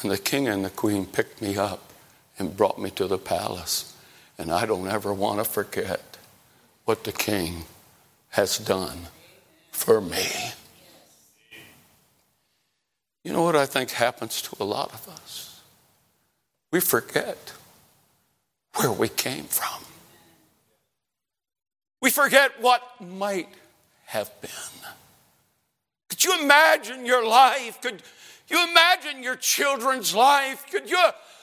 when 0.00 0.10
the 0.10 0.16
king 0.16 0.48
and 0.48 0.64
the 0.64 0.70
queen 0.70 1.04
picked 1.04 1.42
me 1.42 1.58
up 1.58 1.92
and 2.38 2.56
brought 2.56 2.78
me 2.78 2.88
to 2.92 3.06
the 3.06 3.18
palace. 3.18 3.94
And 4.38 4.50
I 4.50 4.64
don't 4.64 4.88
ever 4.88 5.12
want 5.12 5.38
to 5.38 5.44
forget 5.44 6.16
what 6.86 7.04
the 7.04 7.12
king 7.12 7.66
has 8.30 8.56
done 8.56 9.08
for 9.72 10.00
me. 10.00 10.24
You 13.24 13.34
know 13.34 13.42
what 13.42 13.56
I 13.56 13.66
think 13.66 13.90
happens 13.90 14.40
to 14.40 14.56
a 14.58 14.64
lot 14.64 14.94
of 14.94 15.06
us? 15.06 15.60
We 16.70 16.80
forget 16.80 17.52
where 18.76 18.90
we 18.90 19.10
came 19.10 19.44
from. 19.44 19.84
We 22.00 22.08
forget 22.08 22.58
what 22.62 22.82
might 23.02 23.50
have 24.06 24.30
been. 24.40 24.50
You 26.24 26.42
imagine 26.42 27.06
your 27.06 27.26
life? 27.26 27.80
Could 27.80 28.02
you 28.48 28.68
imagine 28.70 29.22
your 29.22 29.36
children's 29.36 30.14
life? 30.14 30.66
Could 30.70 30.88
you 30.88 31.02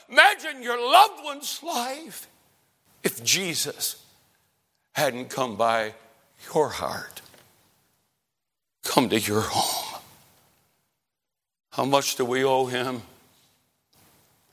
imagine 0.10 0.62
your 0.64 0.80
loved 0.80 1.24
one's 1.24 1.62
life 1.64 2.28
if 3.04 3.24
Jesus 3.24 4.04
hadn't 4.94 5.30
come 5.30 5.56
by 5.56 5.94
your 6.54 6.70
heart, 6.70 7.22
come 8.84 9.10
to 9.10 9.20
your 9.20 9.42
home? 9.42 10.02
How 11.72 11.86
much 11.86 12.16
do 12.16 12.26
we 12.26 12.44
owe 12.44 12.66
him? 12.66 13.02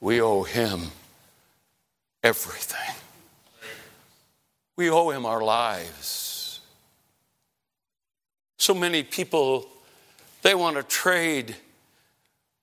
We 0.00 0.20
owe 0.20 0.42
him 0.42 0.92
everything. 2.22 2.94
We 4.76 4.90
owe 4.90 5.10
him 5.10 5.24
our 5.24 5.42
lives. 5.42 6.60
So 8.58 8.74
many 8.74 9.02
people, 9.02 9.66
they 10.46 10.54
want 10.54 10.76
to 10.76 10.82
trade 10.84 11.56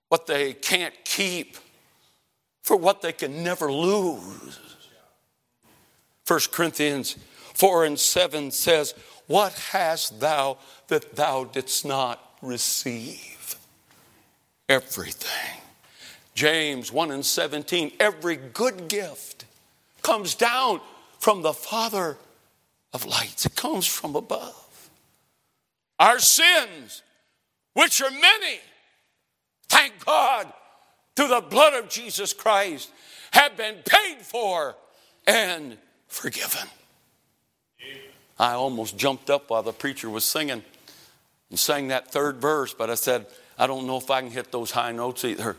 what 0.07 0.25
they 0.25 0.53
can't 0.53 0.93
keep 1.03 1.57
for 2.61 2.77
what 2.77 3.01
they 3.01 3.11
can 3.11 3.43
never 3.43 3.69
lose. 3.69 4.57
1 6.25 6.39
Corinthians 6.53 7.17
4 7.55 7.84
and 7.84 7.99
7 7.99 8.51
says, 8.51 8.95
What 9.27 9.51
hast 9.73 10.21
thou 10.21 10.59
that 10.88 11.17
thou 11.17 11.43
didst 11.43 11.86
not 11.86 12.21
receive? 12.41 13.57
Everything. 14.69 15.59
James 16.36 16.89
1 16.89 17.11
and 17.11 17.25
17, 17.25 17.91
every 17.99 18.38
good 18.38 18.88
gift 18.88 19.43
comes 20.01 20.36
down 20.36 20.79
from 21.19 21.41
the 21.41 21.51
Father 21.51 22.15
of 22.93 23.05
lights, 23.05 23.45
it 23.45 23.57
comes 23.57 23.86
from 23.86 24.15
above. 24.15 24.89
Our 25.99 26.19
sins, 26.19 27.01
which 27.74 28.01
are 28.01 28.11
many, 28.11 28.59
thank 29.67 30.05
God, 30.05 30.51
through 31.15 31.30
the 31.30 31.41
blood 31.41 31.74
of 31.74 31.89
Jesus 31.89 32.34
Christ, 32.34 32.91
have 33.32 33.57
been 33.57 33.78
paid 33.86 34.17
for 34.21 34.76
and 35.26 35.78
forgiven. 36.07 36.67
I 38.39 38.53
almost 38.53 38.97
jumped 38.97 39.30
up 39.30 39.49
while 39.49 39.63
the 39.63 39.74
preacher 39.74 40.09
was 40.09 40.26
singing 40.26 40.63
and 41.49 41.59
sang 41.59 41.89
that 41.89 42.11
third 42.11 42.38
verse, 42.38 42.74
but 42.74 42.89
I 42.89 42.95
said, 42.95 43.26
I 43.57 43.67
don't 43.67 43.86
know 43.86 43.97
if 43.97 44.09
I 44.09 44.21
can 44.21 44.32
hit 44.32 44.51
those 44.51 44.71
high 44.71 44.91
notes 44.91 45.24
either. 45.24 45.55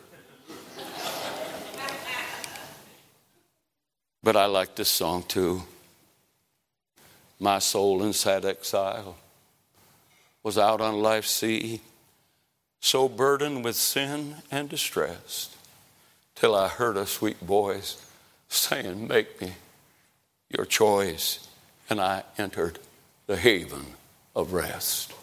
but 4.23 4.37
I 4.37 4.47
like 4.47 4.75
this 4.75 4.89
song 4.89 5.23
too. 5.23 5.63
My 7.39 7.59
soul 7.59 8.03
in 8.03 8.13
sad 8.13 8.45
exile 8.45 9.17
was 10.43 10.59
out 10.59 10.81
on 10.81 11.01
life's 11.01 11.31
sea, 11.31 11.81
so 12.85 13.09
burdened 13.09 13.65
with 13.65 13.75
sin 13.75 14.37
and 14.51 14.69
distress, 14.69 15.57
till 16.35 16.55
I 16.55 16.69
heard 16.69 16.99
a 16.99 17.07
sweet 17.07 17.39
voice 17.39 17.97
saying, 18.51 19.09
Make 19.09 19.41
me 19.41 19.55
your 20.51 20.67
choice. 20.67 21.49
And 21.89 21.99
I 21.99 22.25
entered 22.37 22.79
the 23.27 23.39
haven 23.39 23.87
of 24.37 24.53
rest. 24.53 25.15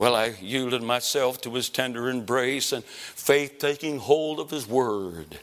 Well, 0.00 0.16
I 0.16 0.34
yielded 0.40 0.82
myself 0.82 1.40
to 1.42 1.54
his 1.54 1.68
tender 1.68 2.08
embrace 2.08 2.72
and 2.72 2.82
faith 2.84 3.58
taking 3.60 3.98
hold 3.98 4.40
of 4.40 4.50
his 4.50 4.66
word. 4.66 5.38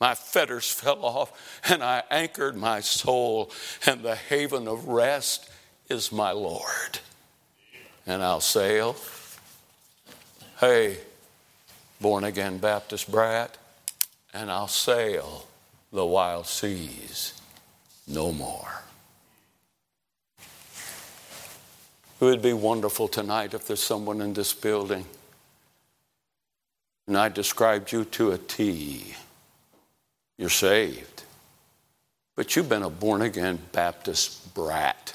My 0.00 0.14
fetters 0.14 0.70
fell 0.70 1.04
off 1.04 1.60
and 1.68 1.82
I 1.82 2.04
anchored 2.08 2.56
my 2.56 2.80
soul, 2.80 3.50
and 3.84 4.02
the 4.02 4.14
haven 4.14 4.68
of 4.68 4.86
rest 4.86 5.50
is 5.88 6.12
my 6.12 6.30
Lord. 6.30 7.00
And 8.06 8.22
I'll 8.22 8.40
sail. 8.40 8.94
Hey, 10.58 10.98
born 12.00 12.24
again 12.24 12.58
Baptist 12.58 13.10
brat, 13.10 13.58
and 14.32 14.50
I'll 14.50 14.68
sail 14.68 15.46
the 15.92 16.04
wild 16.04 16.46
seas 16.46 17.34
no 18.06 18.32
more. 18.32 18.82
It 22.20 22.24
would 22.24 22.42
be 22.42 22.54
wonderful 22.54 23.08
tonight 23.08 23.52
if 23.52 23.66
there's 23.66 23.82
someone 23.82 24.20
in 24.20 24.32
this 24.32 24.54
building 24.54 25.04
and 27.06 27.16
I 27.16 27.28
described 27.28 27.92
you 27.92 28.04
to 28.04 28.32
a 28.32 28.38
T. 28.38 29.14
You're 30.38 30.50
saved. 30.50 31.22
But 32.34 32.54
you've 32.54 32.68
been 32.68 32.82
a 32.82 32.90
born 32.90 33.22
again 33.22 33.58
Baptist 33.72 34.54
brat. 34.54 35.14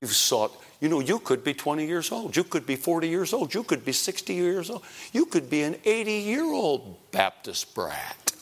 You've 0.00 0.12
sought, 0.12 0.52
you 0.80 0.88
know, 0.88 1.00
you 1.00 1.18
could 1.18 1.44
be 1.44 1.52
20 1.52 1.86
years 1.86 2.10
old. 2.10 2.36
You 2.36 2.44
could 2.44 2.66
be 2.66 2.76
40 2.76 3.08
years 3.08 3.32
old. 3.32 3.52
You 3.52 3.62
could 3.62 3.84
be 3.84 3.92
60 3.92 4.32
years 4.32 4.70
old. 4.70 4.82
You 5.12 5.26
could 5.26 5.50
be 5.50 5.62
an 5.62 5.76
80 5.84 6.12
year 6.12 6.44
old 6.44 7.10
Baptist 7.10 7.74
brat 7.74 8.32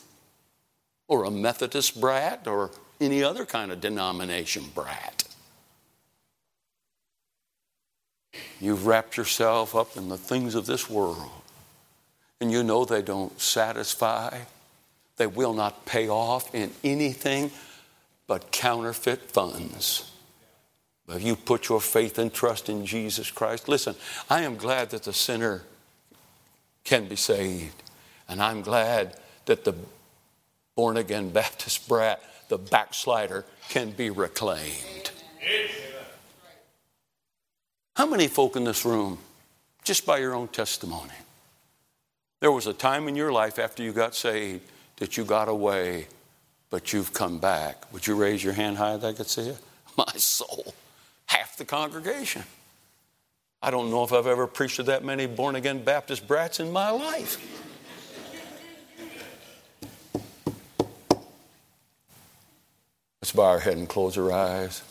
or 1.07 1.25
a 1.25 1.31
Methodist 1.31 1.99
brat 1.99 2.47
or 2.47 2.71
any 3.01 3.23
other 3.23 3.45
kind 3.45 3.71
of 3.71 3.81
denomination 3.81 4.63
brat. 4.73 5.23
You've 8.61 8.85
wrapped 8.85 9.17
yourself 9.17 9.75
up 9.75 9.97
in 9.97 10.09
the 10.09 10.17
things 10.17 10.55
of 10.55 10.65
this 10.65 10.89
world. 10.89 11.31
and 12.41 12.51
you 12.51 12.63
know 12.63 12.85
they 12.85 13.01
don't 13.01 13.39
satisfy, 13.39 14.39
they 15.17 15.27
will 15.27 15.53
not 15.53 15.85
pay 15.85 16.07
off 16.07 16.55
in 16.55 16.71
anything 16.85 17.51
but 18.27 18.51
counterfeit 18.51 19.29
funds. 19.29 20.08
If 21.11 21.23
you 21.23 21.35
put 21.35 21.69
your 21.69 21.81
faith 21.81 22.19
and 22.19 22.33
trust 22.33 22.69
in 22.69 22.85
Jesus 22.85 23.31
Christ, 23.31 23.67
listen, 23.67 23.95
I 24.29 24.41
am 24.41 24.55
glad 24.55 24.91
that 24.91 25.03
the 25.03 25.13
sinner 25.13 25.63
can 26.83 27.07
be 27.07 27.15
saved. 27.15 27.83
And 28.27 28.41
I'm 28.41 28.61
glad 28.61 29.17
that 29.45 29.65
the 29.65 29.73
born 30.75 30.97
again 30.97 31.29
Baptist 31.41 31.87
brat, 31.87 32.21
the 32.47 32.57
backslider, 32.57 33.45
can 33.69 33.91
be 33.91 34.09
reclaimed. 34.09 35.11
How 37.95 38.05
many 38.05 38.27
folk 38.27 38.55
in 38.55 38.63
this 38.63 38.85
room, 38.85 39.17
just 39.83 40.05
by 40.05 40.19
your 40.19 40.33
own 40.33 40.47
testimony, 40.47 41.11
there 42.39 42.51
was 42.51 42.65
a 42.67 42.73
time 42.73 43.07
in 43.07 43.15
your 43.15 43.31
life 43.31 43.59
after 43.59 43.83
you 43.83 43.91
got 43.91 44.15
saved 44.15 44.61
that 44.97 45.17
you 45.17 45.25
got 45.25 45.49
away, 45.49 46.07
but 46.69 46.93
you've 46.93 47.13
come 47.13 47.39
back? 47.39 47.91
Would 47.91 48.07
you 48.07 48.15
raise 48.15 48.43
your 48.43 48.53
hand 48.53 48.77
high 48.77 48.95
that 48.95 49.07
I 49.07 49.13
could 49.13 49.27
see 49.27 49.49
it? 49.49 49.57
My 49.97 50.13
soul, 50.15 50.73
half 51.29 51.57
the 51.57 51.65
congregation. 51.65 52.43
I 53.61 53.71
don't 53.71 53.91
know 53.91 54.03
if 54.03 54.11
I've 54.11 54.25
ever 54.25 54.47
preached 54.47 54.77
to 54.77 54.83
that 54.83 55.03
many 55.03 55.27
born 55.27 55.55
again 55.55 55.83
Baptist 55.83 56.27
brats 56.27 56.59
in 56.59 56.71
my 56.71 56.89
life. 56.89 57.37
Let's 63.21 63.31
bow 63.31 63.43
our 63.43 63.59
head 63.59 63.77
and 63.77 63.87
close 63.87 64.17
our 64.17 64.31
eyes. 64.31 64.81